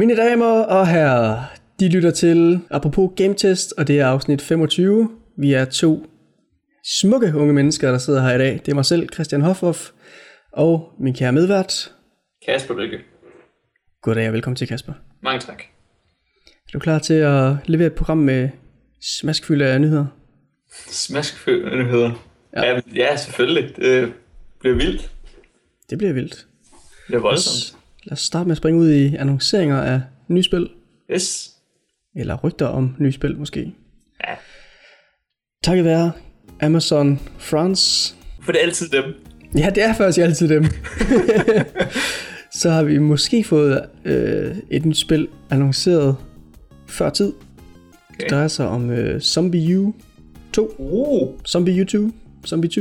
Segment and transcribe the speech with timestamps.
[0.00, 1.44] Mine damer og herrer,
[1.80, 5.10] de lytter til Apropos Game Test, og det er afsnit 25.
[5.38, 6.06] Vi er to
[7.00, 8.52] smukke unge mennesker, der sidder her i dag.
[8.52, 9.90] Det er mig selv, Christian Hofhoff,
[10.52, 11.92] og min kære medvært.
[12.46, 12.98] Kasper Lykke.
[14.02, 14.92] Goddag og velkommen til, Kasper.
[15.22, 15.62] Mange tak.
[16.46, 18.48] Er du klar til at levere et program med
[19.02, 20.06] smaskfylde af nyheder?
[20.86, 22.24] Smaskfødende nyheder.
[22.56, 22.80] Ja.
[22.94, 23.16] Ja.
[23.16, 23.76] selvfølgelig.
[23.76, 24.12] Det
[24.60, 25.10] bliver vildt.
[25.90, 26.46] Det bliver vildt.
[27.08, 27.79] Det er voldsomt.
[28.10, 30.68] Lad os starte med at springe ud i annonceringer af nye spil,
[31.12, 31.50] Yes.
[32.16, 33.72] eller rygter om nye spil måske.
[34.28, 34.34] Ja.
[35.62, 36.12] Takket være
[36.60, 39.04] Amazon France For det er altid dem.
[39.56, 40.64] Ja, det er faktisk altid dem.
[42.60, 46.16] så har vi måske fået øh, et nyt spil annonceret
[46.88, 47.32] før tid.
[48.10, 48.20] Okay.
[48.20, 49.94] Det drejer sig om øh, Zombie U
[50.52, 50.74] 2.
[50.78, 51.40] Uh.
[51.46, 52.10] Zombie U 2.
[52.46, 52.80] Zombie 2.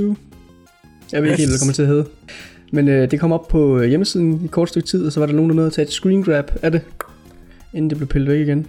[1.11, 2.05] Jeg ved ikke helt, hvad det kommer til at hedde.
[2.71, 5.19] Men øh, det kom op på øh, hjemmesiden i et kort stykke tid, og så
[5.19, 6.81] var der nogen, der nåede at tage et screen grab af det,
[7.73, 8.67] inden det blev pillet væk igen.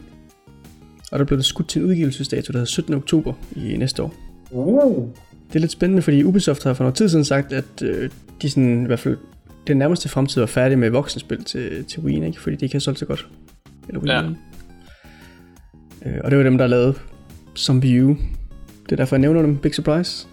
[1.12, 2.94] Og der blev det skudt til en udgivelsesdato, der hedder 17.
[2.94, 4.14] oktober i næste år.
[4.50, 5.06] Uh.
[5.48, 8.10] Det er lidt spændende, fordi Ubisoft har for noget tid siden sagt, at øh,
[8.42, 9.16] de sådan, i hvert fald
[9.66, 12.40] den nærmeste fremtid var færdige med voksenspil til, til Wii, ikke?
[12.40, 13.28] fordi de ikke har solgt så godt.
[13.88, 14.22] Eller Wii Ja.
[16.06, 16.94] øh, og det var dem, der lavede
[17.56, 18.08] Zombie U.
[18.84, 19.56] Det er derfor, jeg nævner dem.
[19.56, 20.26] Big surprise.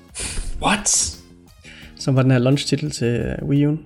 [0.61, 1.16] What?
[2.07, 3.77] Som var den her launch-titel til øh, Wii U.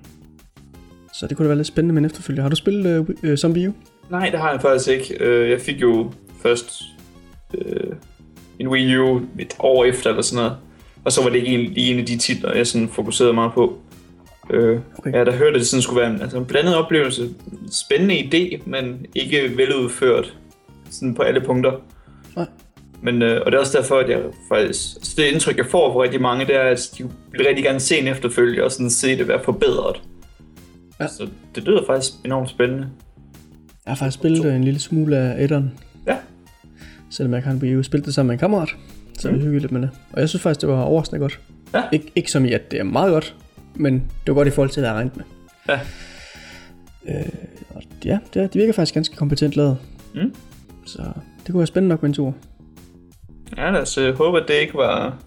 [1.13, 2.41] Så det kunne da være lidt spændende med en efterfølger.
[2.41, 2.85] Har du spillet
[3.23, 3.73] øh, øh, Zombie U?
[4.09, 5.23] Nej, det har jeg faktisk ikke.
[5.23, 6.83] Øh, Jeg fik jo først
[7.53, 7.93] øh,
[8.59, 10.57] en Wii U et år efter eller sådan noget.
[11.05, 13.79] Og så var det ikke en, en af de titler, jeg sådan fokuserede meget på.
[14.49, 15.13] Øh, Okay.
[15.13, 17.29] Jeg der hørte, at det sådan skulle være en, altså en blandet oplevelse.
[17.71, 20.37] Spændende idé, men ikke veludført
[20.89, 21.71] sådan på alle punkter.
[22.35, 22.45] Nej.
[23.03, 24.95] Men, øh, og det er også derfor, at jeg faktisk...
[24.95, 27.79] Altså det indtryk, jeg får fra rigtig mange, det er, at de vil rigtig gerne
[27.79, 30.01] se en efterfølge og sådan se det være forbedret.
[30.99, 31.07] Ja.
[31.07, 32.89] Så det lyder faktisk enormt spændende.
[33.85, 35.79] Jeg har faktisk spillet en lille smule af etteren.
[36.07, 36.17] Ja.
[37.09, 38.69] Selvom jeg kan blive spillet det sammen med en kammerat.
[39.19, 39.35] Så mm.
[39.35, 39.89] vi hyggede lidt med det.
[40.13, 41.39] Og jeg synes faktisk, det var overraskende godt.
[41.73, 41.81] Ja.
[41.95, 43.35] Ik- ikke som i, at det er meget godt,
[43.75, 45.25] men det var godt i forhold til, hvad jeg regnede med.
[45.69, 45.79] Ja.
[47.07, 47.25] Øh,
[47.69, 49.77] og ja, det, det virker faktisk ganske kompetent lavet.
[50.15, 50.35] Mm.
[50.85, 51.01] Så
[51.37, 52.35] det kunne være spændende nok med en tur.
[53.57, 55.17] Ja, lad os øh, håbe, at det ikke var...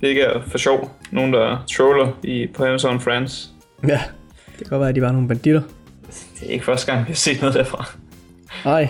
[0.00, 0.90] Det ikke er for sjov.
[1.12, 3.48] Nogen, der troller i, på Amazon France.
[3.88, 4.00] Ja,
[4.46, 5.62] det kan godt være, at de var nogle banditter.
[6.40, 7.88] Det er ikke første gang, vi har set noget derfra.
[8.64, 8.88] Nej.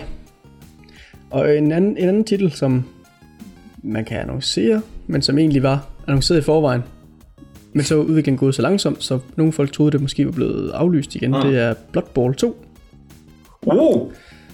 [1.29, 2.85] Og en anden, en anden titel, som
[3.83, 6.83] man kan annoncere, men som egentlig var annonceret i forvejen,
[7.73, 10.71] men så var udviklingen gået så langsomt, så nogle folk troede, det måske var blevet
[10.71, 11.35] aflyst igen.
[11.35, 11.47] Ah.
[11.47, 12.63] Det er Blood Bowl 2
[13.65, 14.11] Uh!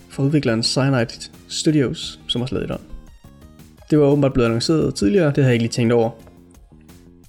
[0.10, 2.78] fra udvikleren Cyanide Studios, som har lavet det.
[3.94, 6.10] Det var åbenbart blevet annonceret tidligere, det havde jeg ikke lige tænkt over.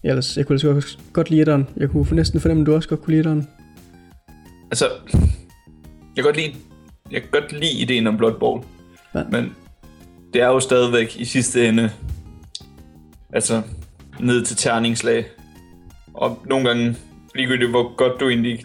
[0.05, 1.69] Ellers, jeg kunne altså godt, godt lide etteren.
[1.77, 3.49] Jeg kunne næsten fornemme, at du også godt kunne lide etteren.
[4.71, 6.55] Altså, jeg kan godt lide,
[7.11, 8.65] jeg kan godt lide ideen om Blood Bowl.
[9.15, 9.23] Ja.
[9.31, 9.53] Men
[10.33, 11.91] det er jo stadigvæk i sidste ende,
[13.33, 13.63] altså
[14.21, 15.27] ned til terningslag.
[16.15, 16.97] Og nogle gange,
[17.35, 18.65] ligegyldigt hvor godt du egentlig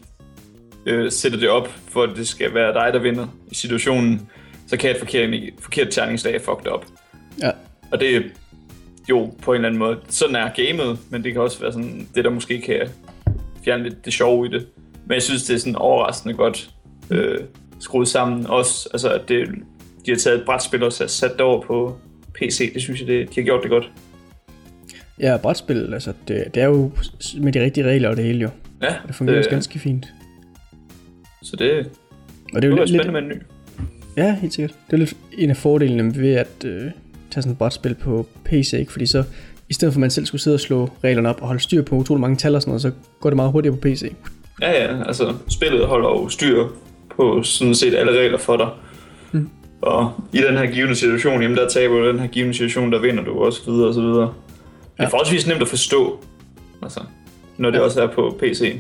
[0.86, 4.30] øh, sætter det op, for at det skal være dig, der vinder i situationen,
[4.68, 6.86] så kan et forkert, forkert terningslag fuck det op.
[7.42, 7.52] Ja,
[7.92, 8.22] Og det er
[9.10, 12.08] jo på en eller anden måde, sådan er gamet, men det kan også være sådan,
[12.16, 12.88] det der måske kan
[13.66, 14.68] fjerne lidt det sjove i det.
[15.06, 16.70] Men jeg synes, det er sådan overraskende godt
[17.10, 17.38] øh,
[17.80, 18.48] skruet sammen.
[18.48, 19.48] Også, altså, at det,
[20.06, 21.98] de har taget et brætspil og sat det over på
[22.34, 22.74] PC.
[22.74, 23.92] Det synes jeg, det, de har gjort det godt.
[25.20, 26.92] ja brætspil, altså det, det er jo
[27.38, 28.50] med de rigtige regler og det hele jo.
[28.82, 30.14] Ja, Det fungerer også øh, ganske fint.
[31.44, 31.90] Så det,
[32.54, 33.42] Og det er det jo lidt, lidt, spændende med en ny.
[34.18, 34.76] Ja, helt sikkert.
[34.88, 36.92] Det er lidt en af fordelene ved at øh,
[37.32, 38.92] tage sådan et brætspil på PC, ikke?
[38.92, 39.24] fordi så
[39.70, 41.82] i stedet for at man selv skulle sidde og slå reglerne op og holde styr
[41.82, 44.14] på utrolig mange tal og sådan noget, så går det meget hurtigere på PC.
[44.62, 46.68] Ja, ja, altså spillet holder jo styr
[47.16, 48.68] på sådan set alle regler for dig.
[49.32, 49.50] Mm.
[49.82, 53.00] Og i den her givende situation, jamen der taber du, den her givende situation, der
[53.00, 54.22] vinder du og så videre og så videre.
[54.22, 55.04] Det Ja.
[55.04, 56.20] er forholdsvis nemt at forstå,
[56.84, 57.00] altså,
[57.58, 57.84] når det Ja.
[57.84, 58.80] også er på PC,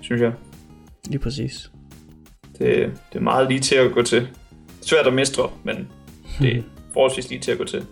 [0.00, 0.32] synes jeg.
[1.06, 1.70] Lige præcis.
[2.58, 2.68] Det,
[3.12, 4.28] det er meget lige til at gå til.
[4.82, 5.88] Svært at mestre, men
[6.40, 6.62] det er
[6.98, 7.84] forholdsvis lige til at gå til.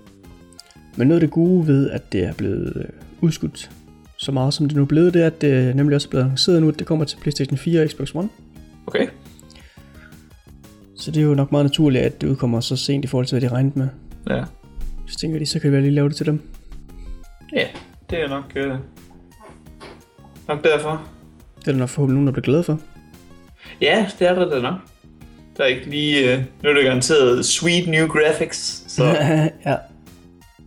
[0.97, 2.85] Men noget af det gode ved, at det er blevet øh,
[3.21, 3.71] udskudt
[4.17, 6.25] så meget, som det nu er blevet, det er, at det nemlig også er blevet
[6.25, 8.29] annonceret nu, at det kommer til PlayStation 4 og Xbox One.
[8.87, 9.09] Okay?
[10.97, 13.39] Så det er jo nok meget naturligt, at det udkommer så sent i forhold til,
[13.39, 13.89] hvad de regnede med.
[14.31, 14.45] Ja.
[15.07, 16.41] Så tænker de, så kan vi lige lave det til dem.
[17.53, 17.67] Ja,
[18.11, 18.75] det er nok, øh,
[20.49, 21.09] nok derfor.
[21.59, 22.81] Det er der nok forhåbentlig nogen, der bliver glade for.
[23.81, 24.79] Ja, det er der da nok.
[25.57, 26.33] Der er ikke lige...
[26.33, 29.05] Øh, nu er det garanteret sweet new graphics, så
[29.67, 29.77] ja.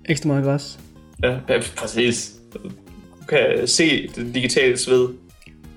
[0.06, 0.80] Ekstra meget græs.
[1.24, 2.36] ja, ja, præcis.
[2.54, 5.08] Du kan se det digitale sved.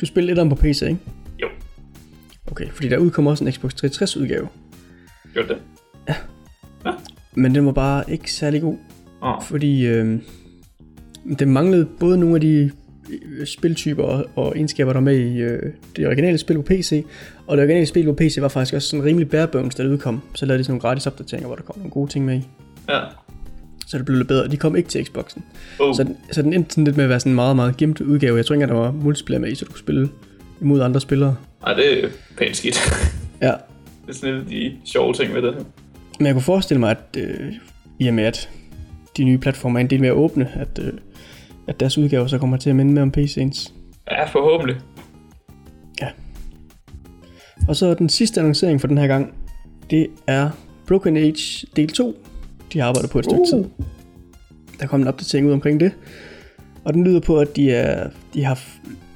[0.00, 0.98] Du spiller lidt om på PC, ikke?
[1.42, 1.48] Jo.
[2.50, 4.48] Okay, fordi der udkommer også en Xbox 360 udgave.
[5.32, 5.58] Gjorde det?
[7.34, 8.76] Men den var bare ikke særlig god,
[9.22, 10.18] Åh, fordi øh,
[11.38, 12.70] den manglede både nogle af de
[13.44, 17.04] spiltyper og, og egenskaber, der er med i øh, det originale spil på PC,
[17.46, 19.90] og det originale spil på PC var faktisk også sådan rimelig bare bones, da det
[19.90, 20.22] udkom.
[20.34, 22.48] Så lavede de sådan nogle gratis opdateringer, hvor der kom nogle gode ting med i.
[22.88, 23.00] ja.
[23.86, 24.48] Så det blev lidt bedre.
[24.48, 25.44] De kom ikke til Xboxen.
[25.80, 27.76] Oh, Så, den- så den endte sådan lidt med at være sådan en meget, meget
[27.76, 28.36] gemt udgave.
[28.36, 30.08] Jeg tror ikke, at der var multiplayer med i, så du kunne spille
[30.60, 31.36] imod andre spillere.
[31.66, 32.08] Ej, det er
[32.38, 32.80] pænt skidt.
[33.42, 35.62] Ja, det er sådan af de sjove ting ved det her.
[36.18, 37.52] men jeg kunne forestille mig, at øh,
[37.98, 38.48] i og med, at
[39.16, 40.92] de nye platforme er en del mere åbne, at, øh,
[41.68, 43.72] at deres udgaver så kommer til at minde mere om PC'ens.
[44.10, 44.76] Ja, forhåbentlig.
[47.68, 49.34] Og så den sidste annoncering for den her gang,
[49.90, 50.50] det er
[50.88, 52.16] Broken Age del 2.
[52.72, 53.48] De har arbejdet på et stykke Uh.
[53.48, 53.64] tid.
[54.80, 55.92] Der kom en opdatering ud omkring det.
[56.84, 58.60] Og den lyder på, at de, er, de har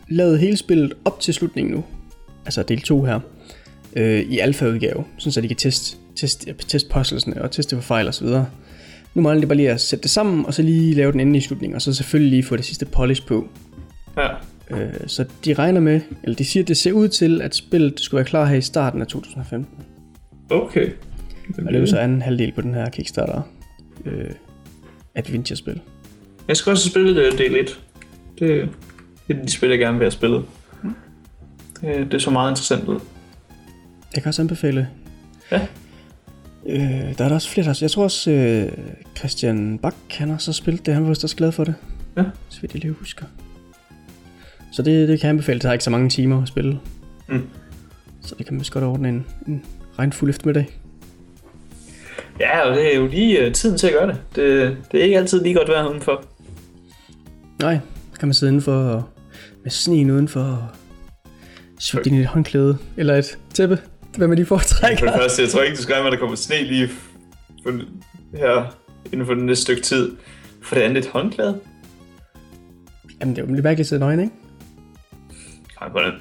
[0.09, 1.85] lavet hele spillet op til slutningen nu.
[2.45, 3.21] Altså del 2 her.
[3.97, 5.05] Øh, I alfa-udgave.
[5.19, 8.27] Sådan så de kan teste, teste, teste puzzlesne og teste for fejl osv.
[9.17, 11.43] Nu mangler de bare lige at sætte det sammen, og så lige lave den endelige
[11.43, 11.75] slutning.
[11.75, 13.49] Og så selvfølgelig lige få det sidste polish på.
[14.17, 14.29] Ja.
[14.71, 18.01] Øh, så de regner med, eller de siger, at det ser ud til, at spillet
[18.01, 19.85] skulle være klar her i starten af 2015.
[20.51, 20.91] Okay.
[21.59, 23.43] Og det er jo så anden halvdel på den her Kickstarter
[24.05, 24.31] øh,
[25.15, 25.81] adventure-spil.
[26.49, 27.81] Jeg skal også spille uh, del 1.
[28.39, 28.69] Det,
[29.29, 30.45] det er de spil, jeg gerne vil have spillet.
[31.81, 33.01] Det, det så meget interessant ud.
[34.15, 34.89] Jeg kan også anbefale.
[35.53, 35.67] Ja.
[36.69, 38.73] Øh, der er der også flere, der Jeg tror også, øh,
[39.19, 40.95] Christian Bak, han har også spillet det.
[40.95, 41.75] Han var vist også glad for det.
[42.17, 42.25] Ja.
[42.49, 43.25] Så vidt jeg lige husker.
[44.73, 45.59] Så det, det kan jeg anbefale.
[45.59, 46.79] Det har ikke så mange timer at spille.
[47.29, 47.49] Mm.
[48.23, 49.65] Så det kan man vist godt ordne en, en
[49.99, 50.67] regnfuld eftermiddag.
[52.41, 54.17] Ja, og det er jo lige uh, tiden til at gøre det.
[54.37, 54.77] det.
[54.93, 56.25] Det er ikke altid lige godt vejr udenfor.
[57.63, 57.79] Nej,
[58.13, 59.03] så kan man sidde indenfor og
[59.63, 60.67] med sneen udenfor og
[62.07, 63.79] ind i et håndklæde eller et tæppe.
[64.17, 64.99] Hvad man lige foretrækker.
[64.99, 66.89] For det første, jeg tror ikke, du skal med, at der kommer sne lige
[67.63, 67.71] for,
[68.37, 68.77] her
[69.13, 70.13] inden for den næste stykke tid.
[70.63, 71.61] For det andet et håndklæde.
[73.21, 74.33] Jamen det er jo lidt mærkeligt at nøgen, ikke?
[75.83, 76.13] Ej, hvordan?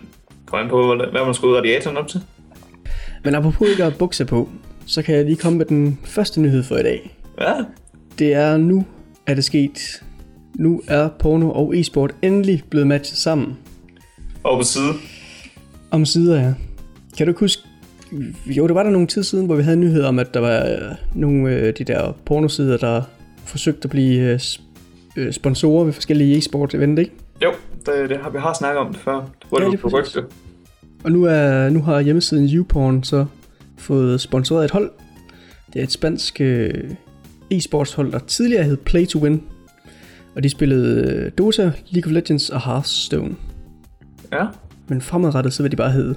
[0.45, 2.21] Kom an på, hvad man skal ud radiatoren op til.
[3.23, 4.49] Men apropos ikke at have bukser på,
[4.85, 7.17] så kan jeg lige komme med den første nyhed for i dag.
[7.41, 7.53] Ja,
[8.19, 8.85] Det er nu,
[9.27, 10.03] er det sket.
[10.55, 13.57] Nu er porno og e-sport endelig blevet matchet sammen.
[14.43, 14.93] over på side.
[15.91, 16.53] Om sider, ja.
[17.17, 17.61] Kan du huske,
[18.45, 20.65] jo, det var der nogle tid siden, hvor vi havde nyheder om, at der var
[20.65, 23.01] øh, nogle af de der pornosider, der
[23.45, 24.39] forsøgte at blive øh,
[25.17, 27.11] øh, sponsorer ved forskellige e-sport event, ikke?
[27.43, 27.51] Jo,
[27.85, 29.15] det, det har, vi har snakket om det før.
[29.15, 29.93] Det var Ja, præcis.
[29.93, 30.23] rygte.
[31.03, 33.25] Og nu, er, nu har hjemmesiden YouPorn så
[33.77, 34.91] fået sponsoreret et hold.
[35.73, 36.83] Det er et spansk øh,
[37.53, 39.43] e-sportshold, der tidligere hed Play to Win.
[40.35, 43.35] Og de spillede øh, Dota, League of Legends og Hearthstone.
[44.33, 44.45] Ja.
[44.87, 46.15] Men fremadrettet så vil de bare hedde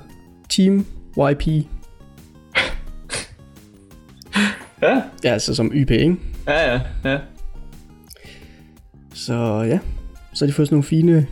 [0.48, 0.86] Team
[1.30, 1.46] YP.
[4.82, 6.16] Ja, Ja, altså som YP, ikke?
[6.46, 6.80] ja, ja.
[7.04, 7.18] ja.
[9.14, 9.34] Så
[9.68, 9.78] ja,
[10.34, 11.26] så har de fået sådan nogle fine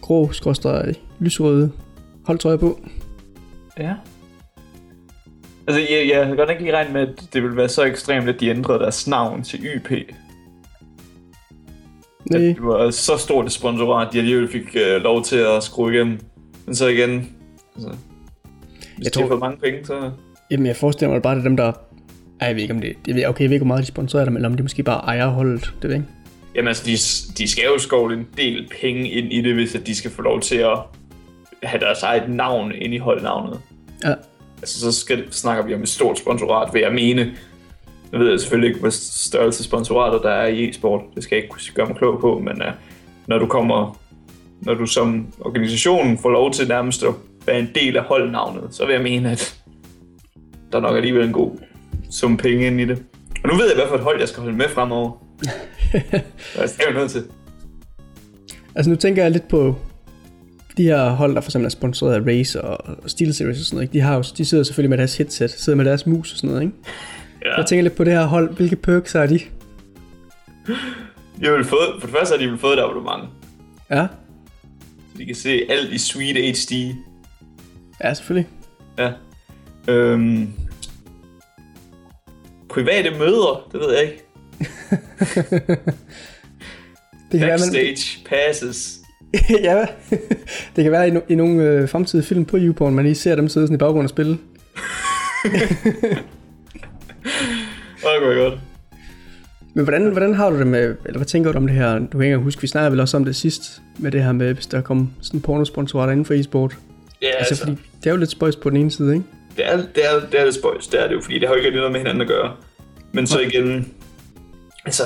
[0.00, 1.72] grå, skråstrej, lysrøde
[2.26, 2.80] holdtrøjer på.
[3.78, 3.94] Ja.
[5.66, 8.28] Altså, jeg, jeg havde godt ikke lige regnet med, at det ville være så ekstremt,
[8.28, 9.90] at de ændrede deres navn til YP.
[12.30, 15.36] Nej, At det var så stort et sponsorat, at de alligevel fik øh, lov til
[15.36, 16.18] at skrue igennem.
[16.66, 17.10] Men så igen,
[17.76, 17.88] altså,
[18.96, 20.10] hvis Jeg de har tror- fået mange penge, så...
[20.50, 21.72] Jamen, jeg forestiller mig bare, at det er dem, der...
[22.40, 22.96] Ej, jeg ved ikke, om det...
[23.06, 24.82] Jeg ved, okay, jeg ved ikke, hvor meget de sponsorerer dem, eller om de måske
[24.82, 25.72] bare ejer holdet.
[25.82, 26.12] Det ved jeg ikke.
[26.54, 26.92] Jamen altså, de,
[27.38, 30.22] de skal jo skovle en del penge ind i det, hvis at de skal få
[30.22, 30.78] lov til at
[31.62, 33.60] have deres eget navn ind i holdnavnet.
[34.04, 34.14] Ja,
[34.60, 37.32] Altså, så skal, snakker vi om et stort sponsorat, vil jeg mene.
[38.12, 41.00] Jeg ved selvfølgelig ikke, hvad størrelse sponsorater der er i e-sport.
[41.14, 42.68] Det skal jeg ikke kunne gøre mig klog på, men uh,
[43.26, 44.00] når du kommer,
[44.60, 47.14] når du som organisation får lov til nærmest at
[47.46, 49.56] være en del af holdnavnet, så vil jeg mene, at
[50.72, 51.50] der er nok alligevel en god
[52.10, 53.02] sum penge ind i det.
[53.44, 55.24] Og nu ved jeg, hvad for et hold jeg skal holde med fremover.
[56.58, 57.24] altså, det er jo nødt til.
[58.74, 59.76] altså nu tænker jeg lidt på
[60.76, 63.82] de her hold, der for eksempel er sponsoreret af Race og SteelSeries og sådan noget.
[63.84, 63.92] Ikke?
[63.92, 66.48] De, har jo, de sidder selvfølgelig med deres headset, sidder med deres mus og sådan
[66.50, 66.62] noget.
[66.62, 66.74] Ikke?
[67.44, 67.56] Ja.
[67.56, 68.54] Jeg tænker lidt på det her hold.
[68.56, 69.40] Hvilke perks har de?
[71.40, 73.24] Jeg vil fået, for det første har de vel fået et abonnement,
[73.90, 74.06] Ja,
[75.12, 76.94] så de kan se alt i Sweet HD.
[78.04, 78.48] ja selvfølgelig.
[78.98, 79.12] Ja.
[79.88, 80.48] Øhm,
[82.68, 84.24] private møder, det ved jeg ikke.
[87.32, 88.98] Det kan være, man, Backstage passes.
[89.68, 89.86] ja,
[90.76, 93.34] det kan være i, no, i nogle øh, fremtidige film på YouPorn, man lige ser
[93.34, 94.38] dem sidde sådan i baggrunden og spille.
[98.04, 98.60] Åh, går godt.
[99.74, 101.98] Men hvordan, hvordan har du det med, eller hvad tænker du om det her?
[101.98, 104.54] Du kan ikke huske, vi snakkede vel også om det sidst, med det her med,
[104.54, 106.76] hvis der kom sådan pornosponsorater inden for e-sport.
[107.22, 109.26] Ja, Altså, altså, fordi det er jo lidt spøjs på den ene side, ikke?
[109.58, 111.54] Det er, det er, det er lidt spøjs, det er det jo, fordi det har
[111.54, 112.56] jo ikke noget med hinanden at gøre.
[113.12, 113.94] Men så igen,
[114.84, 115.02] altså,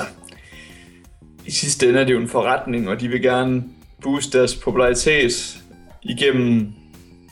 [1.45, 3.63] i sidste ende er det jo en forretning, og de vil gerne
[4.01, 5.57] booste deres popularitet
[6.03, 6.67] igennem,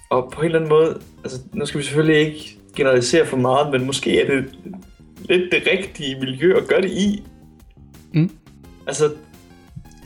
[0.09, 3.71] og på en eller anden måde, altså, nu skal vi selvfølgelig ikke generalisere for meget,
[3.71, 4.45] men måske er det
[5.29, 7.23] lidt det rigtige miljø at gøre det i.
[8.13, 8.31] Mm.
[8.87, 9.11] Altså,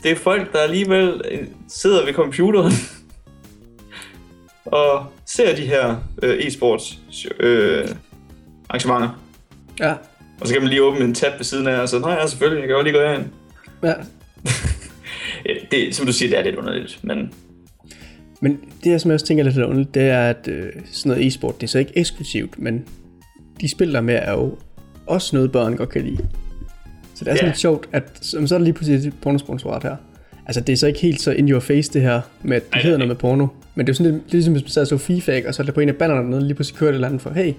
[0.02, 1.22] det er folk, der alligevel
[1.68, 2.72] sidder ved computeren
[4.66, 6.98] og ser de her øh, e-sports
[7.40, 7.88] øh,
[8.68, 9.22] arrangementer.
[9.80, 9.92] Ja.
[10.40, 12.26] Og så kan man lige åbne en tab ved siden af, og så, nej, ja,
[12.26, 13.24] selvfølgelig, jeg kan jo lige gå herind.
[13.82, 13.92] ja.
[15.46, 17.32] Ja, Det, som du siger, det er lidt underligt, men
[18.40, 21.26] Men det, jeg som jeg også tænker lidt underligt, det er, at øh, sådan noget
[21.26, 22.84] e-sport, det er så ikke eksklusivt, men
[23.60, 24.58] de spil der med er jo
[25.06, 26.16] også noget, børn godt kan lide.
[27.14, 27.46] Så det er sådan Ja.
[27.46, 29.96] lidt sjovt, at så så er der lige pludselig et pornosponsorat her.
[30.46, 32.74] Altså, det er så ikke helt så in your face, det her, med at det
[32.74, 33.46] Ej, hedder noget med porno.
[33.74, 35.48] Men det er jo sådan lidt, ligesom hvis man sad og så FIFA, ikke?
[35.48, 37.08] og så er der på en af bannerne noget, lige pludselig kører det et eller
[37.08, 37.54] andet for, hey, en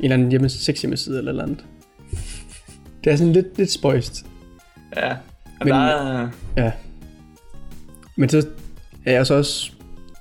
[0.00, 1.64] eller anden hjemme, sex hjemmeside eller eller andet.
[3.04, 4.26] Det er sådan lidt, lidt spøjst.
[4.96, 5.10] ja.
[5.10, 5.16] Og
[5.66, 6.72] Men- der er, Ja.
[8.16, 8.46] Men så
[9.04, 9.72] er jeg så også,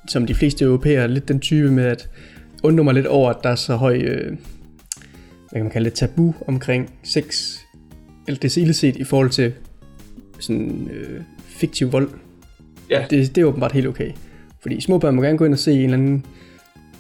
[0.08, 2.10] som de fleste europæere, lidt den type med at
[2.64, 4.38] undre mig lidt over, at der er så høj, øh, hvad
[5.54, 7.56] kan man kalde det, tabu omkring sex,
[8.28, 9.54] eller det set i forhold til
[10.40, 11.22] sådan øh,
[11.62, 12.10] fiktiv vold.
[12.90, 13.06] Ja.
[13.10, 14.12] Det, det er åbenbart helt okay.
[14.62, 16.26] Fordi små børn må gerne gå ind og se en eller anden,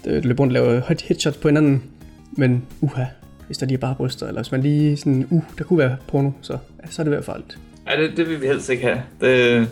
[0.06, 1.84] der løber rundt og laver hot headshots på hinanden,
[2.32, 3.03] men uha,
[3.46, 5.98] hvis der lige er bare bryster, eller hvis man lige sådan, uh, der kunne være
[6.08, 7.60] porno, så, ja, så er det i hvert fald farligt.
[7.88, 9.03] ja, det, det vil vi helst ikke have.
[9.22, 9.70] Det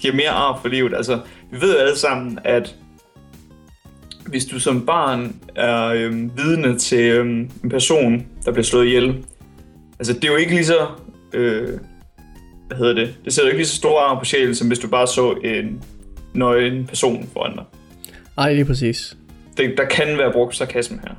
[0.00, 0.94] giver mere ar for livet.
[0.94, 2.76] Altså, vi ved jo alle sammen, at
[4.26, 9.24] hvis du som barn er øhm, vidne til øhm, en person, der bliver slået ihjel,
[9.98, 10.86] altså det er jo ikke lige så,
[11.32, 11.78] øh,
[12.66, 14.78] hvad hedder det, det sætter jo ikke lige så store ar på sjælen, som hvis
[14.78, 15.82] du bare så en
[16.34, 17.64] nøgen person foran dig.
[18.38, 19.16] Ej, lige præcis.
[19.56, 21.14] Det, der kan være brugt sarkasme her.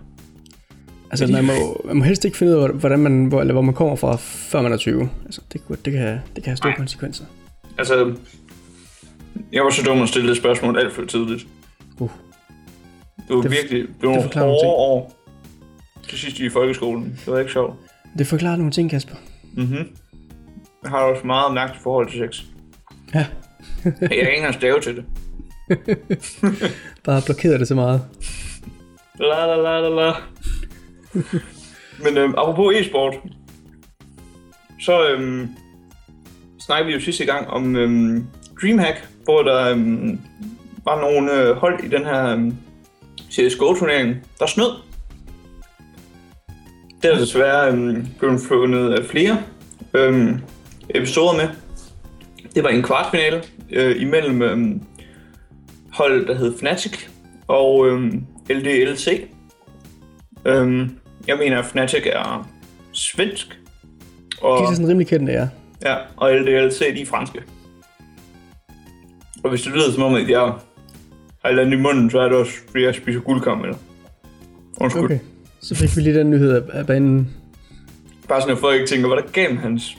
[1.12, 3.62] Altså, man må, man må helst ikke finde ud af, hvordan man, hvor, eller hvor
[3.62, 5.10] man kommer fra, før man er 20.
[5.26, 6.78] Altså, det, det, kan, det kan have store Nej.
[6.78, 7.26] konsekvenser.
[7.78, 8.16] Altså,
[9.54, 11.48] jeg var så dum at stille det spørgsmål alt for tidligt.
[12.00, 12.10] Uh.
[13.28, 15.16] Det var Det- virkelig det var det nogle hårde år
[16.10, 17.20] til sidst i folkeskolen.
[17.26, 17.74] Det var ikke sjovt.
[18.18, 19.16] Det forklarer nogle ting, Kasper.
[19.54, 19.74] Mhm.
[19.76, 19.86] Jeg
[20.86, 22.42] har også meget mærkeligt forhold til sex.
[23.14, 23.26] Ja.
[23.86, 25.06] Jeg kan ikke engang stave til det.
[27.06, 28.02] Bare blokeret det så meget.
[29.20, 30.14] La la la la la.
[32.04, 33.14] Men øhm, apropos e-sport,
[34.80, 35.50] så øhm,
[36.60, 38.28] snakkede vi jo sidste gang om øhm,
[38.62, 40.20] Dreamhack, hvor der øhm,
[40.86, 42.56] var nogle øh, hold i den her øhm,
[43.32, 44.72] CSGO-turnering, der snød.
[47.02, 49.38] Det er desværre øhm, blevet fundet øh, flere
[49.94, 50.42] øhm,
[50.90, 51.48] episoder med.
[52.56, 54.82] Det var en kvartfinale øh, imellem øhm,
[55.92, 57.08] hold, der hed Fnatic
[57.48, 59.22] og øhm, LDLC.
[60.46, 60.90] Øhm,
[61.28, 62.50] jeg mener, at Fnatic er
[62.92, 63.60] svensk,
[64.42, 65.48] og, De er sådan rimelig kendte, ja.
[65.86, 67.40] ja, og LDLC de er franske.
[69.44, 70.54] Og hvis det lyder som om, at jeg
[71.46, 73.76] har et i munden, så er det også, fordi jeg spiser guldkaramel.
[74.78, 75.04] Undskyld.
[75.04, 75.16] Okay.
[75.16, 75.26] Okay.
[75.62, 77.30] Så fik vi lige den nyhed af, af banen.
[78.28, 79.98] Bare sådan, at folk ikke tænker, hvad der gav hans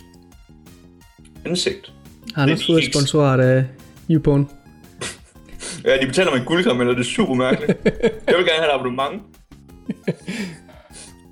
[1.48, 1.92] ansigt.
[2.34, 3.64] Har han Det er også fået sponsorat af
[4.10, 4.48] YouPorn?
[5.84, 7.78] Ja, de betaler mig en guldkaramel, og det er super mærkeligt.
[8.26, 9.22] jeg vil gerne have et abonnement.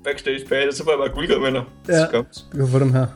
[0.03, 1.63] Backstage pass, så får jeg bare guldkarameller.
[1.87, 2.05] Ja.
[2.07, 2.45] Skønt.
[2.53, 3.05] Du kan få dem her.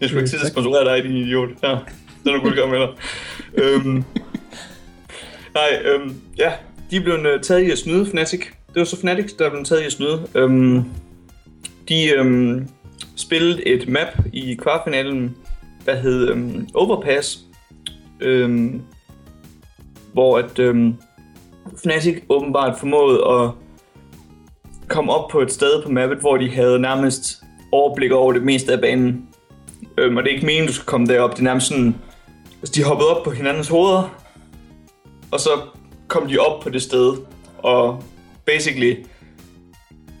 [0.00, 0.50] Jeg skulle ikke til at tak.
[0.50, 1.48] sponsorere dig, din idiot.
[1.62, 1.68] Ja,
[2.24, 2.88] den er guldkarameller.
[3.54, 4.04] øhm,
[5.54, 6.52] nej, øhm, ja,
[6.90, 8.40] de blevet øh, taget i at snyde, Fnatic.
[8.40, 10.26] Det var så Fnatic, der er blevet taget i at snyde.
[10.34, 10.84] Øhm,
[11.88, 12.68] de øhm,
[13.18, 15.36] spillede et map i kvartfinalen,
[15.86, 17.40] der hed øhm, Overpass.
[18.20, 18.82] Øhm,
[20.12, 20.94] hvor at øhm,
[21.82, 23.50] Fnatic åbenbart formåede at
[24.88, 28.72] komme op på et sted på mappet, hvor de havde nærmest overblik over det meste
[28.72, 29.28] af banen.
[29.98, 31.30] Øhm, og det er ikke meningen, du skal komme derop.
[31.30, 31.94] Det er nærmest sådan...
[32.60, 34.18] Altså, de hoppede op på hinandens hoveder,
[35.30, 35.50] og så
[36.08, 37.16] kom de op på det sted,
[37.58, 38.02] og
[38.46, 38.96] basically,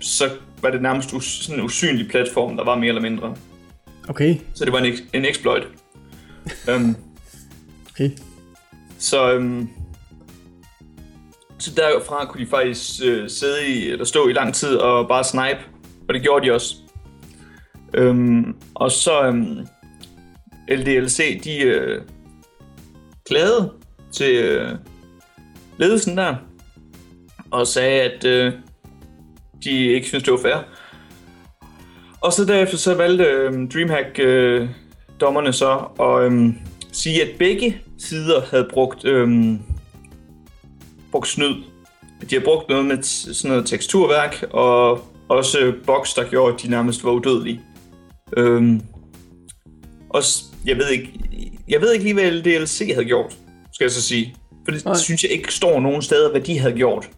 [0.00, 0.30] så
[0.62, 3.36] var det nærmest us- sådan en usynlig platform, der var mere eller mindre.
[4.08, 5.62] Okay, Så det var en, en exploit.
[6.68, 6.96] øhm,
[7.90, 8.10] okay.
[8.98, 9.68] så, øhm,
[11.58, 15.24] så derfra kunne de faktisk øh, sidde i, eller stå i lang tid og bare
[15.24, 15.58] snipe,
[16.08, 16.74] og det gjorde de også.
[17.94, 19.66] Øhm, og så øhm,
[20.70, 22.02] LDLC, de øh,
[23.28, 23.72] klagede
[24.12, 24.68] til øh,
[25.78, 26.36] ledelsen der,
[27.50, 28.52] og sagde, at øh,
[29.64, 30.64] de ikke synes det var fair.
[32.20, 34.68] Og så derefter så valgte øh, Dreamhack øh,
[35.20, 36.48] dommerne så at øh,
[36.92, 39.54] sige, at begge sider havde brugt, øh,
[41.12, 41.54] brugt snyd.
[42.30, 46.70] de har brugt noget med sådan noget teksturværk, og også box, der gjorde, at de
[46.70, 47.60] nærmest var udødelige.
[48.36, 48.80] Øhm,
[50.10, 51.12] også, jeg ved ikke,
[51.68, 53.36] jeg ved ikke lige, hvad DLC havde gjort,
[53.72, 54.34] skal jeg så sige.
[54.64, 54.96] For det Nej.
[54.96, 57.10] synes jeg ikke står nogen steder, hvad de havde gjort.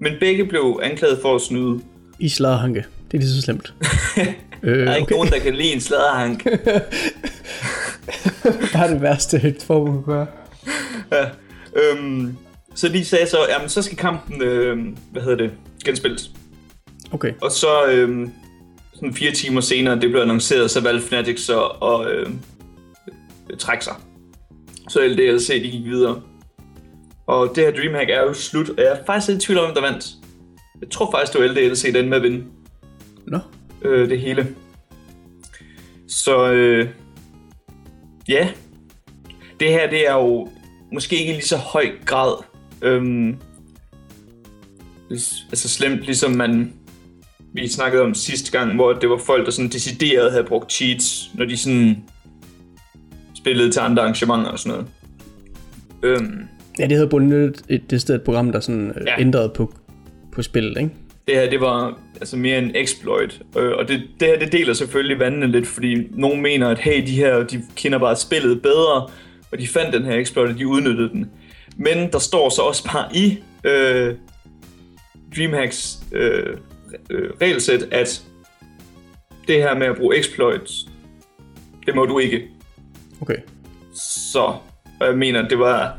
[0.00, 1.80] Men begge blev anklaget for at snyde.
[2.18, 2.84] I sladderhanke.
[3.10, 3.74] Det er lige så slemt.
[4.62, 5.14] øh, Der er ikke okay.
[5.14, 6.44] nogen, der kan lide en sladderhank.
[8.72, 10.26] Der er det værste, et forbund kan gøre.
[11.12, 11.24] ja.
[11.80, 12.36] øhm,
[12.74, 14.78] så de sagde så, jamen så skal kampen, øh,
[15.12, 15.50] hvad hedder det,
[15.84, 16.30] genspilles.
[17.12, 17.32] Okay.
[17.40, 18.28] Og så øh,
[18.94, 22.26] sådan fire timer senere, det blev annonceret, så valgte Fnatic så at øh,
[23.58, 23.94] trække sig.
[24.88, 26.20] Så LDLC de gik videre.
[27.26, 29.74] Og det her Dreamhack er jo slut, og jeg er faktisk lidt i tvivl om,
[29.74, 30.06] der vandt.
[30.80, 32.44] Jeg tror faktisk, det var LDLC, den med at vinde
[33.26, 33.38] Nå.
[33.84, 34.54] øh, det hele.
[36.08, 36.88] Så øh,
[38.28, 38.48] ja,
[39.60, 40.48] det her det er jo
[40.92, 42.44] måske ikke i lige så høj grad
[42.82, 43.36] øhm,
[45.50, 46.72] altså slemt, ligesom man
[47.54, 51.30] vi snakkede om sidste gang, hvor det var folk, der sådan decideret havde brugt cheats,
[51.34, 52.04] når de sådan
[53.34, 54.90] spillede til andre arrangementer og sådan noget.
[56.02, 56.48] Øhm,
[56.78, 59.20] Ja, det havde bundet et, et, det sted et program, der sådan øh, Ja.
[59.20, 59.74] ændrede på,
[60.32, 60.90] på spillet, ikke?
[61.28, 63.42] det her, det var altså mere en exploit.
[63.58, 67.06] Øh, og det, det her, det deler selvfølgelig vandene lidt, fordi nogen mener, at hey,
[67.06, 69.08] de her, de kender bare spillet bedre,
[69.52, 71.30] og de fandt den her exploit, og de udnyttede den.
[71.76, 74.14] Men der står så også bare i øh,
[75.36, 76.56] Dreamhacks øh,
[77.10, 78.22] øh, regelsæt, at
[79.48, 80.86] det her med at bruge exploits,
[81.86, 82.48] det må du ikke.
[83.20, 83.36] Okay.
[83.94, 84.54] Så
[85.00, 85.98] og jeg mener, det var,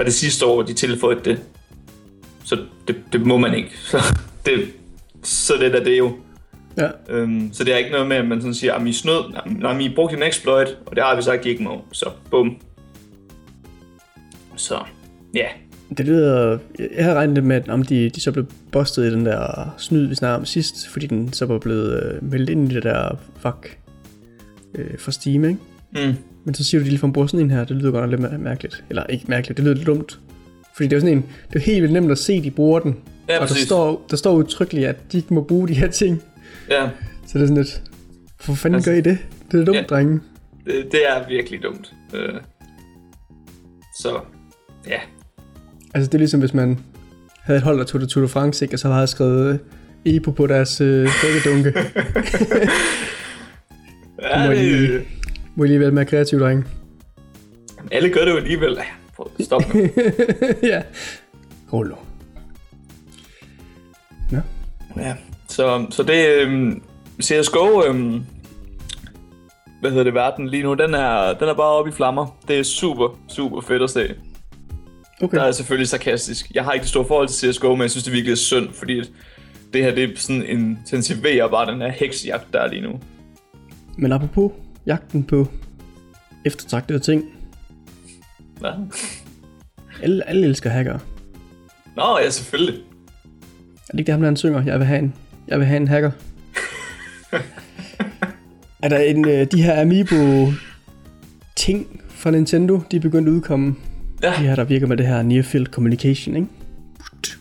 [0.00, 1.40] var det sidste år, de tilføjede det.
[2.44, 3.70] Så det, det må man ikke.
[3.90, 3.98] Så
[4.46, 4.68] det,
[5.22, 6.16] så det er det jo.
[6.76, 6.88] Ja.
[7.08, 9.78] Øhm, så det er ikke noget med, at man sådan siger, at I snød, nej,
[9.78, 11.84] I brugte en exploit, og det har vi sagt, I ikke må.
[11.92, 12.56] Så bum.
[14.56, 14.78] Så,
[15.34, 15.46] ja.
[15.98, 16.58] Det lyder...
[16.78, 20.06] Jeg havde regnet med, at om de, de så blev bustet i den der snyd,
[20.06, 23.18] vi snakkede om sidst, fordi den så var blevet øh, meldt ind i det der
[23.36, 23.78] fuck
[24.74, 25.60] øh, for Steam, ikke?
[25.92, 26.14] Mm.
[26.44, 27.64] Men så siger du, de ligefrem bruger sådan en her.
[27.64, 28.84] Det lyder godt nok lidt mær- mærkeligt.
[28.90, 30.18] Eller ikke mærkeligt, det lyder lidt dumt.
[30.76, 31.24] Fordi det er jo sådan en...
[31.52, 32.96] Det er helt vildt nemt at se, de bruger den.
[33.28, 36.22] Ja, og der står, der står udtrykkeligt, at de ikke må bruge de her ting.
[36.70, 36.88] Ja,
[37.26, 37.82] Så det er sådan lidt...
[38.44, 39.18] Hvorfor fanden Altså- gør I det?
[39.52, 39.82] Det er dumt, Ja.
[39.82, 40.20] drenge.
[40.66, 41.92] det, det er virkelig dumt.
[42.14, 42.34] Øh,
[43.98, 44.20] så,
[44.88, 44.98] ja.
[45.94, 46.78] Altså det er ligesom, hvis man
[47.42, 48.74] havde et hold, der tog det Tour de France, ikke?
[48.74, 49.52] og så havde skrevet
[50.06, 51.72] øh, Epo på deres øh, drikkedunke.
[54.22, 55.00] ja det, lige-
[55.60, 56.64] Må I lige være mere kreative, drenge.
[57.92, 58.72] alle gør det jo alligevel.
[58.72, 58.84] Ja,
[59.16, 59.88] prøv at stoppe nu.
[60.62, 60.82] ja.
[61.72, 61.96] Rullo.
[64.30, 64.38] Nå.
[64.96, 65.14] Ja,
[65.48, 66.82] så, så det øhm,
[67.22, 68.24] CSGO, øhm,
[69.80, 72.38] hvad hedder det, verden lige nu, den er, den er bare oppe i flammer.
[72.48, 74.14] Det er super, super fedt at se.
[75.22, 75.36] Okay.
[75.38, 76.50] Der er selvfølgelig sarkastisk.
[76.54, 78.68] Jeg har ikke det store forhold til CSGO, men jeg synes, det virkelig er synd,
[78.72, 79.10] fordi at
[79.72, 83.00] det her, det er sådan intensiverer bare den her heksjagt, der er lige nu.
[83.98, 84.52] Men apropos
[84.86, 85.48] jagten på
[86.44, 87.24] eftertragtede ting.
[88.58, 88.70] Hvad?
[90.02, 90.98] Alle, alle elsker hacker.
[91.96, 92.74] Nå, ja, selvfølgelig.
[93.88, 94.62] Er det ikke det ham, der han synger?
[94.62, 95.14] Jeg vil have en,
[95.48, 96.10] jeg vil have en hacker.
[98.82, 100.46] er der en, øh, de her Amiibo
[101.56, 103.74] ting fra Nintendo, de er begyndt at udkomme.
[104.22, 106.48] Ja, De her, der virker med det her Near Field Communication, ikke?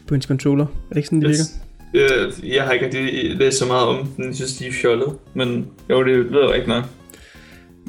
[0.08, 0.66] På ens controller.
[0.66, 1.44] Er det ikke sådan, det virker?
[1.94, 4.26] Øh, jeg har ikke rigtig læst så meget om den.
[4.26, 5.16] Jeg synes, de er fjollet.
[5.34, 6.84] Men jo, det lyder rigtig nok.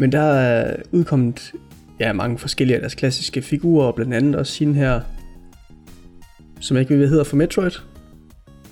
[0.01, 1.53] Men der er udkommet
[1.99, 5.01] ja, mange forskellige af deres klassiske figurer, blandt andet også sin her,
[6.61, 7.71] som jeg ikke ved, hvad hedder for Metroid.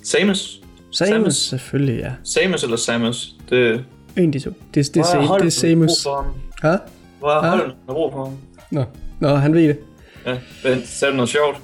[0.02, 0.60] Samus.
[0.92, 1.34] Samus, Samus.
[1.34, 2.12] selvfølgelig, ja.
[2.24, 3.34] Samus eller Samus?
[3.50, 3.84] Det,
[4.16, 4.50] En af de to.
[4.50, 6.02] Det, det, det, er, det er Samus.
[6.02, 7.50] Hvor er.
[7.50, 8.36] Holm har brug for ham?
[8.70, 8.84] Nå.
[9.20, 9.78] Nå, han ved det.
[10.26, 11.56] Ja, men sagde du noget sjovt?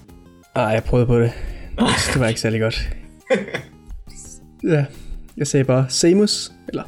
[0.55, 1.33] Ej, jeg prøvede på det.
[2.13, 2.89] Det var ikke særlig godt.
[4.65, 4.85] Ja,
[5.37, 6.83] jeg sagde bare Samus, eller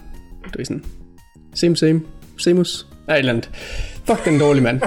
[0.45, 0.85] du ved sådan,
[1.55, 2.01] same same,
[2.38, 3.51] Samus, nej et eller andet.
[4.05, 4.81] Fuck den dårlige mand.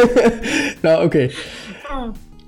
[0.82, 1.30] Nå, okay.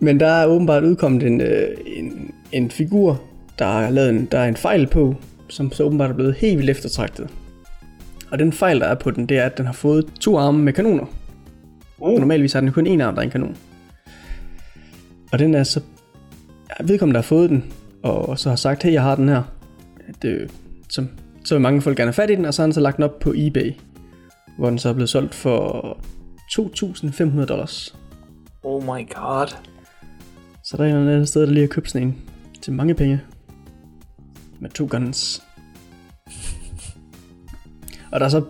[0.00, 3.22] Men der er åbenbart udkommet en, øh, en, en figur,
[3.58, 5.14] der er lavet en, der er en fejl på,
[5.48, 7.28] som så åbenbart er blevet helt vildt eftertragtet.
[8.30, 10.58] Og den fejl, der er på den, det er, at den har fået to arme
[10.58, 11.04] med kanoner.
[11.98, 12.18] Uh.
[12.18, 13.56] Normalvis har den kun en arm, der er en kanon.
[15.32, 15.80] Og den er så...
[16.68, 17.64] Ja, vedkommende, der har fået den,
[18.02, 19.42] og så har sagt, hey, jeg har den her.
[20.22, 20.50] Det,
[20.88, 21.08] som,
[21.44, 22.96] så vil mange folk gerne have fat i den, og så har han så lagt
[22.96, 23.72] den op på eBay.
[24.58, 25.98] Hvor den så er blevet solgt for
[26.60, 27.96] 2.500 dollars.
[28.62, 29.46] Oh my god.
[30.64, 32.16] Så der er en eller andet sted, der lige har købt sådan en
[32.62, 33.20] til mange penge.
[34.60, 35.42] Med to guns.
[38.12, 38.44] Og der er så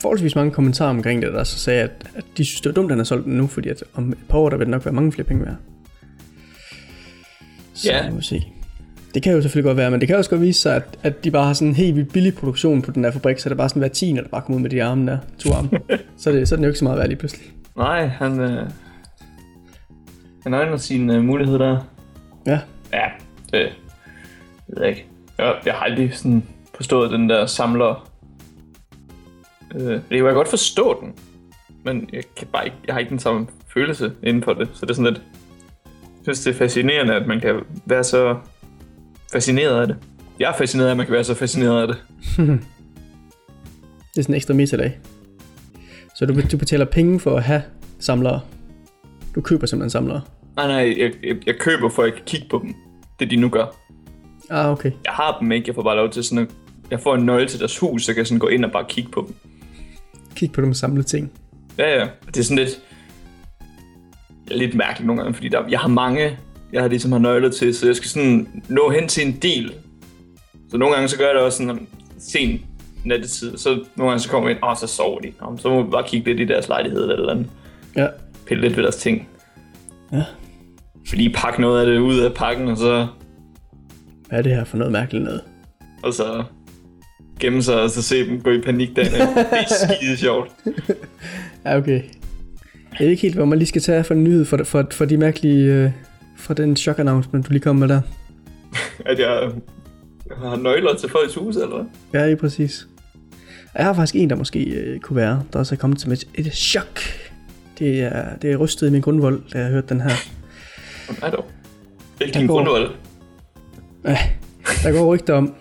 [0.00, 2.86] forholdsvis mange kommentarer omkring det, der så sagde, at, at de synes, det var dumt,
[2.86, 4.70] at han har solgt den nu, fordi at om et par år, der vil det
[4.70, 5.56] nok være mange flere penge værd.
[7.74, 8.04] Så Ja.
[8.04, 8.10] ja.
[8.10, 8.44] må vi se.
[9.14, 11.24] Det kan jo selvfølgelig godt være, men det kan også godt vise sig, at, at
[11.24, 13.54] de bare har sådan en helt vildt billig produktion på den der fabrik, så det
[13.54, 15.70] er bare sådan hver tiende, der bare kommer ud med de arme der, to arme.
[16.18, 17.46] så, er det, så er den jo ikke så meget værd lige pludselig.
[17.76, 18.70] Nej, han, øh,
[20.42, 21.78] han øjner sine øh, muligheder der.
[22.46, 22.58] Ja,
[22.92, 23.08] Ja,
[23.52, 23.72] det
[24.66, 25.06] ved jeg ikke.
[25.38, 26.42] Jeg, jeg har aldrig sådan
[26.74, 28.10] forstået den der samler.
[29.74, 31.14] Øh, jeg kan godt forstå den,
[31.84, 34.68] men jeg, kan bare ikke, jeg har ikke den samme følelse inden for det.
[34.72, 35.22] Så det er sådan lidt...
[36.02, 38.36] Jeg synes, det er fascinerende, at man kan være så
[39.32, 39.96] fascineret af det.
[40.38, 41.96] Jeg er fascineret af, at man kan være så fascineret af det.
[44.14, 44.98] det er sådan en ekstra metalag.
[46.16, 47.62] Så du, du betaler penge for at have
[47.98, 48.40] samlere.
[49.34, 50.20] Du køber simpelthen samlere.
[50.56, 52.74] Nej, nej, jeg, jeg, jeg køber for, at jeg kan kigge på dem.
[53.20, 53.76] Det de nu gør.
[54.50, 54.92] Ah, okay.
[55.04, 56.50] Jeg har dem ikke, jeg får bare lov til sådan at...
[56.90, 58.84] Jeg får en nøgle til deres hus, så kan jeg sådan gå ind og bare
[58.88, 59.34] kigge på dem.
[60.34, 61.32] Kig på dem samlede ting.
[61.78, 62.08] Ja, ja.
[62.26, 62.80] Det er sådan lidt...
[64.46, 66.38] Lidt mærkeligt nogle gange, fordi der, jeg har mange,
[66.72, 69.72] jeg har ligesom har nøgler til, så jeg skal sådan nå hen til en del.
[70.70, 71.86] Så nogle gange så gør jeg det også sådan
[72.18, 72.60] sen
[73.04, 75.32] nattetid, så nogle gange så kommer jeg ind, og så sover de.
[75.40, 77.46] Nå, så må vi bare kigge lidt i deres lejlighed eller eller andet.
[77.96, 78.06] Ja.
[78.46, 79.28] Pille lidt ved deres ting.
[80.12, 80.22] Ja.
[81.08, 83.06] Fordi pakke noget af det ud af pakken, og så,
[84.28, 85.40] Hvad er det her for noget mærkeligt noget?
[86.02, 86.44] og så
[87.40, 89.26] gemme sig, og så se dem gå i panik efter.
[89.26, 90.50] Det er skide sjovt.
[91.64, 92.02] Ja, okay.
[92.98, 95.04] Jeg ved ikke helt, hvor man lige skal tage for en nyhed for, for, for
[95.04, 95.64] de mærkelige...
[95.64, 95.90] Øh,
[96.40, 98.00] for den shock announcement, du lige kom med der.
[99.06, 99.50] At jeg
[100.36, 101.84] har nøgler til folks hus, eller hvad?
[102.20, 102.86] Ja, lige præcis.
[103.74, 106.28] Jeg har faktisk en, der måske øh, kunne være, der også er kommet som et,
[106.34, 107.00] et chok.
[107.78, 110.10] Det er, det er rystet i min grundvold, da jeg hørte den her.
[111.20, 111.44] Nej dog.
[112.18, 112.90] Det ikke Der din grundvold.
[114.04, 114.18] Ja,
[114.82, 115.54] der går rygter om,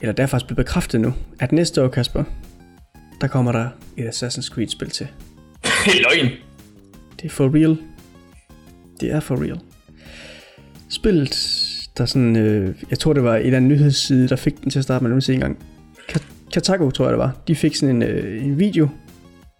[0.00, 2.24] eller det er faktisk blevet bekræftet nu, at næste år, Kasper,
[3.20, 5.06] der kommer der et Assassin's Creed-spil til.
[6.02, 6.30] Løgn.
[7.16, 7.78] Det er for real.
[9.00, 9.60] Det er for real.
[10.94, 11.36] Spillet,
[11.98, 14.78] der sådan, øh, jeg tror det var en eller anden nyhedsside, der fik den til
[14.78, 15.58] at starte med, lad mig se engang.
[16.12, 17.36] Ka- Katago, tror jeg det var.
[17.48, 18.88] De fik sådan en, øh, en video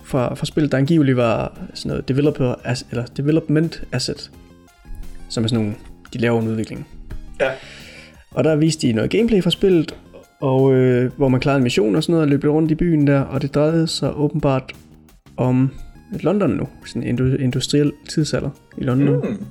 [0.04, 4.30] fra, fra spillet, der angiveligt var sådan noget developer, as, eller development asset,
[5.28, 5.76] som er sådan nogle,
[6.12, 6.86] de laver en udvikling.
[7.40, 7.50] Ja.
[8.30, 9.94] Og der viste de noget gameplay fra spillet,
[10.40, 13.06] og øh, hvor man klarede en mission og sådan noget, og løb rundt i byen
[13.06, 14.72] der, og det drejede sig åbenbart
[15.36, 15.70] om
[16.20, 19.44] London nu, sådan en indu- industriel tidsalder i London, mm.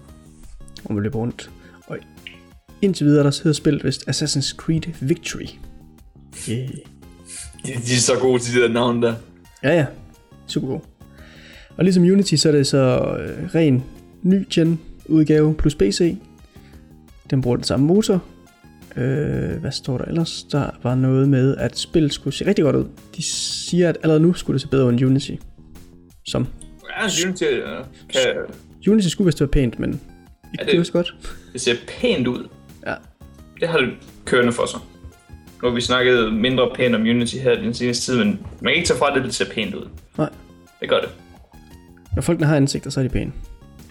[0.84, 1.50] Hvor man løber rundt.
[2.84, 5.46] Indtil videre, der hedder spillet vist Assassin's Creed Victory.
[6.50, 6.68] Yeah.
[7.66, 9.14] De, de er så gode til de der navn der.
[9.64, 9.86] Ja, ja.
[10.48, 10.80] Super god.
[11.78, 12.78] Og ligesom Unity, så er det så
[13.20, 13.84] øh, ren
[14.24, 16.18] ny gen udgave plus PC.
[17.30, 18.24] Den bruger den samme motor.
[18.96, 20.44] Øh, hvad står der ellers?
[20.52, 22.86] Der var noget med, at spillet skulle se rigtig godt ud.
[23.18, 25.32] De siger, at allerede nu skulle det se bedre ud end Unity.
[26.28, 26.48] Som
[27.02, 27.44] Ja, Unity
[28.14, 28.22] kan,
[28.88, 30.04] Unity skulle vist være pænt, men ikke
[30.60, 31.16] Ja, det- det også godt.
[31.54, 32.48] det ser pænt ud.
[32.88, 32.96] Ja.
[33.60, 33.90] Det har det
[34.26, 34.80] kørende for sig.
[35.62, 38.28] Nu har vi snakket mindre pænt om Unity her den seneste tid, men
[38.62, 39.90] man kan ikke tage fra det, det ser pænt ud.
[40.18, 40.30] Nej.
[40.82, 41.10] Det gør det.
[42.16, 43.32] Når folkene har ansigter, så er de pæne.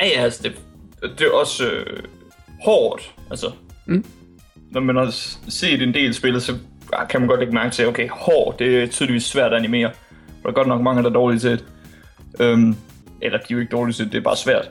[0.01, 0.53] Ja, ja, altså det,
[1.19, 2.03] det er også øh,
[2.65, 3.51] hårdt, altså.
[3.87, 4.05] Mm.
[4.71, 5.11] Når man har
[5.49, 6.57] set en del spil, så
[7.11, 9.89] kan man godt lægge mærke til, okay, hård, det er tydeligvis svært at animere.
[9.89, 11.65] Og der er godt nok mange, der er dårlige til det.
[12.41, 12.77] Øhm,
[13.23, 14.71] eller de er jo ikke dårlige til det, det er bare svært.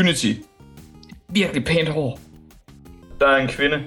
[0.00, 0.32] Unity.
[1.28, 2.20] Virkelig pænt hår.
[3.20, 3.82] Der er en kvinde.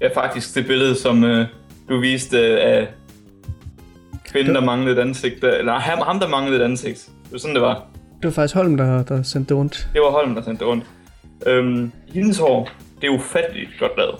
[0.00, 1.46] Ja, faktisk det billede, som øh,
[1.88, 2.88] du viste øh, af
[4.24, 5.42] kvinden, der manglede et ansigt.
[5.42, 7.10] Der, eller ham, ham, der manglede et ansigt.
[7.24, 7.74] Det var sådan, det var.
[8.16, 9.88] Det var faktisk Holm, der, der sendte det rundt.
[9.92, 10.84] Det var Holm, der sendte det rundt.
[11.46, 14.14] Øhm, hendes hår, det er ufatteligt godt lavet.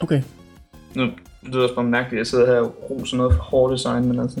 [0.00, 0.22] Okay,
[0.94, 1.12] Nu det
[1.54, 4.40] lyder også bare mærkeligt, at jeg sidder her og roser noget for hårdesign, men altså,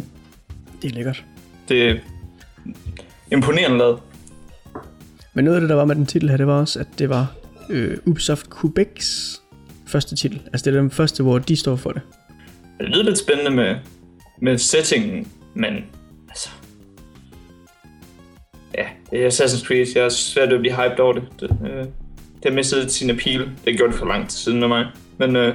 [0.82, 1.24] det er lækkert.
[1.68, 1.96] det er
[3.32, 3.98] imponerende lavet.
[5.34, 7.08] Men noget af det, der var med den titel her, det var også, at det
[7.08, 7.32] var
[7.70, 9.42] øh, Ubisoft Quebecs
[9.86, 10.40] første titel.
[10.52, 12.02] Altså det er den første, hvor de står for det.
[12.78, 13.76] Det lyder lidt spændende med,
[14.40, 15.74] med settingen, men
[16.28, 16.50] altså...
[18.74, 19.86] Ja, det er Assassin's Creed.
[19.94, 21.22] Jeg er svært at blive hyped over det.
[21.40, 21.78] Det, øh,
[22.42, 23.50] det har mistet sin appeal.
[23.64, 24.86] Det gjorde det for lang tid siden med mig.
[25.18, 25.54] Men øh,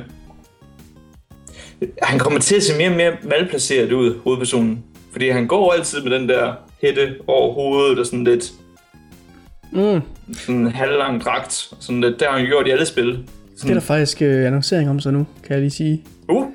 [2.01, 4.83] han kommer til at se mere og mere malplaceret ud, hovedpersonen.
[5.11, 8.53] Fordi han går altid med den der hætte over hovedet og sådan lidt
[9.73, 10.01] Mm,
[10.33, 11.53] sådan en halvlang dragt.
[11.79, 13.05] Sådan lidt, der har han gjort i alle spil.
[13.05, 16.03] det er Sådan, der faktisk øh, annoncering om så nu, kan jeg lige sige.
[16.29, 16.45] uh,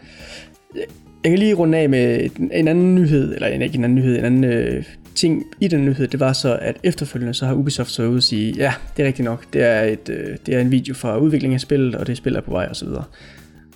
[1.25, 4.25] Jeg kan lige runde af med en anden nyhed, eller ikke en anden nyhed, en
[4.25, 8.03] anden øh, ting i den nyhed, det var så, at efterfølgende så har Ubisoft så
[8.03, 10.71] ude at sige, ja, det er rigtigt nok, det er, et, øh, det er en
[10.71, 12.89] video fra udviklingen af spillet, og det spil er på vej osv.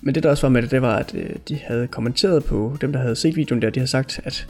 [0.01, 2.77] Men det der også var med det, det var, at øh, de havde kommenteret på
[2.81, 4.47] dem, der havde set videoen der, de havde sagt, at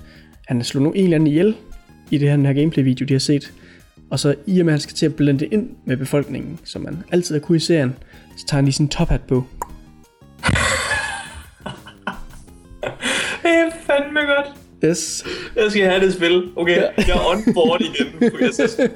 [0.47, 1.55] han slog nu en eller anden ihjel
[2.11, 3.53] i det her, den her gameplay-video, de har set,
[4.13, 6.81] Og så i og med, at han skal til at blende ind med befolkningen, som
[6.81, 7.95] man altid har kunnet i serien,
[8.37, 9.43] så tager han lige sin tophat på.
[13.43, 14.47] Det er fandme godt.
[14.85, 15.23] Yes.
[15.55, 16.43] Jeg skal have det spil.
[16.55, 16.87] Okay, Ja.
[16.97, 18.51] jeg er on board igen på Creed.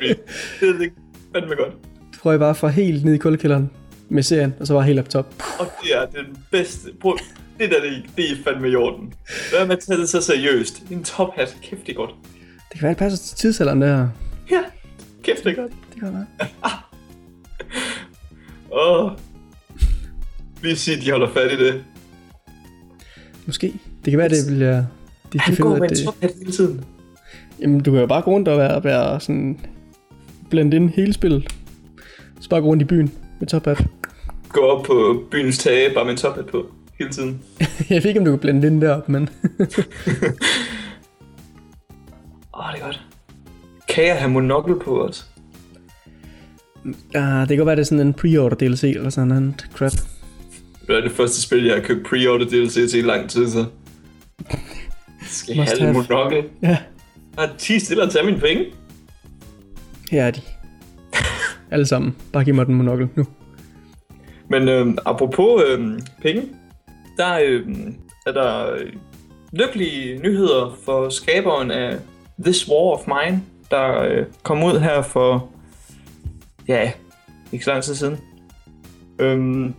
[0.59, 0.89] Det er
[1.33, 1.73] fandme godt.
[2.21, 3.69] Tror jeg bare fra helt ned i kuldekælderen
[4.09, 5.33] med serien, og så var helt op top.
[5.59, 6.89] Og det er den bedste.
[7.01, 7.17] Prøv,
[7.59, 9.13] det der, det, er- det er fandme i orden.
[9.55, 10.83] Hvad med at tage det så seriøst?
[10.91, 11.57] En top hat.
[11.63, 12.11] Kæft, det godt.
[12.71, 14.07] Det kan være, det passer til tidsalderen der.
[14.51, 14.59] Ja,
[15.27, 15.71] kæft, det er godt.
[15.93, 16.25] Det kan være.
[18.71, 19.11] Åh.
[20.63, 21.83] Lige sige, de holder fat i det.
[23.45, 23.73] Måske.
[24.05, 24.85] Det kan være, det vil jeg...
[25.33, 26.05] De Han kan går med en det.
[26.05, 26.85] top hat hele tiden.
[27.61, 29.59] Jamen, du kan jo bare gå rundt og være, være sådan...
[30.49, 31.53] Blende ind hele spillet.
[32.39, 33.85] Så bare gå rundt i byen med tophat.
[34.49, 36.65] Gå op på byens tage, bare med en top hat på.
[36.99, 37.41] Hele tiden.
[37.89, 39.29] jeg ved ikke, om du kan blende ind derop, men...
[43.97, 45.29] Kan jeg have monokkel på os?
[47.13, 49.91] ja, det kan godt være, det er sådan en pre-order DLC eller sådan noget crap.
[50.87, 53.65] Det er det første spil, jeg har købt pre-order DLC til i lang tid, så.
[55.21, 55.93] Skal jeg have have.
[55.93, 56.43] monokkel?
[56.61, 56.77] Ja,
[57.37, 58.65] Har 10 stille at tage mine penge?
[60.11, 60.41] her er de.
[61.71, 62.15] Alle sammen.
[62.33, 63.25] Bare giv mig den monokkel nu.
[64.49, 66.43] Men øhm, apropos øhm, penge,
[67.17, 68.93] der øhm, er der øh,
[69.53, 71.97] lykkelige nyheder for skaberen af
[72.43, 75.49] This War of Mine, der øh, kom ud her for,
[76.67, 76.91] ja,
[77.51, 78.17] ikke så lang tid siden.
[79.19, 79.73] Øhm,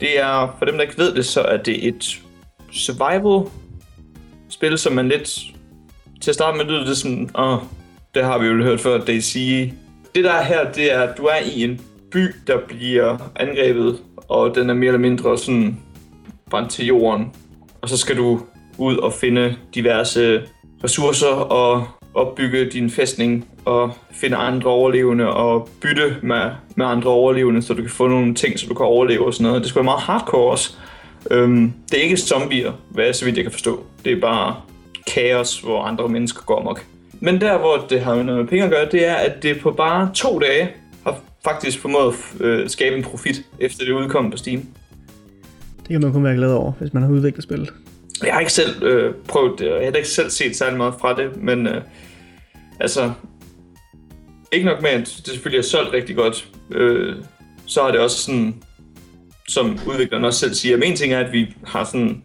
[0.00, 2.22] det er, for dem der ikke ved det, så er det et
[2.72, 3.50] survival
[4.48, 5.40] spil, som man lidt
[6.20, 7.58] til at starte med lyder det sådan, åh,
[8.14, 9.34] det har vi jo hørt før, DayZ.
[10.14, 13.98] Det der er her, det er, at du er i en by, der bliver angrebet,
[14.28, 15.80] og den er mere eller mindre sådan
[16.50, 17.32] brændt til jorden.
[17.82, 18.40] Og så skal du
[18.78, 20.42] ud og finde diverse
[20.84, 27.62] ressourcer og opbygge din fæstning og finde andre overlevende og bytte med, med andre overlevende,
[27.62, 29.62] så du kan få nogle ting, så du kan overleve og sådan noget.
[29.62, 30.76] Det skal være meget hardcore også.
[31.30, 33.84] Øhm, det er ikke zombier, hvad så vidt jeg kan forstå.
[34.04, 34.56] Det er bare
[35.06, 36.84] kaos, hvor andre mennesker går amok.
[37.20, 39.70] Men der, hvor det har noget med penge at gøre, det er, at det på
[39.70, 40.70] bare to dage
[41.02, 44.62] har faktisk formået at øh, skabe en profit, efter det udkom på Steam.
[45.78, 47.72] Det kan man kun være glad over, hvis man har udviklet spillet.
[48.22, 50.94] Jeg har ikke selv øh, prøvet det, og jeg har ikke selv set særlig meget
[51.00, 51.82] fra det, men øh,
[52.80, 53.12] altså,
[54.52, 57.14] ikke nok med, at det selvfølgelig er solgt rigtig godt, øh,
[57.66, 58.62] så har det også sådan,
[59.48, 62.22] som udvikleren også selv siger, men en ting er, at vi har sådan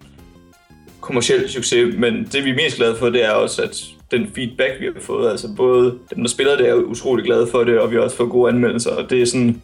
[1.01, 4.79] kommersiel succes, men det vi er mest glade for, det er også, at den feedback,
[4.79, 7.91] vi har fået, altså både dem, der spiller det, er utrolig glade for det, og
[7.91, 9.61] vi har også fået gode anmeldelser, og det er sådan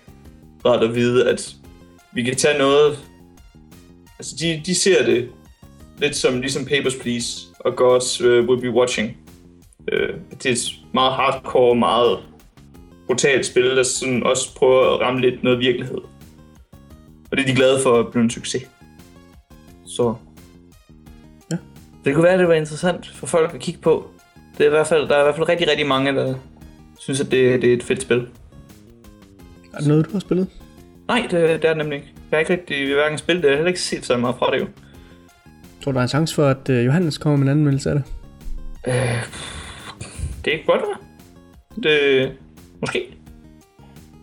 [0.66, 1.56] rart at vide, at
[2.14, 3.00] vi kan tage noget,
[4.20, 5.30] altså de, de ser det
[5.98, 9.18] lidt som ligesom Papers, Please og Gods uh, Will Be Watching.
[9.80, 12.20] Uh, det er et meget hardcore, meget
[13.08, 15.98] brutalt spil, der sådan også prøver at ramme lidt noget virkelighed.
[17.32, 18.64] Og det er de glade for at blive en succes.
[19.86, 20.16] Så.
[21.52, 21.58] Ja.
[22.06, 24.10] Det kunne være, at det var interessant for folk at kigge på.
[24.58, 26.36] Det er i hvert fald, der er i hvert fald rigtig, rigtig mange, der
[27.00, 28.28] synes, at det, det er et fedt spil.
[29.74, 30.48] Er det noget, du har spillet?
[31.08, 32.14] Nej, det, det er det nemlig ikke.
[32.32, 34.52] Jeg har ikke rigtig hverken spillet det, jeg har heller ikke set så meget fra
[34.52, 34.68] det jo.
[35.86, 37.96] Tror du, der er en chance for, at øh, Johannes kommer med en anmeldelse af
[37.96, 38.04] det?
[40.46, 41.04] Det er godt, hva'?
[41.84, 42.32] Det...
[42.82, 43.18] Måske.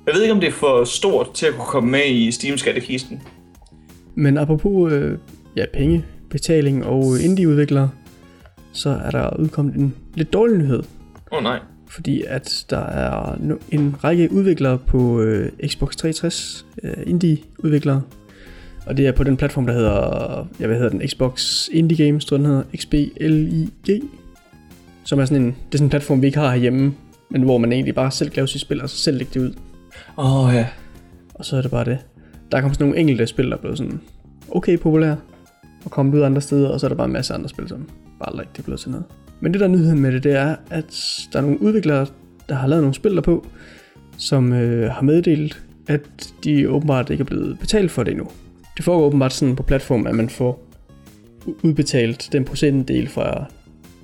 [0.06, 3.22] Jeg ved ikke, om det er for stort til at kunne komme med i Steam-skattekisten.
[4.14, 5.18] Men apropos øh,
[5.56, 7.90] ja, penge, betaling og indie-udviklere,
[8.72, 10.82] så er der udkommet en lidt dårlig nyhed.
[11.32, 11.58] Åh oh, nej.
[11.88, 13.38] Fordi at der er
[13.70, 18.02] en række udviklere på øh, Xbox 360, øh, indie-udviklere.
[18.86, 22.24] Og det er på den platform, der hedder, jeg hvad hedder den, Xbox Indie Games,
[22.24, 24.02] tror den hedder, XBLIG.
[25.04, 26.94] Som er sådan en, det er sådan en platform, vi ikke har herhjemme,
[27.30, 29.40] men hvor man egentlig bare selv kan lave sit spil, og så selv lægge det
[29.40, 29.54] ud.
[30.18, 30.66] Åh oh, ja.
[31.34, 31.98] Og så er det bare det.
[32.50, 34.00] Der er kommet sådan nogle enkelte spil, der er blevet sådan
[34.50, 35.16] okay populære,
[35.84, 37.88] og kommet ud andre steder, og så er der bare en masse andre spil, som
[38.18, 39.04] bare aldrig rigtig er blevet til noget.
[39.40, 42.06] Men det der er nyheden med det, det er, at der er nogle udviklere,
[42.48, 43.46] der har lavet nogle spil derpå,
[44.18, 48.28] som øh, har meddelt, at de åbenbart ikke er blevet betalt for det endnu.
[48.76, 50.62] Det foregår åbenbart sådan på platformen, at man får
[51.62, 53.44] udbetalt den procentdel fra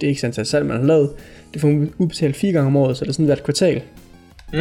[0.01, 1.11] det ikke antal salg, man har lavet.
[1.53, 3.83] Det får man udbetalt fire gange om året, så det er sådan hvert kvartal.
[4.53, 4.59] Mm.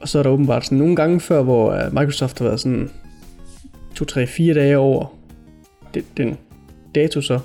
[0.00, 2.90] Og så er der åbenbart sådan nogle gange før, hvor øh, Microsoft har været sådan
[4.00, 5.16] 2-3-4 dage over
[5.94, 6.36] den, den
[6.94, 7.38] dato så,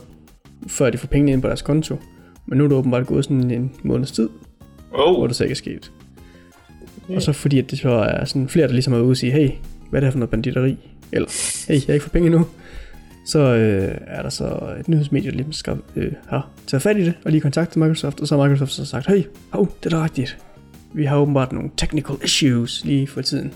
[0.68, 1.98] før de får pengene ind på deres konto.
[2.46, 4.30] Men nu er det åbenbart gået sådan en måneds tid,
[4.96, 5.18] Oh.
[5.18, 5.92] hvor det så ikke er sket.
[7.10, 9.32] Og så fordi at det så er sådan flere, der ligesom er ude og sige,
[9.32, 9.50] hey,
[9.94, 10.78] hvad er det her for noget banditteri?
[11.12, 11.30] Eller,
[11.68, 12.46] hey, jeg har ikke fået penge endnu.
[13.26, 17.06] Så øh, er der så et nyhedsmedie, der lige skal, øh, har taget fat i
[17.06, 19.98] det, og lige kontaktet Microsoft, og så har Microsoft så sagt, hey, hov, det er
[19.98, 20.38] da rigtigt.
[20.94, 23.54] Vi har åbenbart nogle technical issues lige for tiden.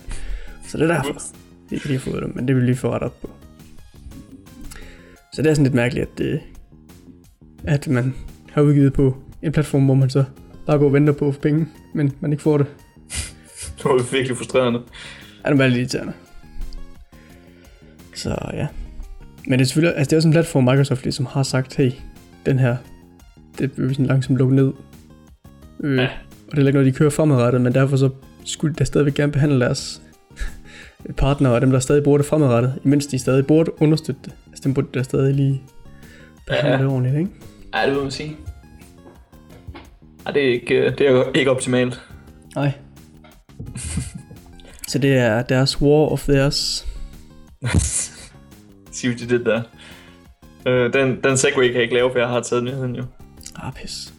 [0.67, 1.21] Så det er derfor,
[1.69, 3.29] vi ikke lige har fået dem, men det vil vi lige få ret op på.
[5.33, 6.39] Så det er sådan lidt mærkeligt, at, øh,
[7.63, 8.15] at man
[8.51, 10.23] har udgivet på en platform, hvor man så
[10.65, 12.67] bare går og venter på at få penge, men man ikke får det.
[13.77, 14.81] Det var virkelig frustrerende.
[15.45, 16.13] Ja, det er lidt irriterende.
[18.17, 18.67] Så ja.
[19.47, 21.91] Men det er selvfølgelig, altså det er også en platform, Microsoft ligesom har sagt, hey,
[22.45, 22.77] den her,
[23.59, 24.73] det vil vi sådan langsomt lukke ned.
[25.83, 26.07] Øh, Ja.
[26.47, 28.09] Og det er ikke noget, de kører fremadrettet, men derfor så
[28.45, 30.01] skulle de da stadigvæk gerne behandle deres
[31.17, 34.33] partnere og dem, der stadig bruger det fremadrettet, imens de stadig burde understøtte det.
[34.47, 35.61] Altså dem burde der stadig lige
[36.47, 36.77] behandle Ja.
[36.77, 37.29] det ordentligt, ikke?
[37.75, 38.37] Ja, det vil man sige.
[40.25, 42.01] Ej, det er ikke, øh, det er ikke optimalt.
[42.55, 42.71] Nej.
[44.87, 46.86] så det er deres war of theirs.
[48.91, 49.61] Sig til det der.
[50.67, 53.03] Øh, den, den segway kan jeg ikke lave, for jeg har taget nyheden jo.
[53.55, 54.13] Ah, pis.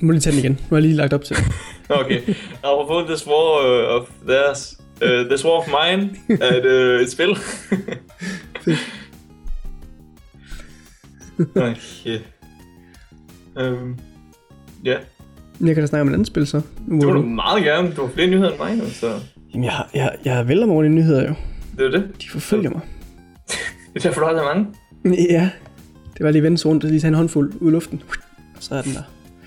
[0.00, 0.52] Nu må jeg lige tage den igen.
[0.52, 1.36] Nu har jeg lige lagt op til.
[1.88, 2.20] Okay.
[2.62, 4.80] Apropos this war uh, of theirs.
[5.02, 6.10] Uh, this war of mine
[6.40, 7.30] er et, uh, et spil.
[11.56, 12.18] okay.
[13.56, 13.98] Um,
[14.84, 14.96] ja,
[15.60, 16.60] Jeg kan da snakke om et andet spil så.
[16.86, 17.22] Nu, det må du du...
[17.22, 17.92] meget gerne.
[17.92, 19.20] Du har flere nyheder end mig nu, så
[19.54, 21.34] Jamen, jeg, jeg, jeg vælger mig over de nyheder jo.
[21.78, 22.10] Det er det.
[22.22, 22.80] De forfølger mig.
[23.94, 24.66] Det er derfor, du har så mange.
[25.30, 25.50] Ja.
[26.16, 28.02] Det var lige vende rundt og lige tage en håndfuld ud i luften.
[28.56, 29.02] Og så er den der.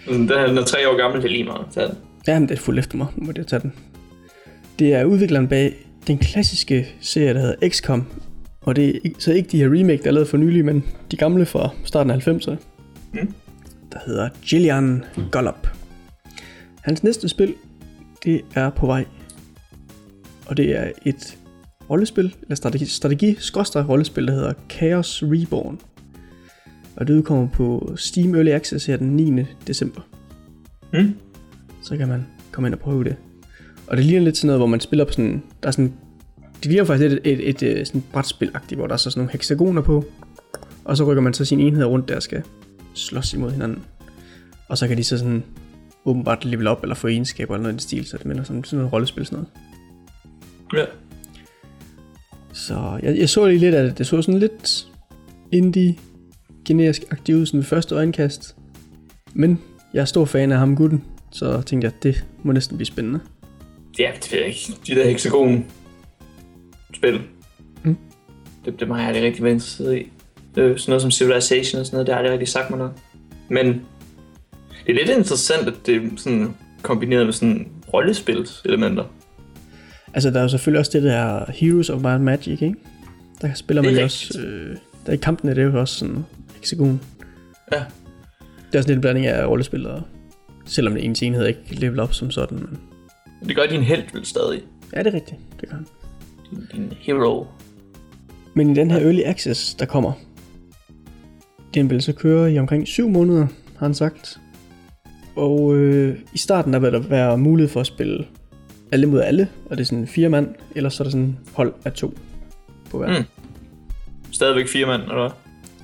[0.08, 1.78] Den her, den er tre år gammel, det er lige meget.
[1.78, 1.98] Er den.
[2.28, 3.08] Ja, men det er fuldt efter mig.
[3.16, 3.74] Nu må jeg tage den.
[4.80, 5.76] Det er udvikleren bag
[6.08, 8.06] den klassiske serie, der hedder XCOM.
[8.62, 11.18] Og det er så ikke de her remake, der er lavet for nylig, men de
[11.18, 12.56] gamle fra starten af 90'erne.
[13.14, 13.34] Mm.
[13.92, 15.68] Der hedder Gillian Gollop.
[16.82, 17.54] Hans næste spil,
[18.24, 19.06] det er på vej.
[20.46, 21.38] Og det er et
[21.89, 23.38] rollespil, eller strategi, strategi
[23.89, 25.80] rollespil, der hedder Chaos Reborn.
[26.95, 29.43] Og det udkommer på Steam Early Access her den 9.
[29.67, 30.02] december
[30.93, 31.15] Mm?
[31.82, 33.15] så kan man komme ind og prøve det.
[33.88, 35.93] Og det ligner lidt sådan noget, hvor man spiller på sådan, der er sådan,
[36.56, 39.19] det ligner faktisk lidt et, et, et, et sådan brætspil hvor der er så sådan
[39.19, 40.06] nogle hexagoner på,
[40.84, 42.43] og så rykker man så sine enheder rundt, der skal
[42.93, 43.84] slås imod hinanden.
[44.69, 45.43] Og så kan de så sådan
[46.06, 48.63] åbenbart level op, eller få egenskaber eller noget i den stil, så det minder sådan,
[48.63, 49.50] sådan noget rollespil sådan noget.
[50.74, 50.86] Ja.
[52.56, 53.98] Så jeg, jeg så lige lidt af det.
[53.98, 54.88] Det så sådan lidt
[55.52, 55.96] indie
[56.65, 58.56] generisk aktivt ud sådan ved første øjenkast.
[59.34, 59.62] Men
[59.94, 62.86] jeg er stor fan af ham gutten, så tænkte jeg, at det må næsten blive
[62.86, 63.20] spændende.
[64.00, 64.74] Ja, det ved jeg ikke.
[64.88, 65.65] De der hexagon
[66.94, 67.22] spil.
[67.84, 67.98] Mm.
[68.65, 70.12] Det, det må jeg aldrig rigtig være interesseret i.
[70.58, 72.94] Øh, sådan noget som Civilization og sådan noget, det har aldrig rigtig sagt mig noget.
[73.50, 73.68] Men
[74.86, 79.04] det er lidt interessant, at det er sådan kombineret med sådan rollespilselementer.
[80.15, 82.75] Altså, der er jo selvfølgelig også det der Heroes of and Magic, ikke?
[83.41, 84.41] Der spiller Det man jo også...
[84.41, 86.25] Øh, der i kampene, det er jo også sådan
[86.56, 87.01] hexagon.
[87.71, 87.78] Ja.
[88.71, 90.01] Det er sådan lidt en blanding af rollespil og...
[90.65, 92.58] Selvom det ens enhed ikke level op som sådan.
[92.58, 92.80] Men...
[93.47, 94.62] Det gør din held vel stadig.
[94.93, 95.39] Ja, det er rigtigt.
[95.62, 95.86] Det gør han.
[96.51, 97.45] Din, din hero.
[98.54, 100.12] Men i den her Early Access, der kommer,
[101.73, 103.47] den vil så køre i omkring 7 måneder,
[103.78, 104.39] har han sagt.
[105.36, 108.25] Og øh, i starten der vil der være mulighed for at spille
[108.96, 111.74] alle mod alle, og det er sådan fire mand, eller så er der sådan hold
[111.86, 112.18] af to
[112.92, 113.20] på hver.
[113.20, 113.26] Mm.
[114.32, 115.30] Stadigvæk fire mand, eller hvad?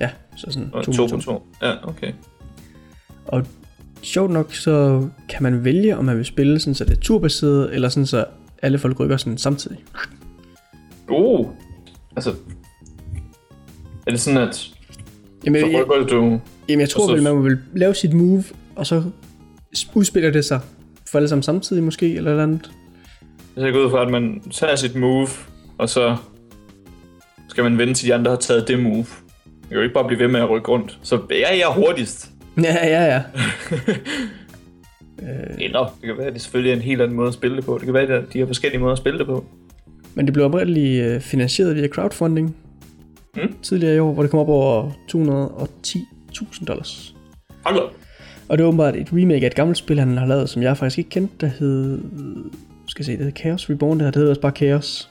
[0.00, 1.20] Ja, så sådan Og to, to to.
[1.20, 1.42] to.
[1.62, 2.12] Ja, okay.
[3.26, 3.46] Og
[4.02, 7.74] sjovt nok, så kan man vælge, om man vil spille sådan, så det er turbaseret,
[7.74, 8.24] eller sådan, så
[8.62, 9.78] alle folk rykker sådan samtidig.
[11.10, 11.46] Uh.
[12.16, 12.30] Altså.
[14.06, 14.68] Er det sådan, at
[15.46, 16.40] Jamen, så jeg, rykker du...
[16.68, 18.44] jamen, jeg tror så- vel, man vil lave sit move,
[18.76, 19.02] og så
[19.94, 20.60] udspiller det sig
[21.10, 22.70] for alle sammen samtidig måske, eller et
[23.56, 25.28] Jeg går ud fra, at man tager sit move,
[25.78, 26.16] og så
[27.48, 28.96] skal man vente til de andre har taget det move.
[29.46, 30.98] Jeg kan jo ikke bare blive ved med at rykke rundt.
[31.02, 32.30] Så er jeg hurtigst.
[32.62, 33.22] Ja, ja, ja.
[35.58, 37.64] Eller det kan være, at det selvfølgelig er en helt anden måde at spille det
[37.64, 37.74] på.
[37.78, 39.44] Det kan være, at de har forskellige måder at spille det på.
[40.14, 42.56] Men det blev oprindeligt øh, finansieret via crowdfunding
[43.36, 43.54] Mm.
[43.62, 47.14] tidligere i år, hvor det kom op over 210.000 dollars.
[47.64, 47.92] Hold op.
[48.48, 50.76] Og det er åbenbart et remake af et gammelt spil, han har lavet, som jeg
[50.76, 52.00] faktisk ikke kendte, der hed...
[52.92, 55.08] Skal se, det hed Chaos Reborn, det her, det hedder også bare Chaos,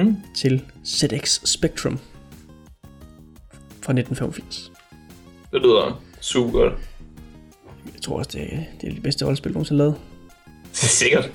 [0.00, 0.16] Mm.
[0.36, 1.98] til ZX Spectrum
[3.82, 4.72] fra 1985.
[5.52, 6.72] Det lyder super godt.
[7.94, 9.94] Jeg tror også, det er, det er det bedste rollespil, nogensinde lavet.
[10.64, 11.32] Det er sikkert.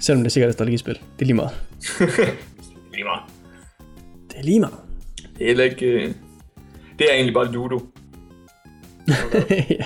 [0.00, 0.94] Selvom det er sikkert et strategispil.
[0.94, 1.50] Det er lige meget.
[2.94, 3.22] Lige meget.
[4.30, 4.74] Det er lige meget.
[5.38, 5.86] Det er heller ikke...
[5.86, 6.14] øh,
[6.98, 7.80] Det er egentlig bare Ludo.
[9.70, 9.84] ja.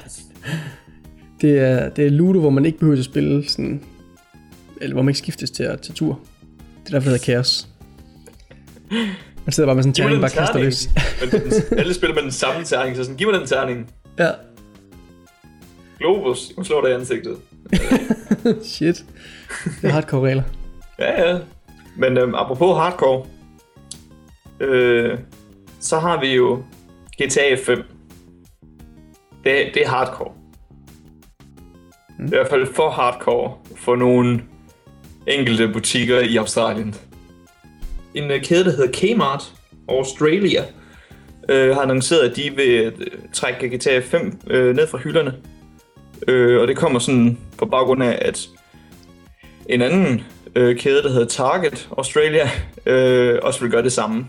[1.41, 3.83] Det er, det er Ludo, hvor man ikke behøver at spille sådan...
[4.81, 6.21] Eller hvor man ikke skiftes til tage tur.
[6.85, 7.69] Det er derfor, det hedder Chaos.
[9.45, 10.89] Man sidder bare med sådan en terning, bare kaster løs.
[11.21, 13.91] Men den- alle spiller med den samme terning, så sådan, giv mig den terning.
[14.19, 14.31] Ja.
[15.99, 17.37] Globus, jeg slår dig i ansigtet.
[18.73, 19.05] Shit.
[19.65, 20.43] Det er hardcore regler.
[20.99, 21.39] Ja, ja.
[21.97, 23.27] Men øhm, apropos hardcore,
[24.61, 25.19] øh,
[25.81, 26.63] så har vi jo
[27.23, 27.83] GTA 5.
[29.45, 30.33] Det, det er hardcore.
[32.19, 32.25] Mm.
[32.25, 34.41] I hvert fald for hardcore for nogle
[35.29, 36.95] enkelte butikker i Australien.
[38.15, 39.53] En øh, kæde, der hedder Kmart
[39.89, 40.65] Australia,
[41.49, 42.93] øh, har annonceret, at de vil øh,
[43.33, 45.35] trække GTA 5 øh, ned fra hylderne.
[46.29, 48.49] Øh, og det kommer sådan på baggrund af, at
[49.69, 50.23] en anden
[50.55, 52.51] øh, kæde, der hedder Target Australia,
[52.87, 54.27] øh, også vil gøre det samme.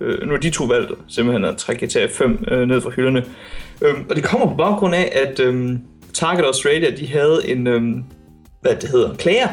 [0.00, 3.24] Øh, nu har de to valgt simpelthen at trække GTA 5 øh, ned fra hylderne.
[3.82, 5.78] Øh, og det kommer på baggrund af, at øh,
[6.12, 7.82] Target Australia, de havde en, øh,
[8.60, 9.48] hvad det hedder, klager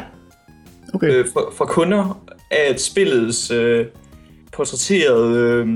[0.97, 1.13] Okay.
[1.13, 3.85] øh, fra, fra kunder at spillets øh,
[4.53, 5.67] portrætterede øh,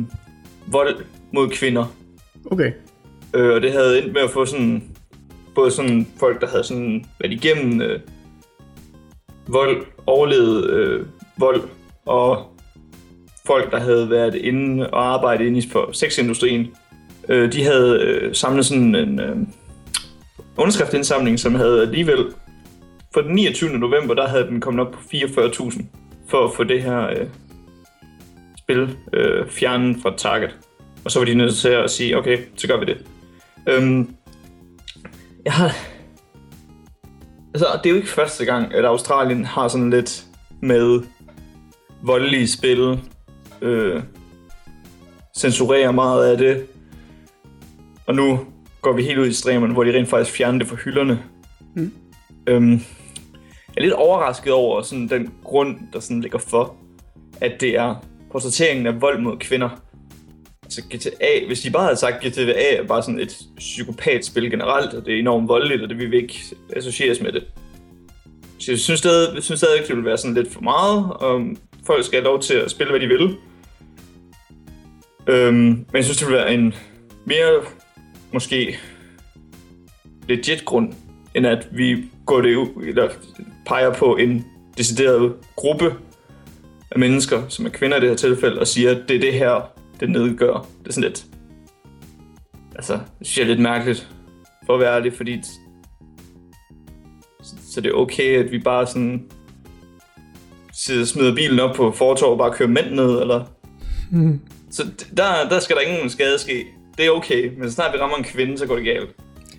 [0.67, 0.95] vold
[1.33, 1.95] mod kvinder.
[2.51, 2.71] Okay.
[3.33, 4.83] Øh, og det havde endt med at få sådan,
[5.55, 7.99] både sådan folk, der havde sådan været igennem øh,
[9.47, 11.05] vold, overlevet øh,
[11.37, 11.61] vold,
[12.05, 12.45] og
[13.45, 16.67] folk, der havde været inde og arbejdet inde i for sexindustrien,
[17.29, 19.37] øh, de havde øh, samlet sådan en øh,
[20.57, 22.25] underskriftindsamling, som havde alligevel,
[23.13, 23.69] for den 29.
[23.69, 25.83] november, der havde den kommet op på 44.000
[26.27, 27.27] for at få det her øh,
[28.57, 30.57] spil øh, fjernet fra Target.
[31.05, 33.05] Og så var de nødt til at sige, okay, så gør vi det.
[33.69, 34.15] Øhm,
[35.45, 35.75] jeg har...
[37.53, 40.25] Altså, det er jo ikke første gang, at Australien har sådan lidt
[40.61, 41.01] med
[42.03, 42.99] voldelige spil,
[43.61, 44.01] øh,
[45.37, 46.67] censurerer meget af det,
[48.07, 48.39] og nu
[48.81, 51.23] går vi helt ud i ekstremerne, hvor de rent faktisk fjerner det fra hylderne.
[51.75, 51.91] Mm.
[52.47, 52.81] Øhm,
[53.77, 56.75] er lidt overrasket over sådan den grund, der sådan ligger for,
[57.41, 57.95] at det er
[58.31, 59.69] portrætteringen af vold mod kvinder.
[60.63, 64.93] Altså GTA, hvis de bare havde sagt, at GTA er bare sådan et psykopatspil generelt,
[64.93, 66.39] og det er enormt voldeligt, og det vil vi ikke
[66.75, 67.43] associeres med det.
[68.59, 71.41] Så jeg synes stadig, jeg synes stadig det ville være sådan lidt for meget, og
[71.85, 73.35] folk skal have lov til at spille, hvad de vil.
[75.27, 76.75] Øhm, men jeg synes, det ville være en
[77.25, 77.61] mere,
[78.33, 78.77] måske,
[80.27, 80.93] legit grund,
[81.35, 83.09] end at vi går det ud, eller
[83.65, 84.45] peger på en
[84.77, 85.93] decideret gruppe
[86.91, 89.33] af mennesker, som er kvinder i det her tilfælde, og siger, at det er det
[89.33, 90.67] her, det nedgør.
[90.79, 91.25] Det er sådan lidt...
[92.75, 94.09] Altså, det synes jeg er lidt mærkeligt,
[94.65, 95.41] for at være ærlig, fordi...
[97.43, 99.23] Så, det er okay, at vi bare sådan...
[100.73, 103.45] sidder- Smider bilen op på fortorvet og bare kører mænd ned, eller...
[104.11, 104.39] Mm.
[104.71, 104.83] Så
[105.17, 106.65] der, der skal der ingen skade ske.
[106.97, 109.09] Det er okay, men så snart vi rammer en kvinde, så går det galt.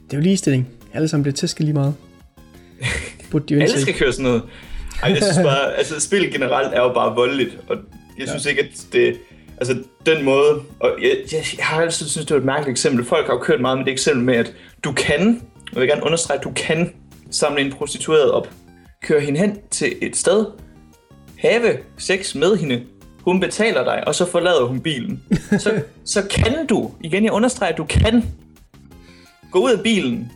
[0.05, 0.69] Det er jo ligestilling.
[0.93, 1.95] Alle sammen bliver tæsket lige meget.
[3.33, 4.43] Burde de jo Alle skal køre sådan noget.
[5.03, 7.77] Ej, jeg synes bare, altså spil generelt er jo bare voldeligt, og
[8.19, 8.51] jeg synes ja.
[8.51, 9.17] ikke, at det,
[9.57, 13.05] altså den måde, og jeg, jeg, jeg har altid synes det var et mærkeligt eksempel.
[13.05, 14.55] Folk har jo kørt meget med det eksempel med, at
[14.85, 16.93] du kan, og jeg vil gerne understrege, at du kan
[17.31, 18.49] samle en prostitueret op,
[19.03, 20.47] køre hende hen til et sted,
[21.39, 22.83] have sex med hende,
[23.21, 25.23] hun betaler dig, og så forlader hun bilen.
[25.59, 28.25] Så, så kan du, igen jeg understreger, at du kan
[29.51, 30.33] gå ud af bilen,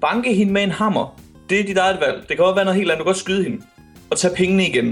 [0.00, 1.18] banke hende med en hammer.
[1.52, 2.20] Det er dit eget valg.
[2.20, 2.98] Det kan godt være noget helt andet.
[2.98, 3.64] Du kan godt skyde hende.
[4.10, 4.86] Og tage pengene igen.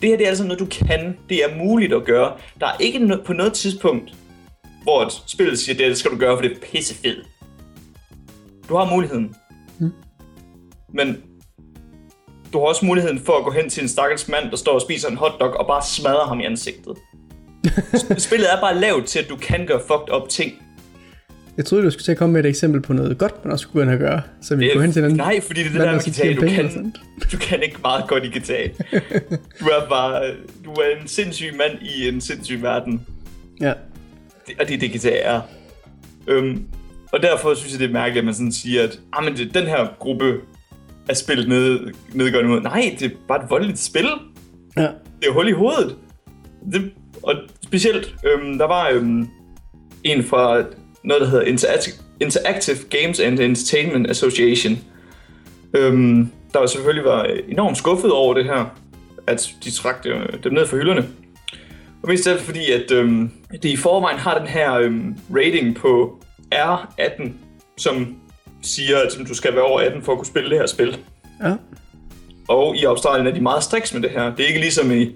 [0.00, 1.16] Det her det er altså noget, du kan.
[1.28, 2.32] Det er muligt at gøre.
[2.60, 4.14] Der er ikke no- på noget tidspunkt,
[4.82, 7.18] hvor et spil siger, det, det skal du gøre, for det er pissefedt.
[8.68, 9.34] Du har muligheden.
[9.78, 9.92] Mm.
[10.92, 11.22] Men
[12.52, 14.80] du har også muligheden for at gå hen til en stakkels mand, der står og
[14.80, 16.96] spiser en hotdog, og bare smadre ham i ansigtet.
[18.18, 20.52] Spillet er bare lavet til, at du kan gøre fucked up ting.
[21.56, 23.62] Jeg troede, du skulle til at komme med et eksempel på noget godt, man også
[23.62, 24.22] skulle gå ind og gøre.
[24.42, 26.46] Så vi går hen til den Nej, fordi det er det der med tjener du
[26.48, 26.94] kan,
[27.32, 28.68] du kan ikke meget godt i GTA.
[29.60, 30.30] Du er bare,
[30.64, 33.06] du er en sindssyg mand i en sindssyg verden.
[33.60, 33.72] Ja.
[34.46, 35.40] Det, og det er det, GTA er.
[36.26, 36.64] Øhm,
[37.12, 39.54] og derfor synes jeg, det er mærkeligt, at man sådan siger, at ah, men det,
[39.54, 40.34] den her gruppe
[41.08, 41.80] er spillet ned,
[42.12, 42.60] nedgørende mod.
[42.60, 44.08] Nej, det er bare et voldeligt spil.
[44.76, 44.82] Ja.
[45.20, 45.96] Det er hul i hovedet.
[46.72, 46.92] Det,
[47.22, 49.28] og specielt, øhm, der var øhm,
[50.04, 50.64] en fra
[51.04, 54.78] noget, der hedder Interactive, Interactive Games and Entertainment Association,
[55.74, 58.78] øhm, der var selvfølgelig var enormt skuffet over det her,
[59.26, 60.04] at de trak
[60.44, 61.08] dem ned fra hylderne.
[62.02, 66.18] Og mest derfor fordi, at øhm, det i forvejen har den her øhm, rating på
[66.54, 67.30] R18,
[67.76, 68.16] som
[68.62, 70.98] siger, at du skal være over 18 for at kunne spille det her spil.
[71.42, 71.54] Ja.
[72.48, 74.34] Og i Australien er de meget striks med det her.
[74.34, 75.12] Det er ikke ligesom i,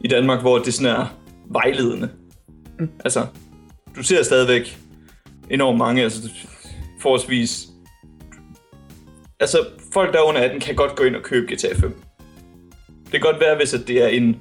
[0.00, 1.06] i Danmark, hvor det sådan er
[1.46, 2.08] vejledende.
[2.78, 2.88] Mm.
[3.04, 3.26] Altså,
[3.96, 4.78] du ser stadigvæk
[5.50, 6.30] enormt mange, altså
[7.00, 7.66] forholdsvis...
[9.40, 9.58] Altså,
[9.92, 12.02] folk der er under 18 kan godt gå ind og købe GTA 5.
[13.04, 14.40] Det kan godt være, hvis at det er en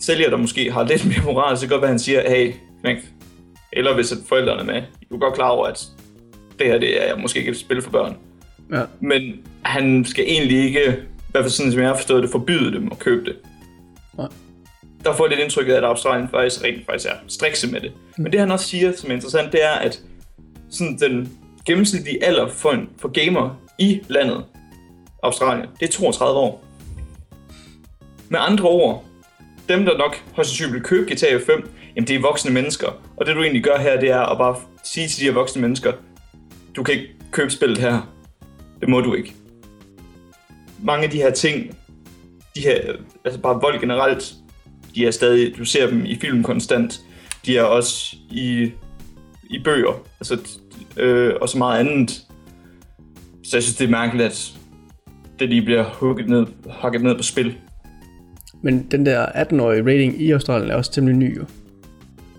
[0.00, 2.30] sælger, der måske har lidt mere moral, så kan det godt være, at han siger,
[2.30, 3.12] hey, knægt.
[3.72, 4.82] Eller hvis at forældrene er med.
[5.10, 5.86] Du er godt klar over, at
[6.58, 8.16] det her det er måske ikke et spil for børn.
[8.72, 8.82] Ja.
[9.00, 9.22] Men
[9.62, 10.80] han skal egentlig ikke,
[11.28, 13.36] i hvert fald sådan som jeg har forstået det, forbyde dem at købe det.
[14.18, 14.28] Nej.
[15.04, 17.92] Der får jeg lidt indtryk af, at Australien faktisk rent faktisk er strikse med det.
[18.18, 20.00] Men det han også siger, som er interessant, det er, at
[20.70, 24.44] sådan den gennemsnitlige alder for, en, for gamer i landet,
[25.22, 26.64] Australien, det er 32 år.
[28.28, 29.04] Med andre ord,
[29.68, 32.88] dem der nok højst sandsynligt vil købe GTA 5, jamen det er voksne mennesker.
[33.16, 35.62] Og det du egentlig gør her, det er at bare sige til de her voksne
[35.62, 35.92] mennesker,
[36.76, 38.14] du kan ikke købe spillet her.
[38.80, 39.34] Det må du ikke.
[40.82, 41.78] Mange af de her ting,
[42.56, 42.80] de her,
[43.24, 44.34] altså bare vold generelt,
[44.94, 47.00] de er stadig, du ser dem i film konstant.
[47.46, 48.70] De er også i,
[49.50, 50.38] i bøger, altså,
[50.96, 52.10] øh, og så meget andet.
[53.44, 54.52] Så jeg synes, det er mærkeligt, at
[55.38, 56.46] det lige bliver hugget ned,
[56.82, 57.54] hugget ned på spil.
[58.62, 61.44] Men den der 18-årige rating i Australien er også temmelig ny jo.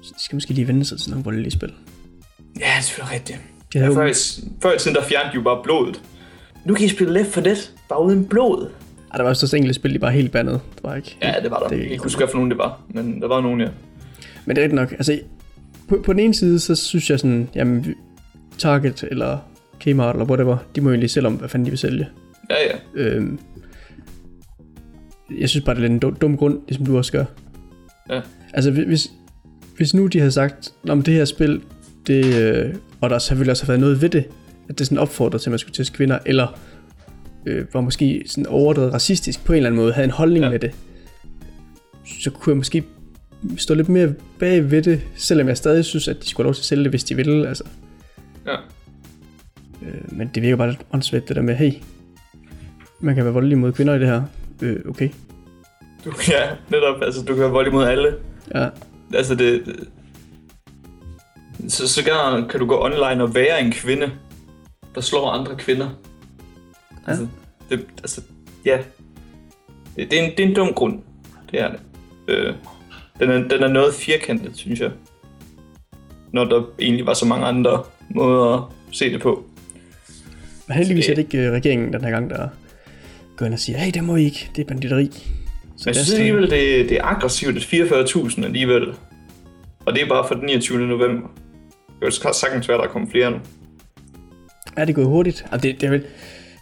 [0.01, 1.73] Så de skal måske lige vende sig til nogle voldelige spil.
[2.59, 3.39] Ja, det er selvfølgelig rigtigt.
[3.73, 6.01] De havde Ja, jo, før, i- før i tiden, der fjernede de jo bare blodet.
[6.65, 7.57] Nu kan I spille Left for Dead,
[7.89, 8.69] bare uden blod.
[9.17, 10.61] Der var også enkelte spil, de bare helt bandet.
[10.75, 11.17] Det var ikke.
[11.21, 11.67] Ja, det var der.
[11.67, 13.41] Det er Det ikke jeg kunne huske, hvad for nogen det var, men der var
[13.41, 13.67] nogen, ja.
[14.45, 14.91] Men det er rigtigt nok.
[14.91, 15.19] Altså,
[15.89, 17.95] på, på den ene side, så synes jeg sådan, jamen,
[18.57, 19.37] Target eller
[19.79, 22.07] Kmart eller whatever, de må jo egentlig selv om, hvad fanden de vil sælge.
[22.49, 22.77] Ja, ja.
[23.03, 23.39] Øhm,
[25.39, 27.25] jeg synes bare, det er lidt en dum, dum grund, ligesom du også gør.
[28.09, 28.21] Ja.
[28.53, 29.11] Altså, hvi- hvis,
[29.77, 31.61] hvis nu de havde sagt, om det her spil,
[32.07, 34.25] det, øh, og der selvfølgelig også har været noget ved det,
[34.69, 36.59] at det sådan opfordrer til, at man skulle teste kvinder, eller
[37.45, 40.49] øh, var måske sådan overdrevet racistisk på en eller anden måde, havde en holdning Ja.
[40.51, 40.71] med det,
[42.23, 42.83] så kunne jeg måske
[43.57, 46.53] stå lidt mere bag ved det, selvom jeg stadig synes, at de skulle have lov
[46.53, 47.47] til at sælge det, hvis de ville.
[47.47, 47.63] Altså.
[48.45, 48.55] Ja.
[49.81, 51.71] Øh, men det virker bare lidt åndssvagt, det der med, hey,
[52.99, 54.21] man kan være voldelig mod kvinder i det her.
[54.61, 55.09] Øh, okay.
[56.05, 57.01] Du, ja, netop.
[57.01, 58.13] Altså, du kan være vold imod alle.
[58.55, 58.67] Ja,
[59.13, 59.63] Altså, det...
[61.67, 62.03] Så, så
[62.49, 64.11] kan du gå online og være en kvinde,
[64.95, 65.89] der slår andre kvinder.
[67.07, 67.11] Ja.
[67.11, 67.27] Altså,
[67.69, 68.21] det, altså,
[68.65, 68.77] ja.
[69.95, 70.99] Det, det, er en, det er en dum grund.
[71.51, 71.79] Det er det.
[72.27, 72.53] Øh,
[73.19, 74.91] den, er, den er noget firkantet, synes jeg.
[76.33, 79.45] Når der egentlig var så mange andre måder at se det på.
[80.67, 82.47] men heldigvis er det ikke øh, regeringen den her gang, der
[83.37, 85.11] går ind og siger, hey, det må I ikke, det er banditteri.
[85.77, 88.93] Så Men jeg synes alligevel, det, det er aggressivt, at 44.000 alligevel.
[89.85, 90.87] Og det er bare for den 29.
[90.87, 91.27] november.
[91.87, 93.37] Det kan jo sagtens være, der kommer flere nu.
[94.77, 95.45] Ja, det er gået hurtigt.
[95.51, 96.03] Altså, det, det er vel,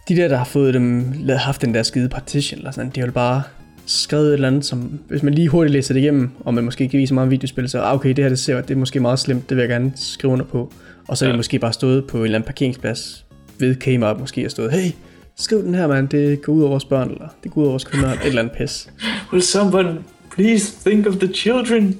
[0.08, 3.10] de der, der har fået dem, haft den der skide partition, eller sådan, de har
[3.10, 3.42] bare
[3.86, 6.84] skrevet et eller andet, som, hvis man lige hurtigt læser det igennem, og man måske
[6.84, 9.18] ikke viser meget videospil, så ah, okay, det her det ser, det er måske meget
[9.18, 10.72] slemt, det vil jeg gerne skrive under på.
[11.08, 11.32] Og så er Ja.
[11.32, 13.24] de måske bare stået på en eller anden parkeringsplads
[13.58, 14.90] ved Kmart måske og stået, hey,
[15.36, 17.72] skriv den her, mand, det går ud over vores børn, eller det går ud over
[17.72, 18.88] vores kunder, et eller andet pis.
[19.32, 19.98] Will someone
[20.34, 21.98] please think of the children?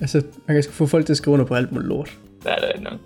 [0.00, 2.10] Altså, man kan få folk til at skrive under på alt muligt lort.
[2.44, 3.00] Ja, det er det nok.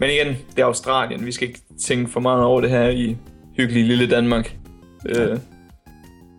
[0.00, 1.26] Men igen, det er Australien.
[1.26, 3.16] Vi skal ikke tænke for meget over det her i
[3.56, 4.56] hyggelige lille Danmark.
[5.08, 5.38] Øh,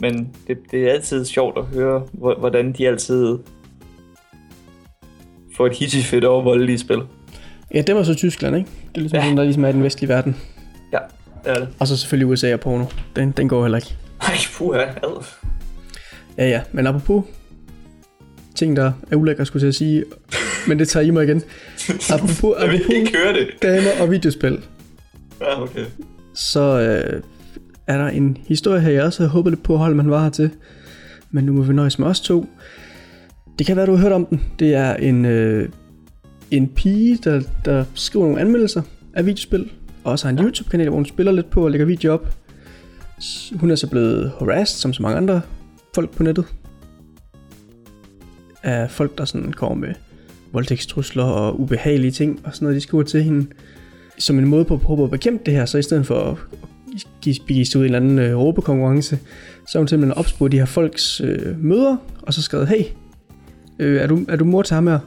[0.02, 3.38] men det, det er altid sjovt at høre, hvor- hvordan de altid
[5.58, 6.98] får et hittifedt over voldelige spil.
[7.74, 8.70] Ja, det var så Tyskland, ikke?
[8.90, 9.24] Det er ligesom Ja.
[9.24, 10.36] sådan, der ligesom er i den vestlige verden.
[10.94, 10.98] Ja,
[11.44, 11.68] det er det.
[11.80, 12.86] Og så selvfølgelig USA og porno.
[13.16, 13.96] Den, den går heller ikke.
[14.22, 15.26] Ej, puha, ad.
[16.38, 17.24] Ja, ja, men apropos
[18.56, 20.04] ting, der er ulækre, skulle jeg sige,
[20.68, 21.44] men det tager I mig igen.
[22.14, 23.48] Apropos, Jeg vil apropos ikke høre det.
[23.62, 24.60] damer og videospil,
[25.42, 25.86] Ja, okay.
[26.38, 27.22] Så øh,
[27.88, 30.24] er der en historie her, jeg også havde håbet lidt på, at holde man var
[30.24, 30.50] her til.
[31.32, 32.46] Men nu må vi nøjes med os to.
[33.60, 34.42] Det kan være, du har hørt om den.
[34.60, 35.70] Det er en, øh,
[36.52, 38.82] en pige, der, der skriver nogle anmeldelser
[39.14, 39.72] af videospil,
[40.04, 42.34] og også har en YouTube-kanal, hvor hun spiller lidt på og lægger video op.
[43.56, 45.42] Hun er så blevet harassed, som så mange andre
[45.96, 46.46] folk på nettet.
[48.64, 49.94] Af folk, der sådan kommer med
[50.52, 53.48] voldtægtstrusler og ubehagelige ting og sådan noget, de skriver til hende.
[54.20, 56.38] Som en måde på at prøve at bekæmpe det her, så i stedet for at
[57.22, 59.20] give, sig ud i en eller anden øh, råbekonkurrence,
[59.68, 62.84] så har hun simpelthen opspurgt de her folks øh, møder, og så skrevet, hey,
[63.80, 65.00] øh, er, du, er du mor til ham her?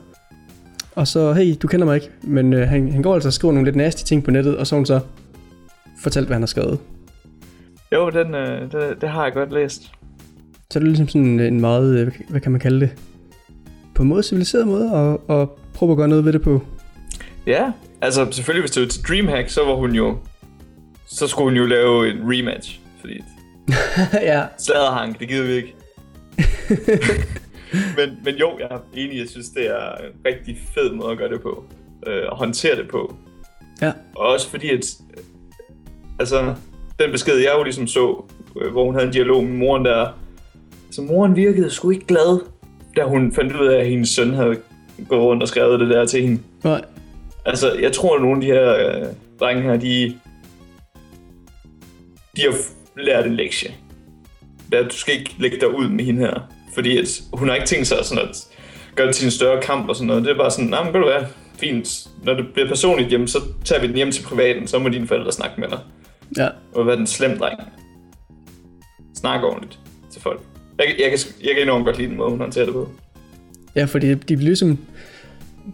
[0.94, 3.54] Og så, hey, du kender mig ikke, men øh, han, han går altså og skriver
[3.54, 5.00] nogle lidt nasty ting på nettet, og så hun så
[6.02, 6.78] fortalt, hvad han har skrevet.
[7.92, 9.92] Jo, den, øh, det, det har jeg godt læst.
[10.70, 12.90] Så er det ligesom sådan en meget, øh, hvad kan man kalde det,
[13.94, 16.62] på en måde civiliseret måde, og, og prøve at gøre noget ved det på.
[17.46, 17.72] Ja,
[18.02, 20.18] altså selvfølgelig hvis det var til Dreamhack, så var hun jo...
[21.06, 23.20] Så skulle hun jo lave en rematch, fordi
[24.30, 25.74] ja, Sladerhank, det gider vi ikke.
[27.96, 31.18] men, men jo, jeg er enig, jeg synes, det er en rigtig fed måde at
[31.18, 31.64] gøre det på.
[32.06, 33.16] Øh, og håndtere det på.
[33.82, 34.84] ja, Og også fordi, at...
[36.18, 36.54] Altså,
[36.98, 38.24] den besked, jeg jo ligesom så,
[38.60, 40.08] øh, hvor hun havde en dialog med moren der...
[40.90, 42.40] Så moren virkede sgu ikke glad
[42.96, 44.56] da hun fandt ud af, at hendes søn havde
[45.08, 46.42] gået rundt og skrevet det der til hende.
[46.64, 46.84] Nej.
[47.44, 49.06] Altså, jeg tror, at nogle af de her øh,
[49.40, 50.18] drenge her, de,
[52.36, 52.54] de har
[53.02, 53.74] lært en lektie.
[54.72, 56.50] At du skal ikke lægge dig ud med hende her.
[56.74, 58.46] Fordi at hun har ikke tænkt sig sådan at
[58.94, 60.24] gøre det til en større kamp og sådan noget.
[60.24, 61.08] Det er bare sådan, nej, men kan du
[61.58, 62.08] fint.
[62.24, 65.06] Når det bliver personligt hjem, så tager vi den hjem til privaten, så må dine
[65.06, 65.78] forældre snakke med dig.
[66.38, 66.48] Ja.
[66.74, 67.60] Og være den slem dreng.
[69.14, 69.78] Snak ordentligt
[70.12, 70.40] til folk.
[70.78, 72.88] Jeg, kan- jeg, kan, jeg kan enormt godt lide den måde, hun håndterer det på.
[73.76, 74.78] Ja, fordi de bliver ligesom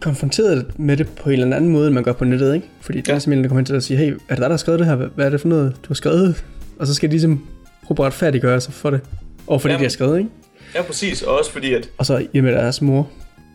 [0.01, 2.67] konfronteret med det på en eller anden måde, end man gør på nettet, ikke?
[2.81, 3.15] Fordi der Ja.
[3.15, 4.79] er simpelthen, der kommer hen til at sige, hey, er det dig, der har skrevet
[4.79, 4.95] det her?
[4.95, 6.43] Hvad- er det for noget, du har skrevet?
[6.79, 7.47] Og så skal de ligesom
[7.83, 9.01] prøve at retfærdiggøre sig for det.
[9.47, 9.79] Og for det, Jamen.
[9.79, 10.29] de har skrevet, ikke?
[10.75, 11.21] Ja, præcis.
[11.21, 13.07] Og også fordi, at Og så i med deres mor.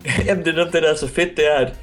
[0.27, 1.75] Jamen, det, er netop det, der er så fedt, det er, at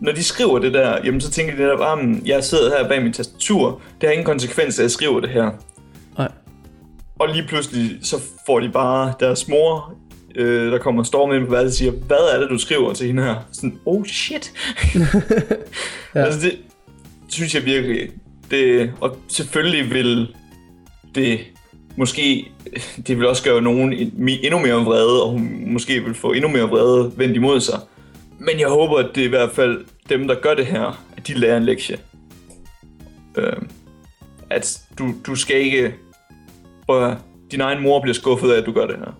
[0.00, 3.02] når de skriver det der, jamen så tænker de netop, at jeg sidder her bag
[3.02, 5.50] min tastatur, det har ingen konsekvens, at jeg skriver det her.
[6.18, 6.28] Nej.
[7.18, 9.94] Og lige pludselig, så får de bare deres mor,
[10.36, 13.06] øh, der kommer stormen ind på værelset og siger, hvad er det, du skriver til
[13.06, 13.34] hende her?
[13.52, 14.52] Sådan, oh shit.
[16.14, 16.24] Ja.
[16.24, 16.58] Altså det
[17.28, 18.10] synes jeg virkelig,
[18.50, 20.34] det, og selvfølgelig vil
[21.14, 21.40] det
[21.96, 22.52] måske,
[23.06, 23.92] det vil også gøre nogen
[24.26, 27.80] endnu mere vrede, og hun måske vil få endnu mere vrede vendt imod sig.
[28.38, 31.26] Men jeg håber, at det er i hvert fald dem, der gør det her, at
[31.26, 31.98] de lærer en lektie.
[33.36, 33.52] Øh,
[34.50, 35.94] at du, du skal ikke...
[36.86, 37.16] Prøv at
[37.50, 39.18] din egen mor bliver skuffet af, at du gør det her.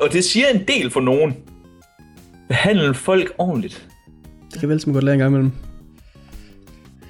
[0.00, 1.36] Og det siger en del for nogen.
[2.48, 3.86] Behandle folk ordentligt.
[4.52, 5.52] Det kan vel som godt lære en gang imellem.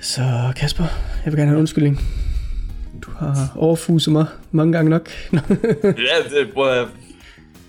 [0.00, 0.22] Så
[0.56, 0.84] Kasper,
[1.24, 2.00] jeg vil gerne have en undskyldning.
[3.02, 5.10] Du har overfuset mig mange gange nok.
[5.82, 6.88] Ja, det, prøv at, høre.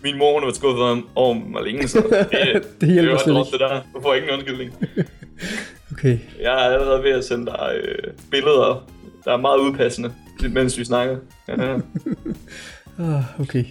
[0.03, 1.97] min mor hun har været skuffet over mig længe, så
[2.31, 3.51] det, Det hjælper det er slet ikke.
[3.51, 3.81] det der.
[3.95, 4.73] Du får ingen undskyldning.
[5.91, 6.17] okay.
[6.41, 8.87] Jeg er allerede ved at sende dig øh, billeder,
[9.25, 10.11] der er meget udpassende,
[10.49, 11.17] mens vi snakker.
[11.47, 11.73] Ja.
[12.99, 13.63] Ah, okay.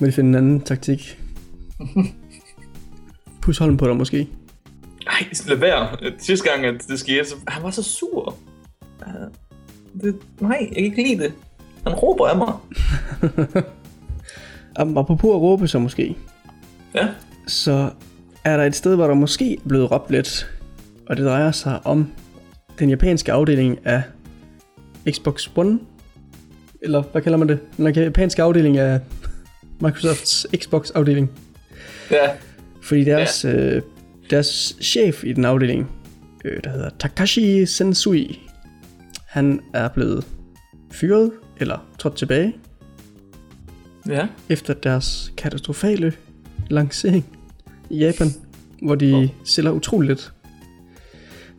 [0.00, 1.18] Må de finde en anden taktik?
[3.42, 4.28] Pus holden på dig måske.
[5.06, 5.88] Ej, lad være.
[6.18, 8.36] Sidste gang, at det skete, så han var så sur.
[9.06, 9.12] Ja,
[10.02, 11.32] Det, nej, jeg kan ikke lide det.
[11.86, 12.52] Han råber af mig.
[14.96, 16.16] Apropos at råbe så måske,
[16.94, 17.08] Ja.
[17.46, 17.90] så
[18.44, 20.50] er der et sted, hvor der måske er blevet råbt lidt,
[21.08, 22.10] og det drejer sig om
[22.78, 24.02] den japanske afdeling af
[25.10, 25.78] Xbox One,
[26.82, 27.58] eller hvad kalder man det?
[27.76, 29.00] Den japanske afdeling af
[29.80, 31.30] Microsofts Xbox afdeling.
[32.10, 32.30] Ja.
[32.82, 33.82] Fordi deres, øh,
[34.30, 35.90] deres chef i den afdeling,
[36.44, 38.40] øh, der hedder Takashi Sensui,
[39.28, 40.26] han er blevet
[40.92, 42.56] fyret, eller trådt tilbage,
[44.08, 44.26] Ja.
[44.48, 46.12] efter deres katastrofale
[46.70, 47.24] lancering
[47.90, 48.28] i Japan,
[48.82, 49.28] hvor de Nå.
[49.44, 50.32] sælger utroligt lidt.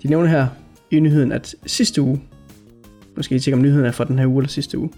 [0.03, 0.47] De nævner her
[0.91, 2.21] i nyheden, at sidste uge,
[3.15, 4.89] måske I tjekke om nyheden er fra den her uge eller sidste uge,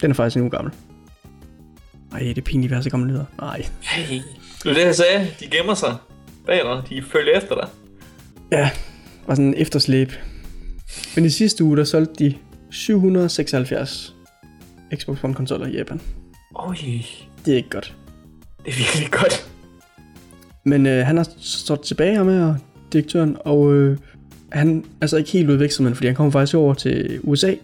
[0.00, 0.72] den er faktisk en uge gammel.
[2.12, 3.24] Ej, det er pinligt, at har så gamle nyheder.
[3.40, 3.66] Nej.
[3.80, 4.14] Hey.
[4.16, 4.24] Det
[4.64, 5.28] var det, jeg sagde.
[5.40, 5.96] De gemmer sig
[6.46, 6.82] bag dig.
[6.88, 7.68] De følger efter dig.
[8.52, 8.70] Ja,
[9.26, 10.12] og sådan en efterslæb.
[11.16, 12.34] Men i sidste uge, der solgte de
[12.70, 14.14] 776
[14.96, 16.00] Xbox One konsoller i Japan.
[16.54, 16.76] Oj,
[17.44, 17.94] Det er ikke godt.
[18.64, 19.48] det er virkelig godt.
[20.64, 22.56] Men øh, han har stået tilbage her med, og
[22.92, 23.98] direktøren, og øh,
[24.52, 27.54] han er altså ikke helt udvekslet, men fordi han kommer faktisk over til USA,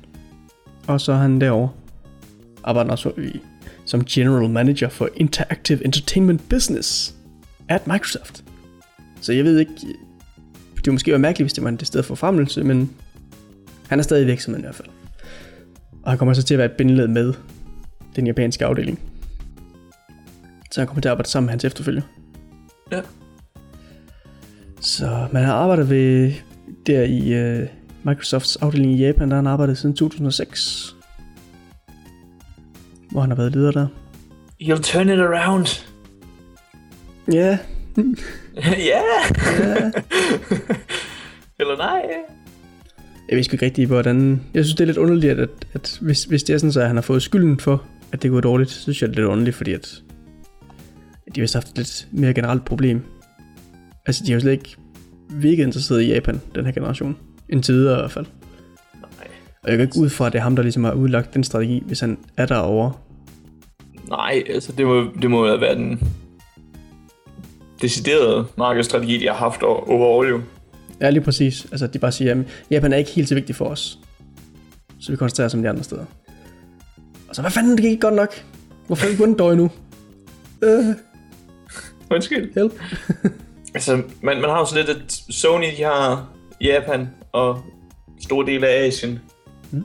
[0.87, 1.69] og så er han derovre.
[2.65, 3.41] Arbejder også i,
[3.89, 7.15] som General Manager for Interactive Entertainment Business
[7.69, 8.45] at Microsoft.
[9.21, 9.73] Så jeg ved ikke,
[10.85, 12.91] det måske være mærkeligt, hvis det var en sted for fremmelse, men
[13.89, 14.89] han er stadig i virksomheden i hvert fald.
[16.03, 17.35] Og han kommer så til at være et bindeled med
[18.17, 19.01] den japanske afdeling.
[20.71, 22.03] Så han kommer til at arbejde sammen med hans efterfølger.
[22.93, 23.01] Ja.
[24.81, 26.33] Så man har arbejdet ved
[26.87, 27.69] der i uh,
[28.03, 30.98] Microsofts afdeling i Japan, der har han arbejdet siden 2006.
[33.19, 33.87] Hvor han har været leder der.
[34.63, 35.85] You'll turn it around.
[37.33, 37.59] Ja,
[38.91, 39.01] ja.
[41.61, 42.03] Eller nej.
[43.29, 44.43] Jeg ved ikke rigtig, hvordan...
[44.55, 46.97] Jeg synes, det er lidt underligt, at, at hvis, hvis det er sådan, så han
[46.97, 49.57] har fået skylden for, at det går dårligt, så synes jeg, det er lidt underligt,
[49.57, 50.03] fordi at,
[51.27, 53.03] at de har haft et lidt mere generelt problem.
[54.07, 54.77] Altså, de har jo slet ikke
[55.31, 57.17] virkelig interesseret i Japan, den her generation.
[57.49, 58.27] Indtil videre i hvert fald.
[58.95, 59.29] Nej.
[59.63, 61.45] Og jeg går ikke ud fra, at det er ham, der ligesom har udlagt den
[61.45, 62.93] strategi, hvis han er derovre.
[64.09, 66.15] Nej, altså det må, det må være den
[67.83, 70.41] deciderede markedsstrategi, de har haft overall jo.
[71.01, 71.67] Ja, lige præcis.
[71.71, 72.39] Altså, de bare siger, at
[72.71, 73.99] Japan er ikke helt så vigtig for os.
[75.01, 76.05] Så vi koncentrerer os om de andre steder.
[77.29, 78.45] Og så, hvad fanden, det gik ikke godt nok?
[78.87, 79.71] Hvorfor er vi vundet dog endnu?
[80.63, 80.85] Øh,
[82.11, 82.55] Undskyld.
[82.55, 82.73] help.
[83.75, 86.29] Altså, man, man har jo sådan lidt, at Sony, de har
[86.61, 87.63] Japan og
[88.21, 89.21] store dele af Asien.
[89.71, 89.85] Mm.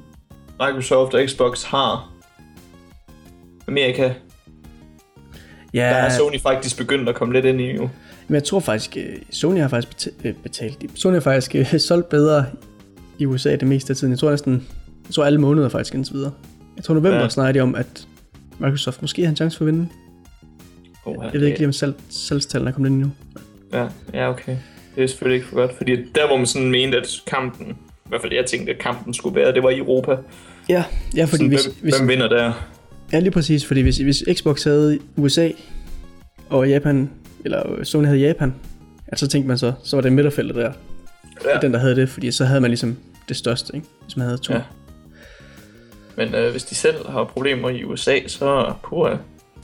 [0.59, 2.12] Microsoft og Xbox har
[3.67, 4.13] Amerika.
[5.73, 7.89] Ja, Der er Sony faktisk begyndt at komme lidt ind i jo.
[8.27, 10.85] men jeg tror faktisk, øh, Sony har faktisk beta- øh, betalt.
[10.95, 12.45] Sony har faktisk øh, solgt bedre
[13.19, 14.11] i USA det meste af tiden.
[14.11, 14.67] Jeg tror næsten,
[15.07, 16.31] jeg tror alle måneder faktisk indtil videre.
[16.75, 17.23] Jeg tror november Ja.
[17.23, 17.29] ja.
[17.29, 18.07] snakker de om, at
[18.59, 19.87] Microsoft måske har en chance for at vinde.
[21.05, 23.11] Oh, Jeg ved ikke lige, om salg, salgstallene er kommet ind endnu.
[23.73, 24.57] Ja, ja, okay.
[24.95, 28.09] Det er selvfølgelig ikke for godt, fordi der hvor man sådan mente, at kampen, i
[28.09, 30.17] hvert fald jeg tænkte, at kampen skulle være, det var i Europa.
[30.69, 30.83] Ja,
[31.15, 32.67] ja fordi Sådan, hvis, hvem, hvis, hvem vinder der?
[33.13, 35.49] Ja, lige præcis, fordi hvis, hvis Xbox havde USA
[36.49, 37.09] og Japan,
[37.45, 38.53] eller Sony havde Japan,
[39.07, 40.71] altså så tænkte man så, så var det midterfeltet der,
[41.45, 41.59] ja.
[41.61, 42.97] den der havde det, fordi så havde man ligesom
[43.29, 43.87] det største, ikke?
[44.03, 44.53] hvis man havde to.
[44.53, 44.61] Ja.
[46.17, 49.15] Men øh, hvis de selv har problemer i USA, så puha.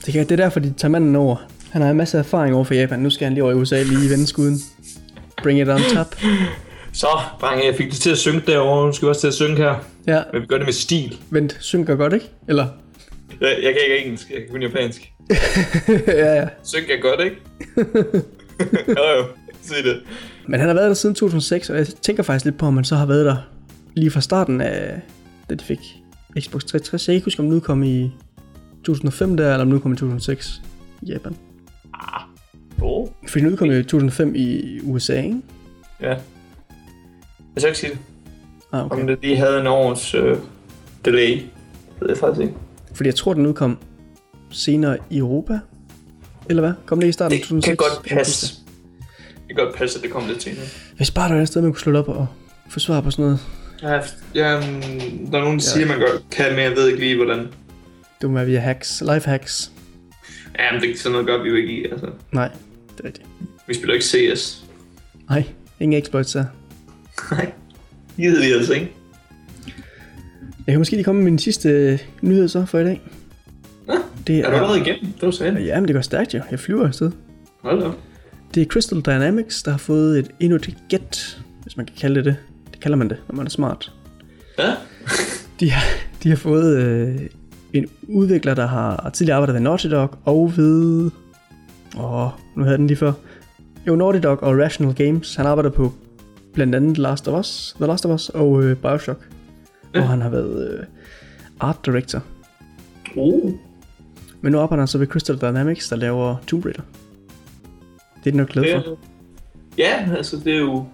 [0.06, 1.36] Det, kan, det er derfor, de tager manden over.
[1.70, 3.82] Han har en masse erfaring over for Japan, nu skal han lige over i USA
[3.82, 4.58] lige vende skuden.
[5.42, 6.16] Bring it on top.
[6.92, 7.06] Så,
[7.40, 8.86] drenge, jeg fik det til at synge derovre.
[8.86, 9.74] Nu skal vi også til at synge her.
[10.06, 11.18] Ja, Men vi gør det med stil.
[11.30, 12.30] vent, synker godt, ikke?
[12.48, 12.66] Eller?
[13.40, 15.12] Jeg, jeg kan ikke engelsk, jeg kan kun japansk.
[16.06, 16.48] ja, ja.
[16.62, 17.36] Synk er godt, ikke?
[18.98, 19.24] jo, jo.
[19.62, 20.02] Sig det.
[20.46, 22.84] Men han har været der siden 2006, og jeg tænker faktisk lidt på, om han
[22.84, 23.36] så har været der
[23.94, 25.00] lige fra starten af,
[25.50, 25.78] da de fik
[26.40, 27.08] Xbox 360.
[27.08, 28.10] Jeg kan ikke huske, om den udkom i
[28.84, 30.62] 2005 der, eller om den udkom i 2006
[31.02, 31.36] i Japan.
[32.82, 33.08] Oh.
[33.28, 35.36] Fordi den udkom i 2005 i USA, ikke?
[36.00, 36.08] Ja.
[36.08, 36.18] Jeg
[37.56, 37.98] skal ikke sige det.
[38.72, 39.00] Ah, Okay.
[39.00, 40.36] Om det lige havde en års øh,
[41.04, 41.30] delay.
[41.30, 41.42] Det
[42.00, 42.54] ved jeg faktisk ikke.
[43.00, 43.78] Fordi jeg tror, den udkom
[44.50, 45.58] senere i Europa.
[46.48, 46.72] Eller hvad?
[46.86, 47.66] Kom det i starten af Det 2006?
[47.66, 48.56] kan godt passe.
[49.48, 50.64] Det kan godt passe, at det kom lidt senere.
[50.96, 52.26] Hvis bare der var et sted, man kunne slå op og
[52.68, 53.40] få svar på sådan noget.
[53.82, 53.92] Ja,
[54.34, 54.50] ja
[55.30, 57.48] der er nogen, der siger, at man godt kan, men jeg ved ikke lige, hvordan.
[58.20, 59.00] Det må være via hacks.
[59.00, 59.72] Life hacks.
[60.58, 62.06] Ja, men det, sådan noget gør vi jo ikke i, altså.
[62.32, 62.48] Nej,
[62.96, 63.26] det er rigtigt.
[63.66, 64.64] Vi spiller ikke CS.
[65.28, 65.44] Nej,
[65.80, 66.44] ingen exploits der.
[67.30, 67.52] Nej.
[68.16, 68.92] Det ved vi altså ikke.
[70.66, 73.00] Jeg kan måske lige komme med min sidste øh, nyhed så for i dag.
[73.86, 73.94] Nå,
[74.26, 75.12] Det Er du allerede igennem?
[75.12, 75.60] Det var sagde.
[75.64, 76.40] Ja, men det går stærkt jo.
[76.50, 77.10] Jeg flyver afsted.
[77.62, 77.98] Hold op.
[78.54, 82.14] Det er Crystal Dynamics, der har fået et endnu et get, hvis man kan kalde
[82.14, 82.36] det det.
[82.72, 83.92] Det kalder man det, når man er smart.
[84.58, 84.74] Ja?
[85.60, 85.82] De har,
[86.22, 87.20] de har fået øh,
[87.72, 91.10] en udvikler, der har tidligere arbejdet ved Naughty Dog og ved...
[91.98, 93.12] Åh, nu havde den lige før.
[93.86, 95.34] Jo, Naughty Dog og Rational Games.
[95.34, 95.92] Han arbejder på
[96.54, 99.28] blandt andet Last of Us, The Last of Us og øh, Bioshock.
[99.94, 99.98] Ja.
[99.98, 100.04] Ja.
[100.04, 100.84] Hvor han har været øh,
[101.60, 102.22] art director.
[103.16, 103.52] Uh.
[104.40, 106.82] Men nu arbejder han så ved Crystal Dynamics, der laver Tomb Raider.
[108.24, 108.98] Det er nok glad Det for.
[109.78, 110.84] ja, altså det er jo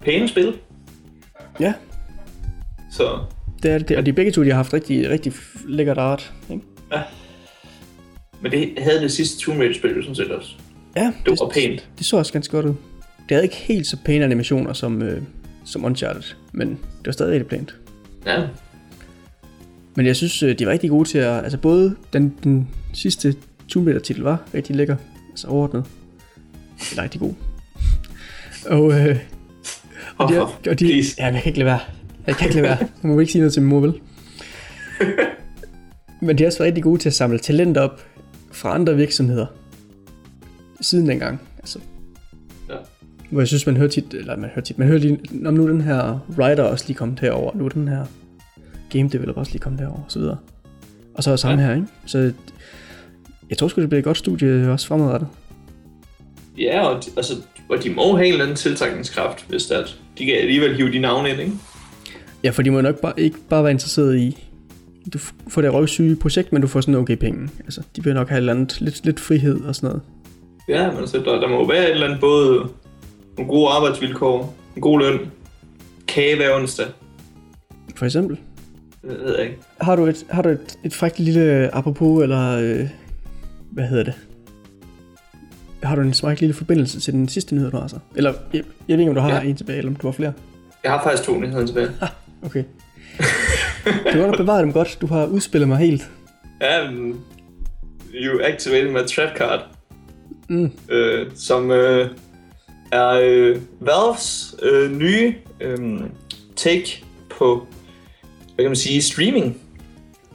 [0.00, 0.54] pæne spil.
[1.60, 1.74] Ja,
[2.90, 3.18] Så
[3.62, 3.96] det er det.
[3.96, 5.32] Og de begge to, de har haft rigtig, rigtig
[5.68, 6.32] lækkert art.
[6.50, 6.64] Ikke?
[8.42, 10.54] Men det havde det sidste Tomb Raider-spil jo sådan set også.
[10.96, 11.88] Ja, Det var pænt.
[11.98, 12.74] Det så også ganske godt ud.
[13.28, 15.22] Det havde ikke helt så pæne animationer som, øh,
[15.64, 16.22] som Uncharted,
[16.52, 17.76] men det var stadig rigtig pænt.
[18.26, 18.46] Ja.
[19.96, 21.42] Men jeg synes, øh, de var rigtig gode til at...
[21.42, 23.34] Altså både den, den sidste
[23.68, 24.96] Tomb Raider titel var rigtig lækker,
[25.30, 25.84] altså overordnet.
[26.90, 27.34] Eller rigtig god.
[28.66, 29.16] Og, øh,
[30.18, 31.14] og, de, og de, please.
[31.18, 31.80] ja, jeg kan ikke lade være.
[32.26, 32.78] Jeg kan ikke lade være.
[32.78, 34.00] Jeg må ikke sige noget til min mor, vel?
[36.20, 38.04] Men de har også været rigtig gode til at samle talenter op
[38.52, 39.46] fra andre virksomheder.
[40.80, 41.47] Siden dengang.
[43.30, 45.68] Hvor jeg synes, man hører tit, eller man hører tit, man hører lige, om nu
[45.68, 48.04] den her writer også lige kommet herover, nu den her
[48.90, 50.36] game developer også lige kommet herover, og så videre.
[51.14, 51.68] Og så er samme Ja.
[51.68, 51.86] her, ikke?
[52.06, 52.32] Så
[53.50, 55.28] jeg tror sgu, det bliver et godt studie også fremadrettet.
[56.58, 57.34] Ja, og de, altså,
[57.68, 60.76] og de må have en eller anden tiltrækningskraft, hvis det er, at de kan alligevel
[60.76, 61.52] hive de navne ind, ikke?
[62.44, 64.48] Ja, for de må nok bare, ikke bare være interesseret i,
[65.12, 65.18] du
[65.48, 67.48] får det røvsyge projekt, men du får sådan okay penge.
[67.64, 70.02] Altså, de vil nok have et eller andet, lidt, lidt frihed og sådan noget.
[70.68, 72.68] Ja, men altså, der, der må være et eller andet både
[73.38, 75.18] nogle gode arbejdsvilkår, en god løn,
[76.08, 76.86] kage hver onsdag,
[77.96, 78.38] For eksempel.
[79.02, 79.58] det ved jeg ikke.
[79.80, 82.88] Har du et, har du et, et frækt lille apropos, eller øh,
[83.72, 84.14] hvad hedder det?
[85.82, 87.98] Har du en frækt lille forbindelse til den sidste nyhed, du har så?
[88.16, 89.40] Eller, jeg, jeg ved ikke, om du har Ja.
[89.48, 90.32] en tilbage, eller om du har flere.
[90.84, 91.88] Jeg har faktisk to nyheder tilbage.
[92.44, 92.64] Okay.
[94.12, 94.98] Du har bevaret dem godt.
[95.00, 96.10] Du har udspillet mig helt.
[96.60, 97.20] Ja, men
[98.14, 99.60] you activated my trap card,
[100.48, 100.70] Mm.
[100.90, 102.10] øh, som øh,
[102.92, 106.00] er øh, Valves øh, nye øh,
[106.56, 107.66] take på,
[108.54, 109.60] hvad kan man sige, streaming.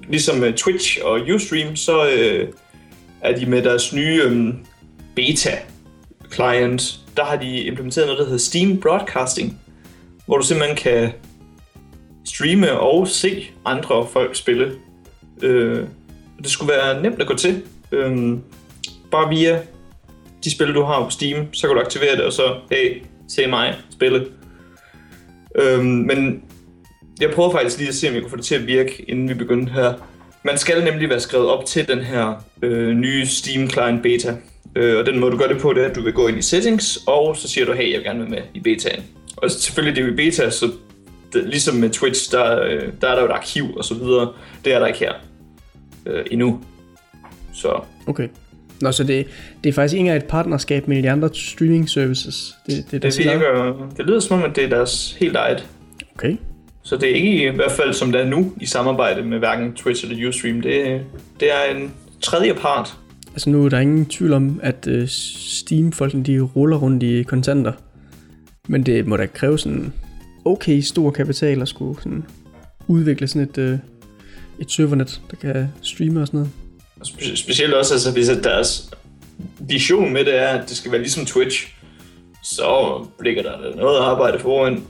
[0.07, 2.49] Ligesom øh, Twitch og Ustream, så øh,
[3.21, 4.53] er de med deres nye øh,
[5.15, 5.57] beta
[6.33, 9.59] client, der har de implementeret noget, der hedder Steam Broadcasting,
[10.25, 11.11] hvor du simpelthen kan
[12.25, 14.71] streame og se andre folk spille.
[15.41, 15.87] Øh,
[16.37, 17.61] det skulle være nemt at gå til.
[17.91, 18.37] Øh,
[19.11, 19.61] bare via
[20.43, 23.47] de spil, du har på Steam, så kan du aktivere det, og så, hey, se
[23.47, 24.25] mig spille.
[25.61, 26.43] Øhm, men
[27.21, 29.29] jeg prøver faktisk lige at se, om jeg kunne få det til at virke, inden
[29.29, 29.93] vi begyndte her.
[30.43, 34.37] man skal nemlig være skrevet op til den her øh, nye Steam Client Beta.
[34.75, 36.37] Øh, og den måde, du gør det på, det er, at du vil gå ind
[36.37, 39.03] i settings, og så siger du, hey, jeg vil gerne være med i betaen.
[39.37, 40.71] Og selvfølgelig, det er jo i beta, så
[41.33, 44.33] det, ligesom med Twitch, der, øh, der er der jo et arkiv og så videre.
[44.65, 45.13] Det er der ikke her
[46.05, 46.61] øh, endnu.
[47.53, 48.27] Så Okay.
[48.83, 49.27] Nå, så det,
[49.63, 52.55] det er faktisk ikke engang et partnerskab med de andre streaming services.
[52.67, 53.39] Det, det, det, eget?
[53.39, 55.67] virker, det lyder som om, at det er deres helt eget.
[56.15, 56.37] Okay.
[56.81, 59.73] Så det er ikke i hvert fald, som det er nu, i samarbejde med hverken
[59.73, 60.61] Twitch eller Ustream.
[60.61, 61.01] Det,
[61.39, 62.97] det er en tredje part.
[63.33, 67.71] Altså nu er der ingen tvivl om, at uh, Steam-folkene de ruller rundt i kontanter.
[68.67, 69.93] Men det må da kræve sådan
[70.45, 72.23] okay stor kapital at skulle sådan
[72.87, 73.79] udvikle sådan et, uh,
[74.59, 76.51] et servernet, der kan streame og sådan noget.
[77.03, 78.91] Og spe- specielt også, altså, hvis at deres
[79.59, 81.67] vision med det er, at det skal være ligesom Twitch,
[82.43, 84.83] så ligger der noget arbejde foran.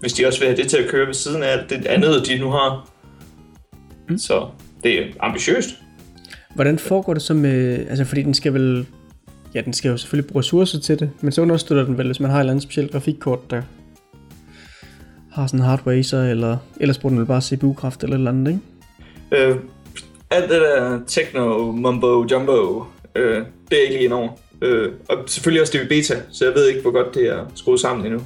[0.00, 2.38] Hvis de også vil have det til at køre ved siden af det andet, de
[2.38, 2.90] nu har.
[4.08, 4.18] Mm.
[4.18, 4.46] Så
[4.84, 5.68] det er ambitiøst.
[6.54, 8.86] Hvordan foregår det så med, altså fordi den skal vel,
[9.54, 12.20] ja den skal jo selvfølgelig bruge ressourcer til det, men så understøtter den vel, hvis
[12.20, 13.62] man har et eller andet specielt grafikkort, der
[15.32, 18.18] har sådan en hardware i sig, eller ellers bruger den vel bare CPU-kraft eller et
[18.18, 18.60] eller andet,
[19.32, 19.48] ikke?
[19.48, 19.56] Øh,
[20.30, 24.28] alt det der techno, mumbo, jumbo, øh, det er ikke lige indover.
[24.62, 27.46] Øh, og selvfølgelig også det er beta, så jeg ved ikke, hvor godt det er
[27.54, 28.20] skruet sammen endnu.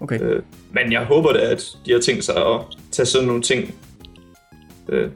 [0.00, 0.20] Okay.
[0.20, 2.60] Øh, men jeg håber da, at de har tænkt sig at
[2.90, 3.74] tage sådan nogle ting
[4.88, 5.10] øh,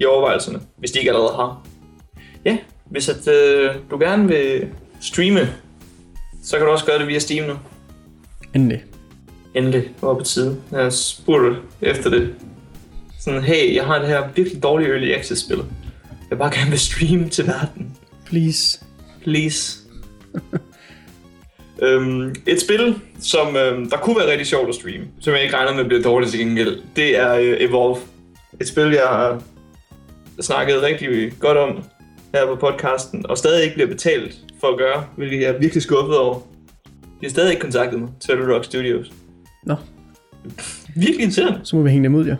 [0.00, 1.66] i overvejelserne, hvis de ikke allerede har.
[2.44, 4.68] Ja, hvis at, øh, du gerne vil
[5.00, 5.40] streame,
[6.42, 7.54] så kan du også gøre det via Steam nu.
[8.54, 8.84] Endelig.
[9.54, 10.56] Endelig, var på tide.
[10.72, 12.34] Jeg spurgte efter det.
[13.24, 15.58] Sådan, hey, jeg har det her virkelig dårlige Early Access-spil.
[16.30, 17.96] Jeg bare gerne vil streame til verden.
[18.26, 18.80] Please.
[19.22, 19.78] Please.
[21.82, 25.56] øhm, et spil, som øhm, der kunne være rigtig sjovt at streame, som jeg ikke
[25.56, 28.00] regner med bliver dårligt til gengæld, det er øh, Evolve.
[28.60, 29.42] Et spil, jeg har
[30.40, 31.82] snakket rigtig godt om
[32.34, 35.82] her på podcasten, og stadig ikke bliver betalt for at gøre, hvilket jeg er virkelig
[35.82, 36.34] skuffet over.
[36.94, 39.12] De har stadig ikke kontaktet mig, Turtle Rock Studios.
[39.62, 39.74] Nå,
[40.96, 41.60] Virkelig irriterende.
[41.64, 42.36] så må vi hænge dem ud, ja.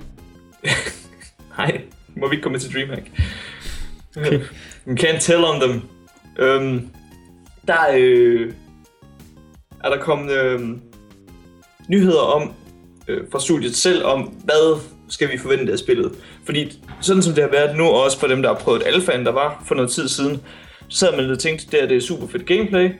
[1.58, 1.80] Nej,
[2.16, 3.10] må vi ikke komme til Dreamhack.
[4.16, 4.40] Okay.
[4.88, 5.82] You can't tell on them.
[6.38, 6.88] Øhm,
[7.66, 8.52] der øh,
[9.84, 10.60] er der kommet øh,
[11.88, 12.52] nyheder om
[13.08, 16.12] øh, fra studiet selv om, hvad skal vi forvente af spillet.
[16.44, 19.26] Fordi sådan som det har været nu, og også for dem, der har prøvet alfaen,
[19.26, 20.40] der var for noget tid siden,
[20.88, 22.90] så havde man lidt tænkt, det, det er super fedt gameplay.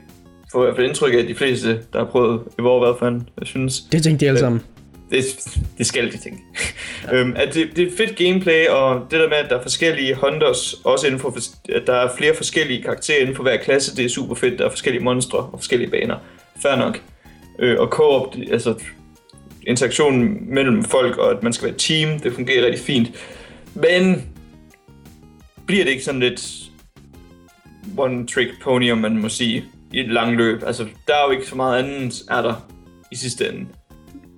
[0.51, 3.47] For i hvert fald indtryk af, at de fleste, der har prøvet Evolve Alphaen, jeg
[3.47, 4.61] synes, Det tænkte de alle sammen
[5.11, 5.25] det,
[5.77, 6.39] det skal de tænke.
[7.13, 10.15] øhm, at det, det er fedt gameplay, og det der med, at der er forskellige
[10.15, 11.37] hunters, også inden for,
[11.75, 14.59] at der er flere forskellige karakterer inden for hver klasse, det er super fedt.
[14.59, 16.17] Der er forskellige monstre og forskellige baner.
[16.61, 17.01] Fair nok.
[17.59, 18.75] Øh, og co-op, altså
[19.67, 23.11] interaktionen mellem folk, og at man skal være et team, det fungerer rigtig fint.
[23.73, 24.23] Men
[25.67, 26.71] bliver det ikke sådan lidt
[27.97, 30.63] one trick pony, om man må sige, i et langt løb?
[30.63, 32.67] Altså, der er jo ikke så meget andet, er der
[33.11, 33.65] i sidste ende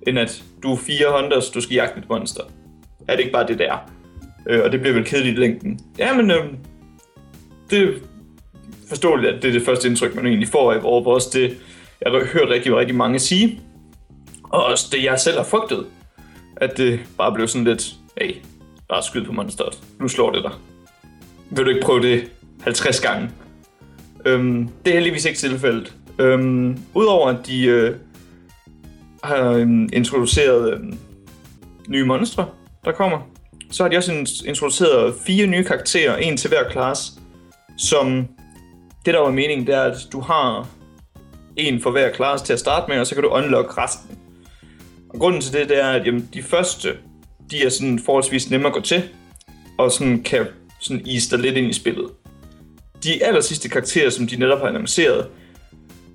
[0.08, 2.42] end at du er fire hunters, du skal jagte et monster.
[3.08, 3.90] Er det ikke bare det der?
[4.46, 5.80] Øh, og det bliver vel kedeligt i længden.
[5.98, 6.44] Jamen, øh,
[7.70, 7.92] det er
[8.88, 11.06] forståeligt, at det er det første indtryk, man egentlig får af Warp.
[11.06, 11.56] også det,
[12.00, 13.60] jeg har hørt rigtig, rigtig mange sige.
[14.42, 15.86] Og også det, jeg selv har frygtet.
[16.56, 18.34] At det bare blev sådan lidt, hey,
[18.88, 19.78] bare skyd på monsteret.
[20.00, 20.52] Nu slår det dig.
[21.50, 22.30] Vil du ikke prøve det
[22.60, 23.30] 50 gange?
[24.26, 25.94] Øhm, det er heldigvis ikke tilfældet.
[26.18, 27.94] Øhm, Udover at de øh,
[29.24, 30.98] har øhm, introduceret øhm,
[31.88, 32.46] nye monstre,
[32.84, 33.18] der kommer.
[33.70, 34.12] Så har de også
[34.46, 37.12] introduceret fire nye karakterer, en til hver klasse,
[37.78, 38.26] som
[39.04, 40.68] det der var meningen, det er, at du har
[41.56, 44.18] en for hver klasse til at starte med, og så kan du unlock resten.
[45.08, 46.88] Og grunden til det, det er, at jamen, de første,
[47.50, 49.02] de er sådan forholdsvis nemme at gå til,
[49.78, 50.46] og sådan kan
[50.80, 52.10] sådan ease dig lidt ind i spillet.
[53.04, 55.26] De aller sidste karakterer, som de netop har annonceret,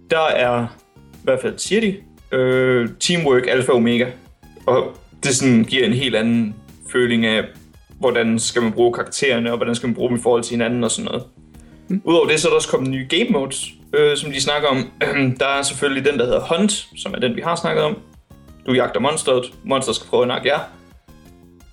[0.10, 1.98] der er, i hvert fald siger de,
[2.34, 4.06] øh, teamwork alfa og omega.
[4.66, 6.56] Og det sådan giver en helt anden
[6.92, 7.44] føling af,
[8.00, 10.84] hvordan skal man bruge karaktererne, og hvordan skal man bruge dem i forhold til hinanden
[10.84, 11.24] og sådan noget.
[11.88, 12.02] Mm.
[12.04, 14.92] Udover det, så er der også kommet nye game modes, øh, som de snakker om.
[15.40, 17.98] der er selvfølgelig den, der hedder Hunt, som er den, vi har snakket om.
[18.66, 20.60] Du jagter monsteret, monsteret skal prøve at nakke jer.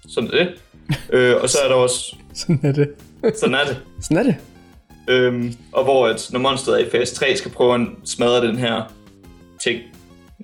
[0.08, 0.48] Sådan er det.
[1.14, 2.88] øh, og så er der også, Sådan er det.
[3.40, 3.80] sådan er det.
[4.00, 4.36] Sådan er det.
[5.08, 8.56] Øhm, og hvor at, når monsteret er i fase 3, skal prøve at smadre den
[8.56, 8.82] her
[9.62, 9.80] ting,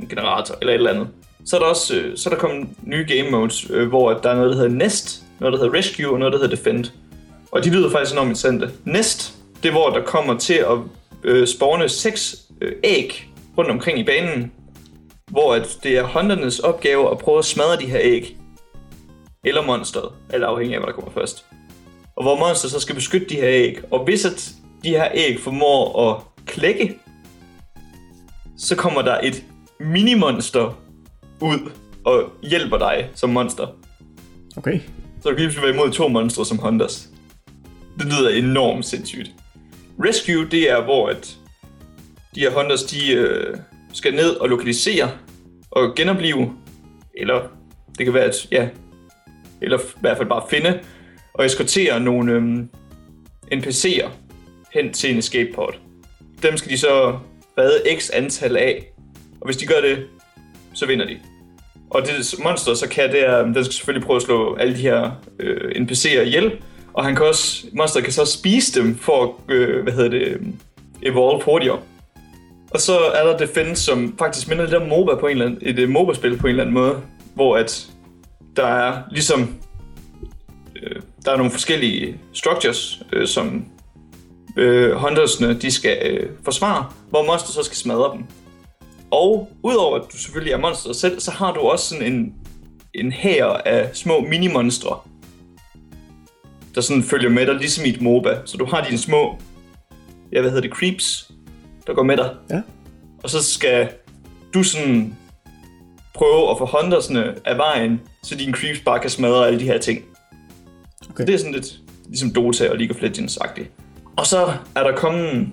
[0.00, 1.08] en generator eller et eller andet.
[1.44, 4.22] Så er der også øh, så er der kommet nye game modes, øh, hvor at
[4.22, 6.84] der er noget, der hedder Nest, noget, der hedder Rescue og noget, der hedder Defend.
[7.52, 8.70] Og de lyder faktisk enormt interessante.
[8.84, 10.78] Nest, det er hvor der kommer til at
[11.24, 13.28] øh, spawne seks øh, æg
[13.58, 14.52] rundt omkring i banen,
[15.30, 18.36] hvor at det er hunternes opgave at prøve at smadre de her æg.
[19.44, 21.44] Eller monsteret, eller afhængig af, hvad der kommer først.
[22.16, 23.78] og hvor monster så skal beskytte de her æg.
[23.90, 24.50] Og hvis at
[24.84, 26.98] de her æg formår at klække,
[28.58, 29.44] så kommer der et
[29.80, 30.78] minimonster
[31.40, 31.70] ud
[32.04, 33.66] og hjælper dig som monster.
[34.56, 34.80] Okay.
[35.22, 37.08] Så du kan være imod to monstre som hunters.
[37.98, 39.30] Det lyder enormt sindssygt.
[40.04, 41.36] Rescue, det er hvor at
[42.34, 43.56] de her hunters, de øh,
[43.92, 45.10] skal ned og lokalisere
[45.70, 46.52] og genopleve,
[47.14, 47.42] eller
[47.98, 48.68] det kan være, at, ja,
[49.62, 50.80] eller i hvert fald bare finde
[51.34, 52.68] og eskortere nogle øhm,
[53.52, 54.08] NPC'er
[54.74, 55.72] hen til en escape pod.
[56.42, 57.18] Dem skal de så
[57.58, 58.92] redde x antal af,
[59.46, 60.06] og hvis de gør det,
[60.74, 61.16] så vinder de.
[61.90, 64.82] Og det monster så kan, det er, den skal selvfølgelig prøve at slå alle de
[64.82, 66.52] her øh, NPC'er ihjel,
[66.94, 70.22] og han kan også, monster kan så spise dem for at, øh, hvad hedder det,
[70.22, 70.40] øh,
[71.02, 71.78] evolve hurtigere.
[72.70, 75.60] Og så er der Defense, som faktisk minder lidt om MOBA på en eller anden,
[75.62, 77.00] et øh, MOBA-spil på en eller anden måde,
[77.34, 77.86] hvor at
[78.56, 79.54] der er ligesom,
[80.82, 83.64] øh, der er nogle forskellige structures, øh, som
[84.56, 88.24] øh, huntersne, de skal øh, forsvare, hvor monster så skal smadre dem.
[89.10, 92.34] Og udover at du selvfølgelig er monster selv, så har du også sådan en,
[92.94, 94.96] en hær af små minimonstre,
[96.74, 98.38] der sådan følger med dig, ligesom i et MOBA.
[98.44, 99.38] Så du har dine små,
[100.32, 101.30] ja, hvad hedder det, creeps,
[101.86, 102.34] der går med dig.
[102.50, 102.60] Ja.
[103.22, 103.88] Og så skal
[104.54, 105.16] du sådan
[106.14, 109.78] prøve at få huntersne af vejen, så dine creeps bare kan smadre alle de her
[109.78, 110.04] ting.
[111.10, 111.26] Okay.
[111.26, 111.78] Det er sådan lidt
[112.08, 113.68] ligesom Dota og League of Legends-agtigt.
[114.16, 115.48] Og så er der kommet,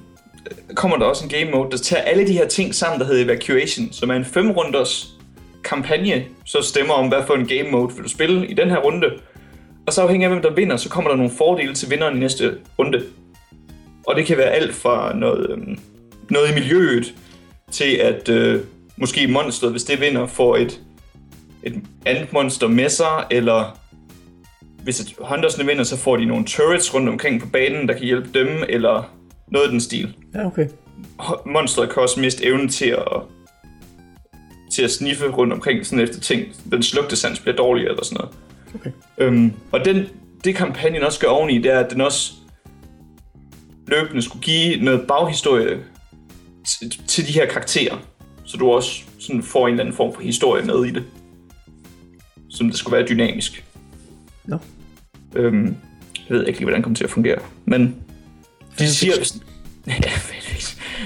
[0.75, 3.25] kommer der også en game mode, der tager alle de her ting sammen, der hedder
[3.25, 5.13] Evacuation, som er en fem runders
[5.63, 8.77] kampagne, så stemmer om, hvad for en game mode vil du spille i den her
[8.77, 9.07] runde.
[9.87, 12.19] Og så afhængig af, hvem der vinder, så kommer der nogle fordele til vinderen i
[12.19, 13.03] næste runde.
[14.07, 15.79] Og det kan være alt fra noget, øhm,
[16.29, 17.13] noget i miljøet,
[17.71, 18.61] til at øh,
[18.97, 20.81] måske monsteret, hvis det vinder, får et,
[21.63, 21.75] et
[22.05, 23.77] andet monster med sig, eller
[24.83, 28.05] hvis et Hunters vinder, så får de nogle turrets rundt omkring på banen, der kan
[28.05, 29.13] hjælpe dem, eller
[29.53, 30.15] noget i den stil.
[30.33, 30.67] Ja, okay.
[31.45, 33.21] Monsteret kan også miste evnen til at,
[34.71, 36.47] til at sniffe rundt omkring sådan efter ting.
[36.71, 38.35] Den slugtesans bliver dårligere eller sådan noget.
[38.75, 38.91] Okay.
[39.17, 40.05] Øhm, og den,
[40.43, 42.33] det kampagnen også gør oveni, det er, at den også
[43.87, 45.79] løbende skulle give noget baghistorie
[47.07, 47.97] til, de her karakterer.
[48.45, 51.03] Så du også sådan får en eller anden form for historie med i det.
[52.49, 53.65] Som det skulle være dynamisk.
[54.45, 54.57] Nå.
[55.35, 55.75] Øhm,
[56.29, 57.39] jeg ved ikke lige, hvordan det kommer til at fungere.
[57.65, 58.02] Men
[58.79, 59.13] de siger...
[59.87, 59.93] Ja,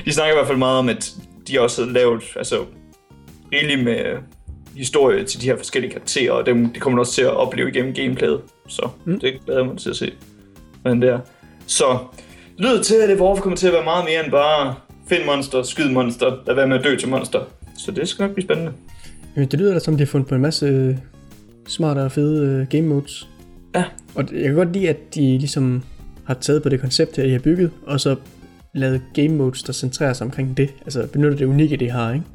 [0.06, 1.12] de snakker i hvert fald meget om, at
[1.48, 2.66] de også har lavet altså,
[3.54, 4.18] rigeligt med
[4.76, 7.70] historie til de her forskellige karakterer, og dem, det kommer man også til at opleve
[7.70, 8.42] igennem gameplayet.
[8.68, 9.20] Så Mm.
[9.20, 10.12] det glæder mig til at se,
[10.82, 11.20] hvordan det er.
[11.68, 11.98] Så
[12.58, 14.76] det lyder til, at Evolve kommer til at være meget mere end bare
[15.10, 17.40] find monster, skyd monster, lad være med at dø til monster.
[17.78, 18.72] Så det skal nok blive spændende.
[19.38, 20.96] Øh, Det lyder da som, de har fundet på en masse øh,
[21.68, 23.28] smarte og fede øh, game modes.
[23.76, 23.84] Ja.
[24.16, 25.84] Og jeg kan godt lide, at de ligesom
[26.28, 28.16] har taget på det koncept her, de har bygget, og så
[28.74, 30.70] lavet game modes, der centrerer sig omkring det.
[30.82, 32.26] Altså benytter det unikke, de har, ikke?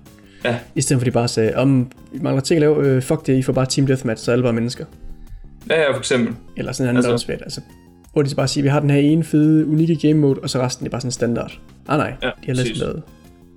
[0.44, 0.58] Ja.
[0.74, 3.26] I stedet for, at de bare sagde, om vi mangler ting at lave, øh, fuck
[3.26, 4.84] det, I får bare Team Deathmatch, så alle bare mennesker.
[5.70, 6.34] Ja, ja, for eksempel.
[6.56, 7.60] Eller sådan noget Altså- altså, altså,
[8.12, 10.50] hvor de så bare siger, vi har den her ene fede, unikke game mode, og
[10.50, 11.58] så resten er bare sådan standard.
[11.88, 13.02] Ah nej, Ja, de har lidt lavet en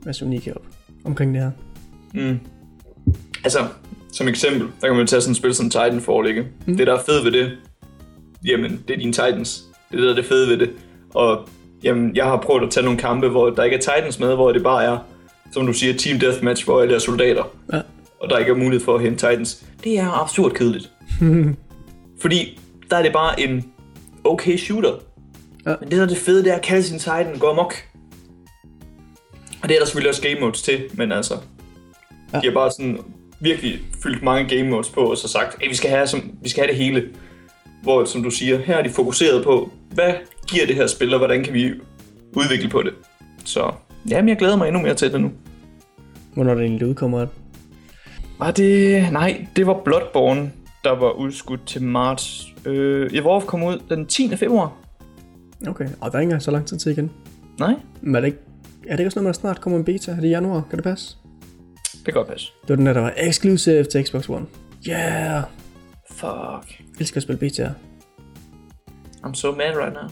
[0.05, 0.61] masse unikke op
[1.03, 1.51] omkring det her.
[2.13, 2.39] Mm.
[3.43, 3.59] Altså,
[4.13, 6.45] som eksempel, der kan man tage sådan et spil som Titanfall, ikke?
[6.65, 6.77] Mm.
[6.77, 7.51] Det, der er fedt ved det,
[8.47, 9.63] jamen, det er dine Titans.
[9.95, 10.69] Det er det, der er det fede ved det.
[11.13, 11.49] Og
[11.83, 14.51] jamen, jeg har prøvet at tage nogle kampe, hvor der ikke er Titans med, hvor
[14.51, 14.97] det bare er,
[15.51, 17.43] som du siger, Team Deathmatch, hvor alle er soldater.
[17.73, 17.81] Ja.
[18.19, 19.65] Og der ikke er mulighed for at hente Titans.
[19.83, 20.91] Det er absurd kedeligt.
[22.21, 23.65] Fordi der er det bare en
[24.23, 24.91] okay shooter.
[25.65, 25.75] Ja.
[25.79, 27.73] Men det, der er det fede, det er at kalde sin Titan gå amok.
[29.63, 31.33] Og det er der selvfølgelig også game modes til, men altså,
[32.33, 32.39] Ja.
[32.39, 32.97] de har bare sådan
[33.39, 36.49] virkelig fyldt mange game modes på, og så sagt, at vi skal have, som, vi
[36.49, 37.03] skal have det hele.
[37.85, 40.13] Hvor, som du siger, her er de fokuseret på, hvad
[40.47, 41.71] giver det her spil, og hvordan kan vi
[42.33, 42.93] udvikle på det.
[43.45, 43.71] Så
[44.09, 45.31] jamen, jeg glæder mig endnu mere til det nu.
[46.33, 47.25] Hvornår det egentlig udkommer.
[48.39, 49.03] Var det...
[49.11, 50.51] Nej, det var Bloodborne,
[50.83, 52.47] der var udskudt til marts.
[52.65, 54.35] Øh, Evolve kom ud den 10.
[54.35, 54.73] februar.
[55.67, 57.11] Okay, og der er ikke engang så lang tid til igen.
[57.59, 58.39] Nej, Men er det ikke,
[58.87, 60.11] er det ikke også noget, der snart kommer en beta?
[60.11, 60.63] Er det i januar?
[60.69, 61.17] Kan det passe?
[62.05, 62.51] det kan godt passe.
[62.61, 64.45] Det var den der, der var exclusive til Xbox One.
[64.89, 65.43] Yeah!
[66.11, 66.84] Fuck.
[66.99, 67.71] Elsker at spille betaer.
[69.25, 70.09] I'm so mad right now.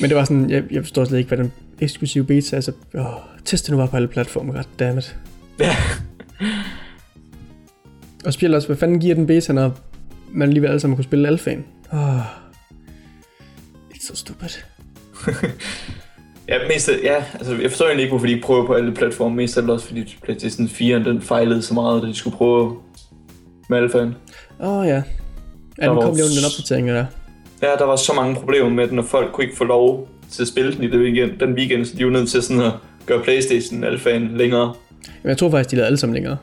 [0.00, 3.04] Men det var sådan, jeg, jeg forstår slet ikke, hvad den eksklusive beta, altså, åh,
[3.44, 5.16] test det nu bare på alle platforme, goddammit.
[5.58, 5.76] Ja.
[8.26, 9.78] Og spil også, hvad fanden giver den beta, når
[10.30, 11.64] man alligevel alle sammen kunne spille alfaen?
[11.92, 12.20] Åh,
[13.94, 14.48] it's so stupid.
[16.48, 19.36] Ja, mest ja, altså jeg forstår egentlig ikke, hvorfor de ikke prøver på alle platforme.
[19.36, 22.76] Mest af alt også, fordi PlayStation 4 den fejlede så meget, at de skulle prøve
[23.68, 24.14] med alfaen.
[24.60, 25.02] Åh oh, ja.
[25.82, 27.06] Ja, Der kom lige den opdatering der.
[27.62, 30.42] Ja, der var så mange problemer med den, og folk kunne ikke få lov til
[30.42, 32.72] at spille den i det weekend, den weekend, så de var nødt til sådan at
[33.06, 34.74] gøre Playstation alfaen længere.
[35.22, 36.36] Men jeg tror faktisk, de lavede alle sammen længere.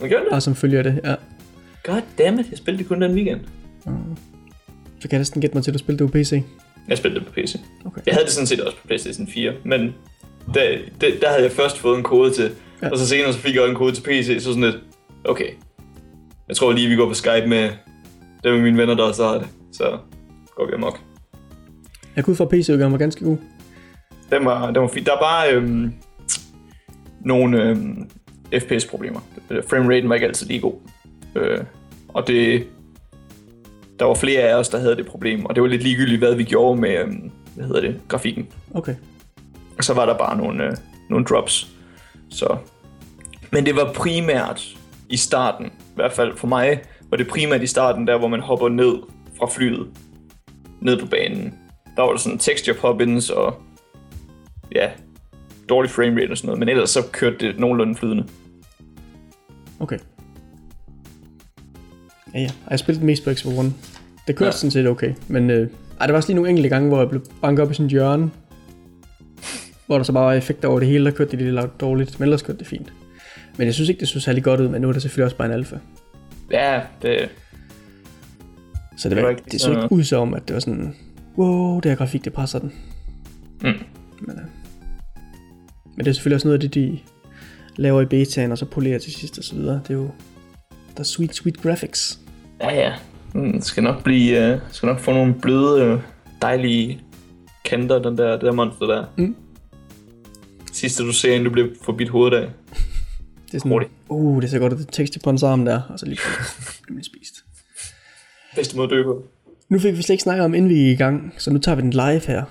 [0.00, 0.26] Men gør det?
[0.30, 1.14] Bare som følger det, ja.
[1.84, 3.40] God damn it, jeg spillede kun den weekend.
[5.00, 6.42] Så kan jeg næsten gætte mig til, at du spillede det på PC.
[6.88, 7.56] Jeg spillede det på PC.
[7.84, 8.00] Okay.
[8.06, 9.94] Jeg havde det sådan set også på Playstation 4, men
[10.54, 12.50] der, der, der havde jeg først fået en kode til,
[12.82, 12.90] ja.
[12.90, 14.76] og så senere så fik jeg også en kode til PC, så sådan lidt,
[15.24, 15.48] okay,
[16.48, 17.70] jeg tror lige, vi går på Skype med
[18.44, 19.98] dem af mine venner, der også har det, så
[20.56, 21.00] går vi amok.
[22.16, 23.36] Jeg kunne ud fra at PC-udgaven var ganske god.
[24.32, 25.06] Den var, den var fint.
[25.06, 25.92] Der er bare øhm,
[27.20, 28.10] nogle øhm,
[28.52, 29.20] FPS-problemer.
[29.70, 30.74] Frameraten var ikke altid lige god.
[31.34, 31.58] Øh,
[32.08, 32.66] og det,
[33.98, 36.34] der var flere af os, der havde det problem, og det var lidt ligegyldigt, hvad
[36.34, 38.48] vi gjorde med, øhm, hvad hedder det, grafikken.
[38.74, 38.94] Okay.
[39.78, 40.72] Og så var der bare nogle, øh,
[41.10, 41.68] nogle drops.
[42.28, 42.56] Så.
[43.52, 44.76] Men det var primært
[45.08, 48.40] i starten, i hvert fald for mig, var det primært i starten, der hvor man
[48.40, 48.94] hopper ned
[49.38, 49.86] fra flyet,
[50.80, 51.54] ned på banen.
[51.96, 53.62] Der var der sådan texture pop-ins og
[54.74, 54.90] ja,
[55.68, 58.26] dårlig framerate og sådan noget, men ellers så kørte det nogenlunde flydende.
[59.80, 59.98] Okay.
[62.34, 62.50] Ja, ja.
[62.64, 63.72] Og Jeg spillede mest på Xbox One.
[64.26, 64.52] Det kørte ja.
[64.52, 65.68] Sådan set okay, men øh,
[66.00, 67.86] ej, der var også lige nogle enkelte gange, hvor jeg blev banket op i sådan
[67.86, 68.30] en hjørne,
[69.86, 72.26] hvor der så bare var effekter over det hele, der kørte det lidt dårligt, men
[72.26, 72.92] ellers kørte det fint.
[73.56, 75.36] Men jeg synes ikke, det så særlig godt ud, men nu er det selvfølgelig også
[75.36, 75.76] bare en alfa.
[76.50, 77.28] Ja, det,
[78.96, 80.96] Så det, Det var, ikke, det så ikke ud som, at det var sådan,
[81.38, 82.72] wow, det her grafik, det presser den.
[83.62, 83.72] Mm.
[84.20, 84.44] Men, øh,
[85.96, 86.98] men det er selvfølgelig også noget af det, de
[87.76, 89.80] laver i betaen, og så polerer til sidst og så videre.
[89.88, 90.10] Det er jo,
[90.70, 92.20] der er sweet, sweet graphics.
[92.60, 92.92] ja, ja.
[93.34, 96.00] Mm, skal nok blive, uh, skal nok få nogle bløde, øh,
[96.42, 97.00] dejlige
[97.64, 99.04] kanter, den der, det der monster der.
[99.16, 99.36] Mm.
[100.72, 102.50] Sidste du ser, inden du bliver forbidt hovedet af.
[103.46, 103.92] Det er sådan, Hurtigt.
[104.08, 106.18] uh, det ser godt ud, det tekst på hans arm der, og så lige
[106.90, 107.34] man spist.
[108.54, 109.24] Bedste måde at dø på.
[109.68, 111.76] Nu fik vi slet ikke snakket om, inden vi er i gang, så nu tager
[111.76, 112.44] vi den live her.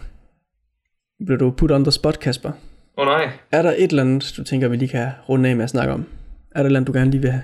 [1.19, 2.49] Nu Bliver du put on the spot, Kasper?
[2.49, 2.55] Åh
[2.97, 3.29] oh, nej.
[3.51, 5.93] Er der et eller andet, du tænker, vi lige kan runde af med at snakke
[5.93, 5.99] om?
[6.01, 6.05] Er
[6.53, 7.43] der et eller andet, du gerne lige vil have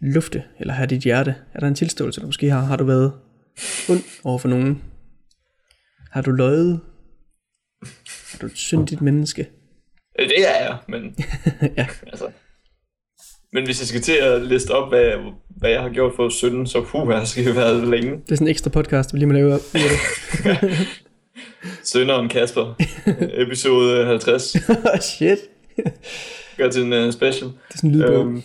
[0.00, 1.34] lufte, eller have dit hjerte?
[1.54, 2.60] Er der en tilståelse, du måske har?
[2.60, 3.12] Har du været
[3.90, 4.82] ond over for nogen?
[6.10, 6.80] Har du løjet?
[8.34, 9.48] Er du et syndigt menneske?
[10.18, 11.16] Øh, Det er jeg, men...
[11.76, 11.86] Ja.
[12.06, 12.30] Altså.
[13.56, 15.12] Men hvis jeg skal til at liste op, hvad,
[15.48, 18.10] hvad jeg har gjort for 17, så puh, jeg skal det være længe.
[18.10, 19.62] Det er sådan en ekstra podcast, vi lige må lave det.
[21.92, 22.74] Sønderen Kasper,
[23.34, 24.56] episode 50,
[25.00, 25.38] Shit.
[26.56, 27.50] gør til en uh, special.
[27.50, 28.42] Det er sådan en lydbog, Øhm,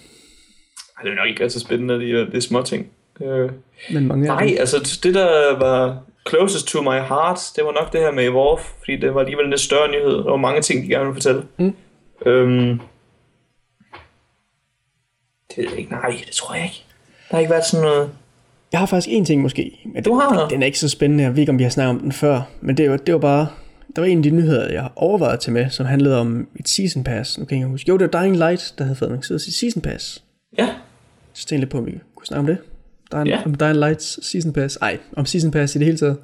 [1.03, 2.87] det er nok ikke så spændende, det er, det er små ting.
[3.21, 3.49] Øh,
[3.93, 4.55] men mange nej, dem.
[4.59, 8.61] altså det der var closest to my heart, det var nok det her med Evolve,
[8.79, 10.17] fordi det var alligevel en lidt større nyhed.
[10.17, 11.43] Der var mange ting, de gerne ville fortælle.
[11.57, 11.73] Mm.
[12.25, 12.79] Øhm,
[15.55, 16.83] det ved jeg ikke, nej, det tror jeg ikke.
[17.29, 18.09] Der har ikke været sådan noget...
[18.71, 19.79] Jeg har faktisk en ting måske.
[19.93, 20.47] Men Du har?
[20.47, 22.41] Den er ikke så spændende, jeg ved ikke, om vi har snakket om den før.
[22.61, 23.47] Men det var, det var bare...
[23.95, 27.03] Der var en af de nyheder, jeg overvejede til med, som handlede om et season
[27.03, 27.37] pass.
[27.37, 27.89] Nu kan jeg ikke huske.
[27.89, 30.23] Jo, det var Dying Light, der havde fået annonceret sit season pass.
[30.57, 30.69] Ja,
[31.33, 32.57] Så tænkte jeg lidt på, om vi kunne snakke om det.
[33.11, 33.41] Dying, Ja.
[33.45, 34.77] Om Dying Lights season pass.
[34.81, 36.17] Ej, om season pass i det hele taget.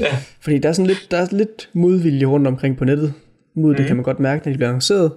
[0.00, 0.16] ja.
[0.40, 3.14] Fordi der er sådan lidt, der er lidt modvilje rundt omkring på nettet.
[3.56, 3.76] Mod mm.
[3.76, 5.12] det kan man godt mærke, når de bliver annonceret.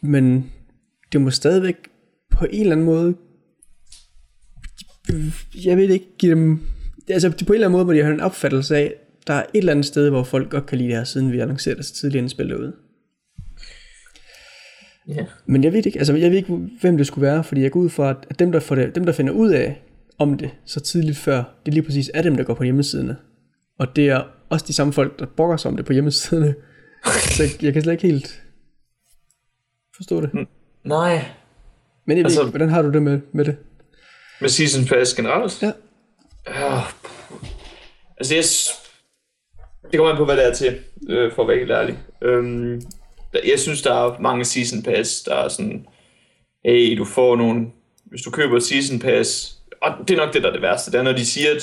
[0.00, 0.50] Men
[1.12, 1.76] det må stadigvæk
[2.42, 3.14] på en eller anden måde...
[5.64, 6.60] Jeg ved ikke, give dem...
[7.08, 8.94] Altså på en eller anden måde må de have en opfattelse af,
[9.26, 11.40] der er et eller andet sted, hvor folk godt kan lide det her, siden vi
[11.40, 12.72] annoncerede det så tidligere inden spillet ud.
[15.08, 15.26] ja.
[15.46, 17.80] Men jeg ved ikke, altså jeg ved ikke, hvem det skulle være, fordi jeg går
[17.80, 19.82] ud fra, at dem, der, får det, dem, der finder ud af
[20.18, 23.16] om det så tidligt før, det er lige præcis er dem, der går på hjemmesiderne.
[23.78, 26.54] Og det er også de samme folk, der brokker sig om det på hjemmesiderne.
[27.36, 28.42] så jeg, jeg kan slet ikke helt
[29.96, 30.30] forstå det.
[30.84, 31.24] Nej,
[32.06, 33.56] Men jeg Altså- ikke, hvordan har du det med, med det?
[34.40, 35.62] med Season Pass generelt?
[35.62, 35.72] Ja.
[36.48, 36.80] Ja.
[38.16, 38.44] Altså, jeg,
[39.90, 41.98] det kommer an på, hvad det er til, øh, for at være helt ærlig.
[42.22, 42.82] Øhm,
[43.44, 45.86] jeg synes, der er mange Season Pass, der er sådan,
[46.64, 47.66] hey, du får nogle,
[48.04, 50.90] hvis du køber et Season Pass, og det er nok det, der er det værste,
[50.92, 51.62] det er, når de siger, at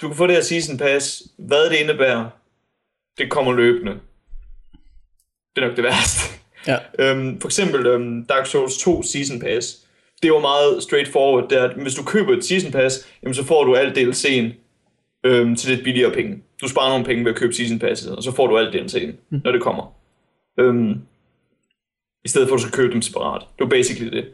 [0.00, 2.30] du kan få det her Season Pass, hvad det indebærer,
[3.18, 3.92] det kommer løbende.
[5.56, 6.37] Det er nok det værste.
[6.68, 6.76] Ja.
[6.98, 9.86] Øhm, for eksempel øhm, Dark Souls 2 Season Pass.
[10.22, 13.44] Det var meget straightforward, det er, at hvis du køber et Season Pass, jamen, så
[13.44, 14.52] får du alt DLC'en
[15.24, 16.42] øhm, til lidt billigere penge.
[16.62, 19.12] Du sparer nogle penge ved at købe Season Passet, og så får du alt DLC'en,
[19.30, 19.40] mm.
[19.44, 19.94] når det kommer.
[20.60, 21.00] Øhm,
[22.24, 23.40] I stedet for at du skal købe dem separat.
[23.40, 24.24] Det var basically det.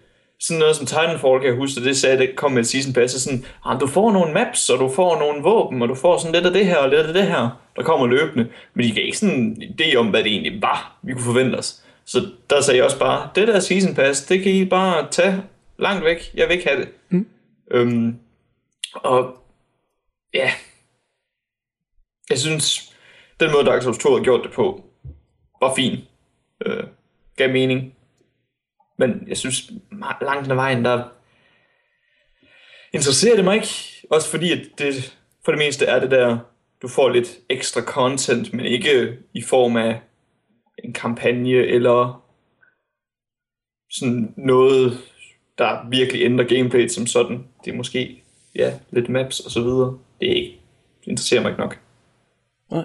[0.41, 3.45] Sådan noget som Titanfall, kan jeg huske, det sagde, det kom med Season Pass, sådan,
[3.65, 6.47] ah, du får nogle maps, og du får nogle våben, og du får sådan lidt
[6.47, 8.49] af det her, og lidt af det her, der kommer løbende.
[8.75, 11.57] Men de gav ikke sådan en idé om, hvad det egentlig var, vi kunne forvente
[11.57, 11.85] os.
[12.07, 15.43] Så der sagde jeg også bare, det der Season Pass, det kan I bare tage
[15.79, 16.35] langt væk.
[16.35, 16.89] Jeg vil ikke have det.
[17.09, 17.29] Mm.
[17.71, 18.19] Øhm,
[18.95, 19.37] og
[20.35, 20.51] ja,
[22.31, 22.95] Jeg synes,
[23.41, 24.85] den måde Dark Souls 2 har gjort det på,
[25.61, 25.99] var fin.
[26.67, 26.85] Øh,
[27.37, 27.95] gav mening.
[28.99, 29.71] Men jeg synes,
[30.21, 31.05] langt ad vejen, der
[32.93, 33.69] interesserer det mig ikke.
[34.11, 36.39] Også fordi, at det for det meste er det der,
[36.83, 40.01] du får lidt ekstra content, men ikke i form af
[40.85, 42.25] en kampagne eller
[43.91, 44.93] sådan noget,
[45.59, 47.45] der virkelig ændrer gameplayet som sådan.
[47.65, 48.23] Det er måske,
[48.55, 49.99] ja, lidt maps og så videre.
[50.21, 50.61] Det er ikke,
[51.01, 51.81] det interesserer mig ikke nok.
[52.71, 52.85] Nej.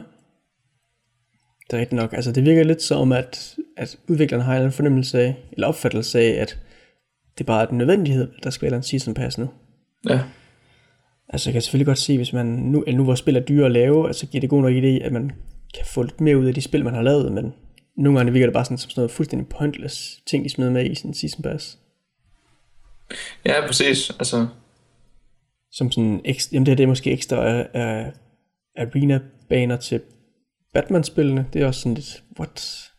[1.67, 2.13] Det er rigtigt nok.
[2.13, 6.41] Altså, det virker lidt som, at, at udviklerne har en fornemmelse af, eller opfattelse af,
[6.41, 6.59] at
[7.37, 9.49] det bare er den nødvendighed, der skal være en season pass nu.
[10.09, 10.21] Ja.
[11.29, 13.71] Altså, jeg kan selvfølgelig godt se, hvis man nu, nu hvor spil er dyre at
[13.71, 15.31] lave, altså giver det god nok idé, at man
[15.75, 17.53] kan få lidt mere ud af de spil, man har lavet, men
[17.99, 20.85] nogle gange virker det bare sådan, som sådan noget fuldstændig pointless ting, de smider med
[20.85, 21.79] i sådan en season pass.
[23.45, 24.09] Ja, præcis.
[24.09, 24.47] Altså...
[25.71, 28.13] Som sådan, ekstra, jamen det her det er måske ekstra uh, uh,
[28.77, 30.01] arena-baner til
[30.73, 31.45] Batman-spillene.
[31.53, 32.89] Det er også sådan lidt, what?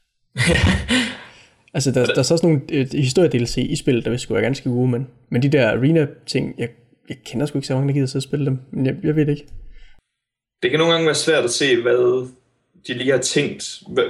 [1.75, 4.45] altså, der, der er så også nogle uh, historie-DLC i spillet, der vil skulle være
[4.45, 6.69] ganske gode, men, men de der arena-ting, jeg,
[7.09, 9.17] jeg kender sgu ikke så mange, der gider sidde og spille dem, men jeg, jeg
[9.17, 9.47] ved det ikke.
[10.63, 12.29] Det kan nogle gange være svært at se, hvad
[12.87, 13.63] de lige har tænkt,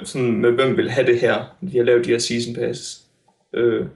[0.05, 1.57] sådan, med hvem vil have det her.
[1.73, 3.01] De har lavet de her season passes.
[3.55, 3.87] Øh.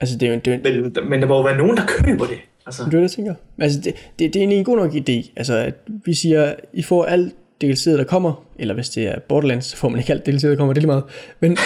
[0.00, 0.40] Altså, det er jo...
[0.44, 2.38] Det er, men, men der må jo være nogen, der køber det.
[2.66, 2.84] Altså.
[2.84, 3.34] Det er det, jeg tænker.
[3.58, 5.32] Altså, det, det, det er en god nok idé.
[5.36, 5.74] Altså, at
[6.04, 9.88] vi siger, I får alt DLC, der kommer, eller hvis det er Borderlands, så får
[9.88, 11.04] man ikke alt DLC, der kommer, det er lige meget.
[11.40, 11.56] Men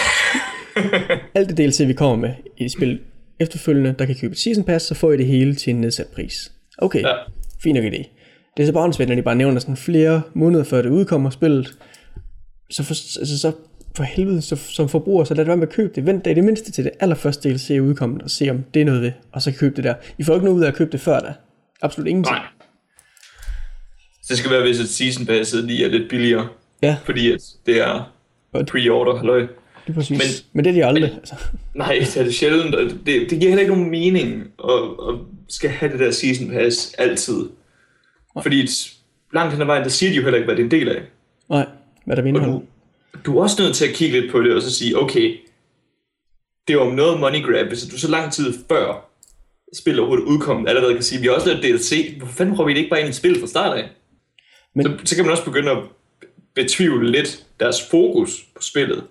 [1.35, 2.99] alt det DLC, vi kommer med i spil
[3.39, 6.07] efterfølgende, der kan købe et season pass, så får I det hele til en nedsat
[6.07, 6.51] pris.
[6.77, 7.13] Okay, ja.
[7.63, 8.03] fin nok idé.
[8.57, 11.77] Det er så bare når de bare nævner sådan flere måneder før det udkommer spillet.
[12.69, 13.51] Så for, altså, så
[13.95, 16.05] for helvede, så, som forbruger, så lad det være med at købe det.
[16.05, 18.81] Vent da i det mindste til det allerførste DLC er udkommet, og se om det
[18.81, 19.93] er noget ved, og så købe det der.
[20.17, 21.33] I får ikke noget ud af at købe det før da.
[21.81, 22.35] Absolut ingenting.
[22.35, 22.45] Nej.
[24.29, 26.47] Det skal være, hvis et season pass lige er lidt billigere.
[26.81, 26.97] Ja.
[27.05, 28.13] Fordi at det er
[28.53, 29.39] pre-order, halløj.
[29.39, 29.47] Det
[29.87, 30.17] er præcis.
[30.17, 31.03] Men, men det er de aldrig.
[31.03, 31.35] Men, altså.
[31.75, 32.75] Nej, det er det sjældent.
[33.05, 34.73] Det, det giver heller ikke nogen mening at,
[35.09, 35.15] at
[35.49, 37.49] skal have det der season pass altid.
[38.41, 38.67] Fordi
[39.33, 40.89] langt hen ad vejen, der siger de jo heller ikke, hvad det er en del
[40.89, 41.01] af.
[41.49, 41.67] Nej,
[42.05, 42.63] hvad der vil Du,
[43.25, 45.37] du er også nødt til at kigge lidt på det, og så sige, okay,
[46.67, 49.09] det er jo noget money grab, hvis du så lang tid før
[49.73, 52.73] spillet overhovedet udkommet allerede kan sige, vi har også lavet DLC, hvorfor fanden prøver vi
[52.73, 53.89] det ikke bare ind i spil fra start af?
[54.75, 54.85] Men...
[54.85, 55.77] Så, så kan man også begynde at
[56.53, 59.03] betvivle lidt deres fokus på spillet,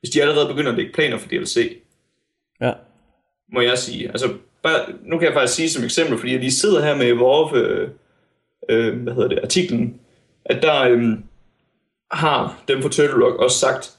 [0.00, 1.76] hvis de allerede begynder at lægge planer for DLC.
[2.60, 2.72] Ja.
[3.52, 4.08] Må jeg sige.
[4.08, 7.12] Altså, bare, nu kan jeg faktisk sige som eksempel, fordi jeg lige sidder her med
[7.12, 7.88] vores øh,
[8.68, 10.00] øh, hvad hedder det, artiklen,
[10.44, 11.02] at der øh,
[12.10, 13.96] har dem på Turtle Rock også sagt,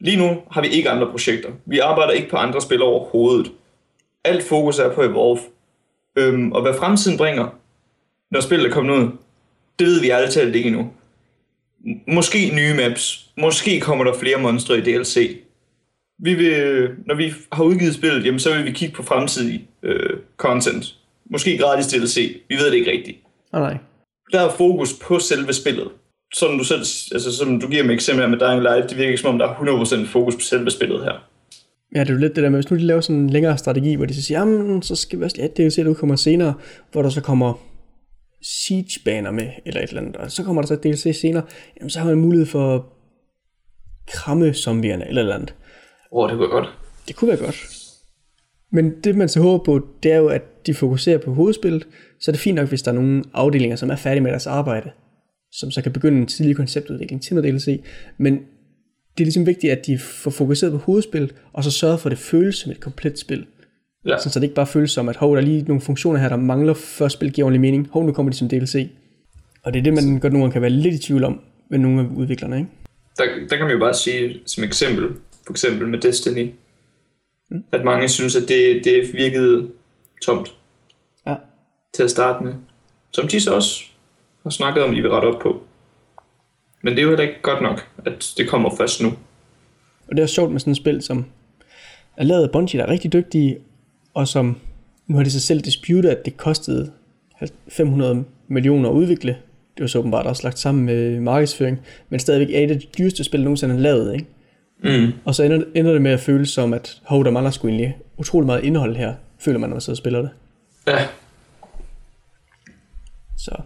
[0.00, 1.50] lige nu har vi ikke andre projekter.
[1.66, 3.52] Vi arbejder ikke på andre spil overhovedet.
[4.24, 5.40] Alt fokus er på Evolve.
[6.16, 7.48] Øhm, og hvad fremtiden bringer,
[8.30, 9.10] når spillet er kommet ud,
[9.78, 10.92] det ved vi ærligt talt ikke endnu.
[12.06, 13.30] Måske nye maps.
[13.36, 15.40] Måske kommer der flere monstre i DLC.
[16.18, 20.18] Vi vil, når vi har udgivet spillet, jamen, så vil vi kigge på fremtidig øh,
[20.36, 20.94] content.
[21.30, 22.42] Måske gratis DLC.
[22.48, 23.18] Vi ved det ikke rigtigt.
[23.52, 23.78] Oh, nej
[24.32, 25.88] der er fokus på selve spillet.
[26.34, 26.80] Som du selv,
[27.12, 29.48] altså som du giver mig eksempel med Dying Light, det virker ikke som om, der
[29.48, 31.12] er 100% fokus på selve spillet her.
[31.94, 33.58] Ja, det er jo lidt det der med, hvis nu de laver sådan en længere
[33.58, 36.16] strategi, hvor de så siger, jamen, så skal vi også, ja, det er jo kommer
[36.16, 36.54] senere,
[36.92, 37.60] hvor der så kommer
[38.42, 41.42] siege-baner med, eller et eller andet, og så kommer der så DLC senere,
[41.76, 42.82] jamen, så har man mulighed for at
[44.06, 45.54] kramme zombierne, eller et eller andet.
[46.12, 46.68] Åh, oh, det kunne være godt.
[47.08, 47.79] Det kunne være godt.
[48.72, 51.86] Men det man så håber på, det er jo, at de fokuserer på hovedspillet,
[52.20, 54.46] så er det fint nok, hvis der er nogle afdelinger, som er færdige med deres
[54.46, 54.90] arbejde,
[55.52, 57.80] som så kan begynde en tidlig konceptudvikling til noget DLC.
[58.18, 58.34] Men
[59.18, 62.10] det er ligesom vigtigt, at de får fokuseret på hovedspillet, og så sørger for, at
[62.10, 63.46] det føles som et komplet spil.
[64.06, 64.18] Ja.
[64.18, 66.28] Så, så det ikke bare føles som, at hov, der er lige nogle funktioner her,
[66.28, 67.88] der mangler, før spillet giver ordentlig mening.
[67.92, 68.88] Hov, nu kommer de som DLC.
[69.64, 71.40] Og det er det, man godt nogle gange kan være lidt i tvivl om
[71.70, 72.70] med nogle af udviklerne, ikke?
[73.18, 75.08] Der, der kan man jo bare sige som eksempel,
[75.46, 76.50] for eksempel med Destiny,
[77.50, 77.64] mm.
[77.72, 79.70] at mange synes, at det, det virkede
[80.22, 80.54] tomt
[81.92, 82.54] til at starte med,
[83.10, 83.84] som de så også
[84.42, 85.62] har snakket om, de vil rette op på.
[86.82, 89.08] Men det er jo heller ikke godt nok, at det kommer først nu.
[90.08, 91.24] Og det er sjovt med sådan et spil, som
[92.16, 93.58] er lavet af Bungie, der er rigtig dygtige,
[94.14, 94.56] og som
[95.06, 96.92] nu har de sig selv disputet, at det kostede
[97.68, 99.36] 500 millioner at udvikle.
[99.76, 102.86] Det var så åbenbart også lagt sammen med markedsføring, men stadigvæk er et af de
[102.98, 104.26] dyreste spil, nogensinde er lavet, ikke?
[104.82, 105.12] Mm.
[105.24, 107.96] Og så ender, ender det med at føles som, at hov, der mangler sgu egentlig
[108.16, 110.30] utrolig meget indhold her, føler man, når man sidder og spiller det.
[110.86, 111.06] Ja,
[113.38, 113.56] så.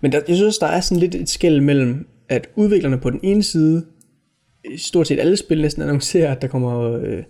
[0.00, 3.20] Men der, jeg synes, der er sådan lidt et skæld mellem, at udviklerne på den
[3.22, 3.86] ene side,
[4.76, 7.22] stort set alle spil næsten annoncerer, at der kommer, øh,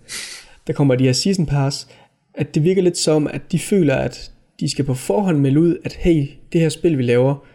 [0.67, 1.87] der kommer de her season pass,
[2.33, 5.77] at det virker lidt som, at de føler, at de skal på forhånd melde ud,
[5.83, 7.45] at hey, det her spil, vi laver,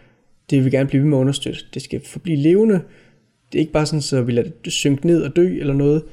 [0.49, 1.59] det vil vi gerne blive ved med at understøtte.
[1.73, 2.81] Det skal forblive levende.
[3.51, 6.03] Det er ikke bare sådan, så vi lader det synke ned og dø eller noget.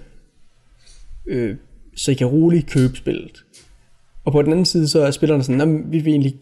[1.26, 1.56] Øh,
[1.96, 3.44] så I kan roligt købe spillet.
[4.24, 6.36] Og på den anden side, så er spillerne sådan, "Nå, men vi vil egentlig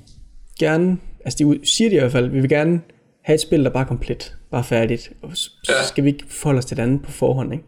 [0.61, 2.81] gerne, altså de siger det i hvert fald, vi vil gerne
[3.23, 5.51] have et spil, der bare er komplet, bare færdigt, og så
[5.89, 7.65] skal vi ikke forholde os til det andet på forhånd, ikke?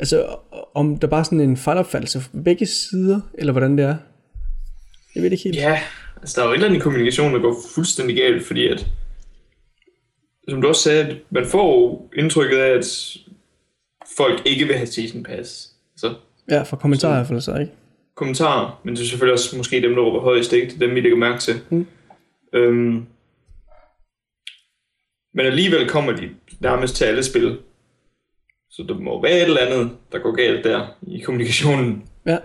[0.00, 0.36] Altså,
[0.74, 3.96] om der bare er sådan en fejlopfattelse fra begge sider, eller hvordan det er.
[5.14, 5.56] Jeg ved det ikke helt.
[5.56, 5.80] Ja,
[6.16, 8.86] altså der er jo et eller andet kommunikation, der går fuldstændig galt, fordi at,
[10.48, 13.16] som du også sagde, man får indtrykket af, at
[14.16, 15.70] folk ikke vil have season pass.
[15.96, 16.14] Så
[16.50, 17.72] Ja, fra kommentarer i hvert fald så, ikke?
[18.14, 20.66] kommentarer, men det er selvfølgelig også måske dem, der råber højst, ikke?
[20.66, 21.54] Det er dem, vi lægger mærke til.
[21.70, 21.86] Mm.
[22.52, 23.06] Øhm,
[25.34, 26.30] men alligevel kommer de
[26.60, 27.58] nærmest til alle spil.
[28.70, 32.08] Så der må være et eller andet, der går galt der i kommunikationen.
[32.26, 32.38] Ja,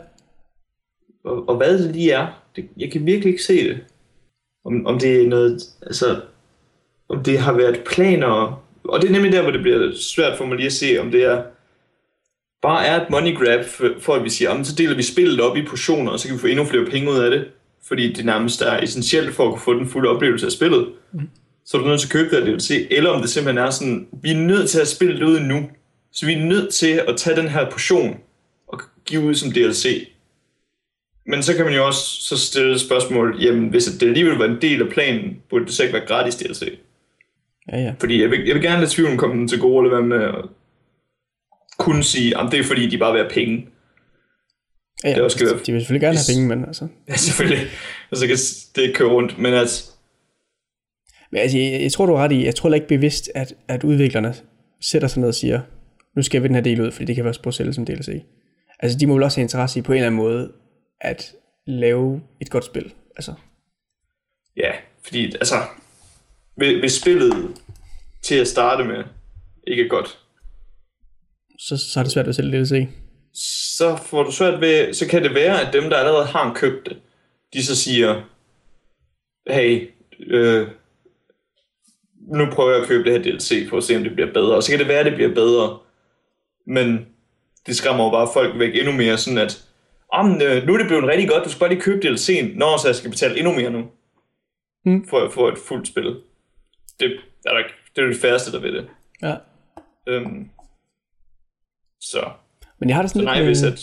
[1.25, 3.79] Og, og hvad det lige er, det, jeg kan virkelig ikke se det.
[4.65, 6.21] Om, om det er noget, altså,
[7.09, 10.45] om det har været planer, og det er nemlig der, hvor det bliver svært for
[10.45, 11.43] mig lige at se, om det er
[12.61, 15.41] bare er et money grab, for, for at vi siger, "Jamen, så deler vi spillet
[15.41, 17.47] op i portioner, og så kan vi få endnu flere penge ud af det,
[17.87, 20.87] fordi det nærmest er essentielt for at kunne få den fulde oplevelse af spillet.
[21.13, 21.29] Mm.
[21.65, 24.07] Så er du nødt til at købe det DLC, eller om det simpelthen er sådan,
[24.21, 25.69] vi er nødt til at spille det ud nu,
[26.11, 28.17] så vi er nødt til at tage den her portion
[28.67, 30.07] og give ud som DLC.
[31.25, 34.61] Men så kan man jo også så stille spørgsmål, jamen hvis det alligevel var en
[34.61, 36.63] del af planen, burde det så ikke være gratis DLC?
[37.71, 37.93] Ja, ja.
[37.99, 40.25] Fordi jeg vil, jeg vil gerne lade tvivlen komme den til gode, eller hvad med
[40.27, 40.45] at
[41.77, 43.67] kunne sige, at det er fordi, de bare vil have penge.
[45.03, 45.13] ja, ja.
[45.13, 45.67] Det er også altså, skørt.
[45.67, 46.87] de vil selvfølgelig gerne have penge, men altså...
[47.07, 47.67] Ja, selvfølgelig.
[48.11, 48.37] Og så kan
[48.75, 49.37] det køre rundt.
[49.37, 49.91] Men at,
[51.31, 53.83] Men altså, jeg, jeg tror, du er ret i, jeg tror ikke bevidst, at, at
[53.83, 54.33] udviklerne
[54.81, 55.61] sætter sig ned og siger,
[56.15, 58.23] nu skal vi den her del ud, fordi det kan være også sælge som DLC.
[58.79, 60.51] Altså, de må vel også have interesse i på en eller anden måde,
[61.01, 61.31] at
[61.67, 62.93] lave et godt spil.
[63.15, 63.33] Altså,
[64.57, 64.71] ja,
[65.03, 65.55] fordi altså,
[66.59, 67.33] hvis, hvis spillet
[68.23, 69.03] til at starte med
[69.67, 70.17] ikke er godt,
[71.59, 72.87] så, så er det svært at sælge DLC.
[73.77, 76.89] så får du svært ved, så kan det være, at dem, der allerede har købt
[76.89, 76.97] det,
[77.53, 78.21] de så siger,
[79.47, 79.89] hey,
[80.27, 80.67] øh,
[82.19, 84.55] nu prøver jeg at købe det her DLC for at se, om det bliver bedre.
[84.55, 85.79] Og så kan det være, at det bliver bedre.
[86.67, 87.07] Men
[87.65, 89.65] det skræmmer jo bare folk væk endnu mere, sådan at,
[90.13, 92.77] om, øh, nu er det blevet rigtig godt, du skal bare lige købe DLC'en, når
[92.77, 93.85] så jeg skal betale endnu mere nu.
[94.85, 95.07] Mm.
[95.07, 96.15] For at få et fuldt spil.
[96.99, 97.11] Det
[97.45, 97.63] er, der,
[97.95, 98.87] det er det færreste, der ved det.
[99.21, 99.35] Ja.
[100.07, 100.49] Øhm,
[102.01, 102.29] så
[102.79, 103.79] Men jeg har det så sådan nej, lidt hvis med- at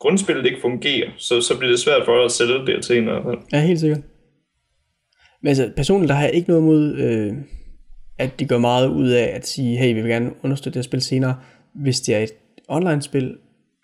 [0.00, 3.08] grundspillet ikke fungerer, så, så bliver det svært for dig at sælge det til en.
[3.08, 4.00] eller Ja, helt sikkert.
[5.42, 7.32] Men altså, personligt, der har jeg ikke noget mod, øh,
[8.18, 10.90] at de gør meget ud af at sige, hey, vi vil gerne understøtte det her
[10.90, 11.40] spil senere,
[11.74, 12.30] hvis det er et
[12.68, 13.36] online-spil.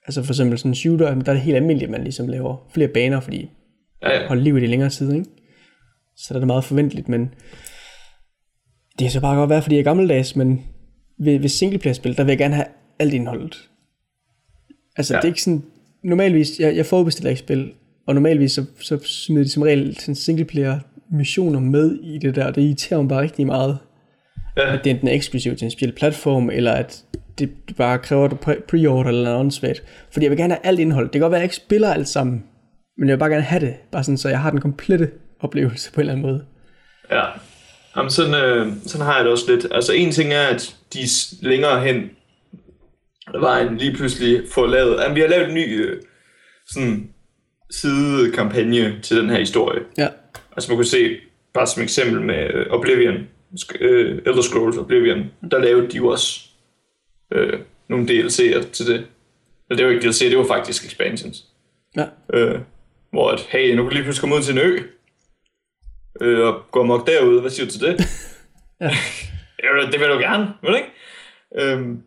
[0.07, 2.69] Altså for eksempel sådan en shooter, der er det helt almindeligt, at man ligesom laver
[2.75, 3.51] flere baner, fordi
[4.03, 4.29] Ja, ja.
[4.29, 5.27] holde liv i længere tid, ikke?
[6.17, 7.35] Så der er det meget forventeligt, men
[8.99, 10.63] det er så bare godt være, fordi jeg er gammeldags, men
[11.19, 12.67] ved, ved singleplayer-spil, der vil jeg gerne have
[12.99, 13.69] alt indholdet.
[14.97, 15.19] Altså, Ja.
[15.21, 15.63] det er ikke sådan,
[16.05, 17.73] normalvis, jeg, jeg forudbestiller ikke spil,
[18.07, 20.79] og normalvis så, så smider de som regel sådan singleplayer
[21.11, 23.79] missioner med i det der, og det irriterer mig bare rigtig meget,
[24.57, 24.75] ja.
[24.75, 27.05] at det enten er eksklusivt til en speciel platform, eller at
[27.39, 29.83] det bare kræver, at du pre- pre-order eller noget åndssvagt.
[30.11, 31.05] Fordi jeg vil gerne have alt indhold.
[31.07, 32.45] Det kan godt være, at jeg ikke spiller alt sammen,
[32.99, 35.11] men jeg vil bare gerne have det, bare sådan, så jeg har den komplette
[35.41, 36.45] oplevelse på en eller anden måde.
[37.11, 37.23] ja.
[37.99, 39.67] Jamen, sådan, øh, sådan har jeg det også lidt.
[39.71, 40.99] Altså, en ting er, at de
[41.43, 42.11] længere hen
[43.41, 45.01] vejen lige pludselig får lavet...
[45.01, 46.03] Jamen, vi har lavet en ny øh,
[46.67, 47.11] sådan,
[47.71, 49.81] sidekampagne til den her historie.
[49.99, 50.09] Ja,
[50.53, 51.17] Altså man kunne se,
[51.55, 53.15] bare som eksempel med øh, Oblivion,
[53.81, 56.41] øh, Elder Scrolls Oblivion, der lavede de jo også
[57.33, 57.59] øh,
[57.89, 59.07] nogle DLC'er til det.
[59.71, 61.45] Eller det var ikke DLC, det var faktisk expansions.
[61.97, 62.61] ja, Øh,
[63.11, 64.79] hvor at, hey, nu kan lige pludselig komme ud til en ø,
[66.21, 67.97] øh, og gå amok derude, hvad siger du til det?
[69.63, 69.87] Ja.
[69.93, 70.91] det vil du gerne, vil du ikke?
[71.55, 72.03] Øhm,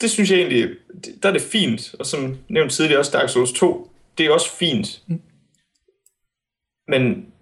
[0.00, 0.70] det synes jeg egentlig,
[1.04, 4.30] det, der er det fint, og som nævnt tidligere også Dark Souls 2, det er
[4.30, 5.02] også fint.
[5.06, 5.20] Mm.
[6.88, 7.32] Men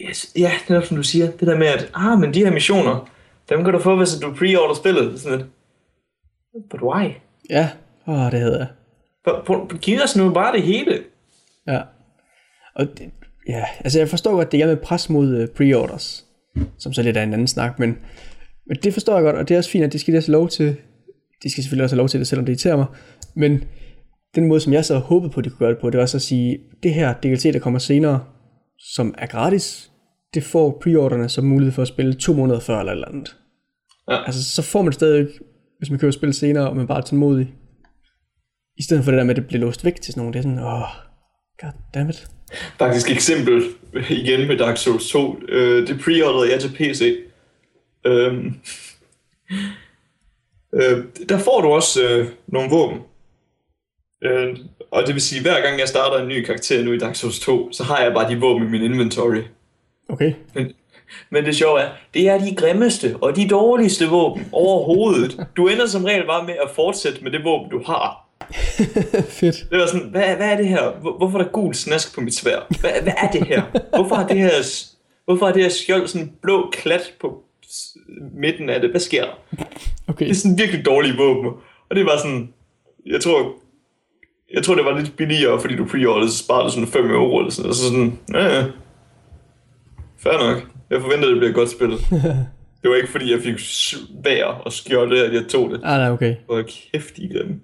[0.00, 2.52] yes, ja, det er som du siger, det der med, at ah, men de her
[2.52, 3.10] missioner,
[3.48, 5.20] dem kan du få, hvis du pre-order spillet.
[5.20, 5.50] Sådan lidt.
[6.70, 7.10] But why?
[7.50, 7.70] ja,
[8.06, 8.68] åh, det hedder jeg.
[9.80, 11.04] Giv os nu bare det hele.
[11.66, 11.82] Ja.
[12.74, 13.10] Og det,
[13.48, 16.24] ja, altså jeg forstår godt, det er med pres mod uh, pre-orders,
[16.78, 17.98] som så lidt er en anden snak, men,
[18.66, 20.38] men det forstår jeg godt, og det er også fint, at de skal også have
[20.38, 20.76] lov til,
[21.42, 22.86] de skal selvfølgelig også have lov til det, selvom det irriterer mig,
[23.34, 23.64] men
[24.34, 26.06] den måde, som jeg så håbet på, at de kunne gøre det på, det var
[26.06, 28.24] så at sige, det her DLC, der kommer senere,
[28.78, 29.90] som er gratis,
[30.34, 33.36] det får preorderne som mulighed for at spille to måneder før eller eller andet.
[34.10, 34.24] Ja.
[34.26, 35.28] Altså, så får man stadig
[35.78, 37.54] hvis man køber spil senere, og man bare er tålmodig.
[38.78, 40.38] I stedet for det der med, at det bliver låst væk til sådan nogle, det
[40.38, 40.88] er sådan, åh, oh,
[41.60, 42.28] goddammit.
[42.78, 43.62] Faktisk eksempel
[44.10, 45.38] igen med Dark Souls 2.
[45.48, 47.16] Øh, det preorderede jeg til PC.
[48.04, 48.54] Øhm,
[50.74, 53.00] øh, der får du også øh, nogle våben.
[54.24, 54.56] Øh,
[54.90, 57.40] og det vil sige, hver gang jeg starter en ny karakter nu i Dark Souls
[57.40, 59.42] 2, så har jeg bare de våben i min inventory.
[60.08, 60.32] Okay.
[60.54, 60.72] Men,
[61.30, 65.46] men det sjove er, det er de grimmeste og de dårligste våben overhovedet.
[65.56, 68.27] Du ender som regel bare med at fortsætte med det våben, du har.
[69.40, 69.56] Fedt.
[69.70, 70.90] Det var sådan, hvad, hvad er det her?
[71.00, 72.58] Hvor- Hvorfor er der gul snask på mit svær?
[72.80, 73.62] Hvad, hvad er det her?
[73.96, 74.50] Hvorfor har det her,
[75.24, 77.42] hvorfor har det her skjold sådan blå klat på
[78.34, 78.90] midten af det?
[78.90, 79.64] Hvad sker der?
[80.08, 80.24] Okay.
[80.24, 81.50] Det er sådan virkelig dårlige våben.
[81.90, 82.52] Og det var sådan,
[83.06, 83.52] jeg tror,
[84.54, 87.50] jeg tror det var lidt billigere, fordi du pre-orderede, så sparede sådan 5 euro eller
[87.50, 87.76] sådan noget.
[87.76, 88.64] Så sådan, ja, ja.
[90.18, 90.62] Fair nok.
[90.90, 91.90] Jeg forventer, det bliver godt spil.
[92.82, 95.80] det var ikke fordi, jeg fik svær og skjolde, at jeg tog det.
[95.84, 96.34] Ah, nej, okay.
[96.46, 96.62] Hvor
[96.92, 97.60] kæft, grimme.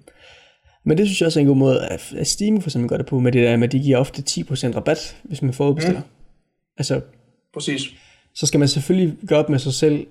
[0.85, 3.05] Men det synes jeg også er en god måde, at Steam for eksempel gør det
[3.05, 5.99] på, med det der med, at de giver ofte 10% rabat, hvis man forudbestiller.
[5.99, 6.07] Mm.
[6.77, 7.01] Altså,
[7.53, 7.81] Præcis.
[8.35, 10.07] så skal man selvfølgelig gøre op med sig selv,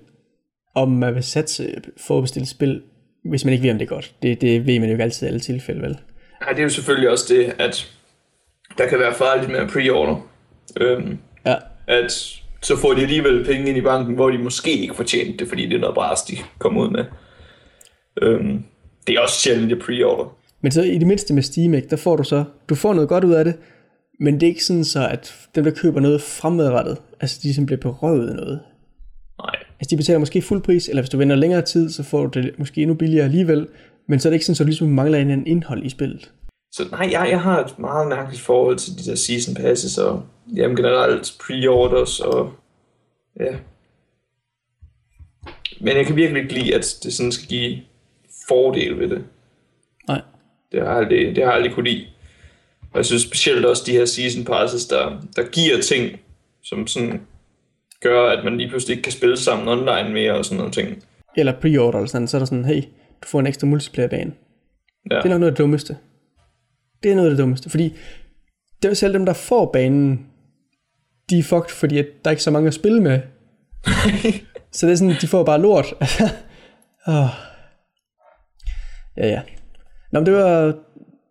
[0.75, 2.81] om man vil satse forudbestille spil,
[3.23, 4.15] hvis man ikke ved, om det er godt.
[4.21, 5.99] Det, det ved man jo ikke altid i alle tilfælde, vel?
[6.41, 7.91] Nej, det er jo selvfølgelig også det, at
[8.77, 10.27] der kan være farligt med at pre-order.
[10.77, 11.55] Øhm, Ja,
[11.87, 12.11] at
[12.61, 15.65] så får de alligevel penge ind i banken, hvor de måske ikke fortjente det, fordi
[15.65, 17.05] det er noget bras, de kommer ud med.
[18.21, 18.63] Øhm,
[19.07, 20.37] det er også sjældent, at pre-order.
[20.65, 23.09] Men så i det mindste med Steam, ikke, der får du så, du får noget
[23.09, 23.55] godt ud af det,
[24.19, 27.65] men det er ikke sådan så, at dem, der køber noget fremadrettet, altså de som
[27.65, 28.59] bliver berøvet noget.
[29.39, 29.55] Nej.
[29.79, 32.39] Altså de betaler måske fuld pris, eller hvis du venter længere tid, så får du
[32.39, 33.67] det måske endnu billigere alligevel,
[34.07, 36.31] men så er det ikke sådan, så du ligesom mangler en anden indhold i spillet.
[36.71, 40.23] Så nej, jeg, jeg har et meget mærkeligt forhold til de der season passes, og
[40.55, 42.53] jamen generelt pre-orders, og
[43.39, 43.55] ja.
[45.81, 47.77] Men jeg kan virkelig ikke lide, at det sådan skal give
[48.47, 49.23] fordel ved det.
[50.71, 52.05] Det har jeg aldrig, det har jeg aldrig kunne lide.
[52.91, 56.19] Og jeg synes specielt også de her season passes, der, der giver ting,
[56.63, 57.21] som sådan
[58.01, 61.03] gør, at man lige pludselig ikke kan spille sammen online mere og sådan nogle ting.
[61.37, 62.81] Eller pre-order eller sådan, så er der sådan, hey,
[63.23, 64.33] du får en ekstra multiplayer-bane.
[65.11, 65.15] Ja.
[65.15, 65.97] Det er nok noget af det dummeste.
[67.03, 67.93] Det er noget af det dummeste, fordi
[68.83, 70.25] det er selv dem, der får banen,
[71.29, 73.19] de er fucked, fordi at der er ikke så mange at spille med.
[74.71, 75.85] så det er sådan, de får bare lort.
[77.07, 77.29] oh.
[79.17, 79.41] Ja, ja.
[80.15, 80.61] Nå, men det var,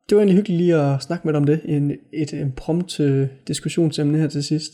[0.09, 1.61] det var egentlig hyggeligt lige at snakke med dig om det.
[1.65, 4.73] En, et impromptu diskussionsemne her til sidst.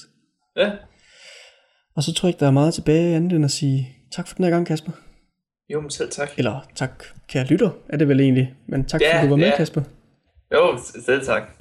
[0.56, 0.70] ja.
[1.96, 4.34] Og så tror jeg ikke, der er meget tilbage andet end at sige tak for
[4.34, 4.92] den her gang, Kasper.
[5.72, 6.30] Jo, men selv tak.
[6.38, 8.54] Eller tak, kære lytter, er det vel egentlig.
[8.68, 9.56] Men tak, Ja, fordi du var med, ja.
[9.56, 9.82] Kasper.
[10.54, 11.59] Jo, selv tak.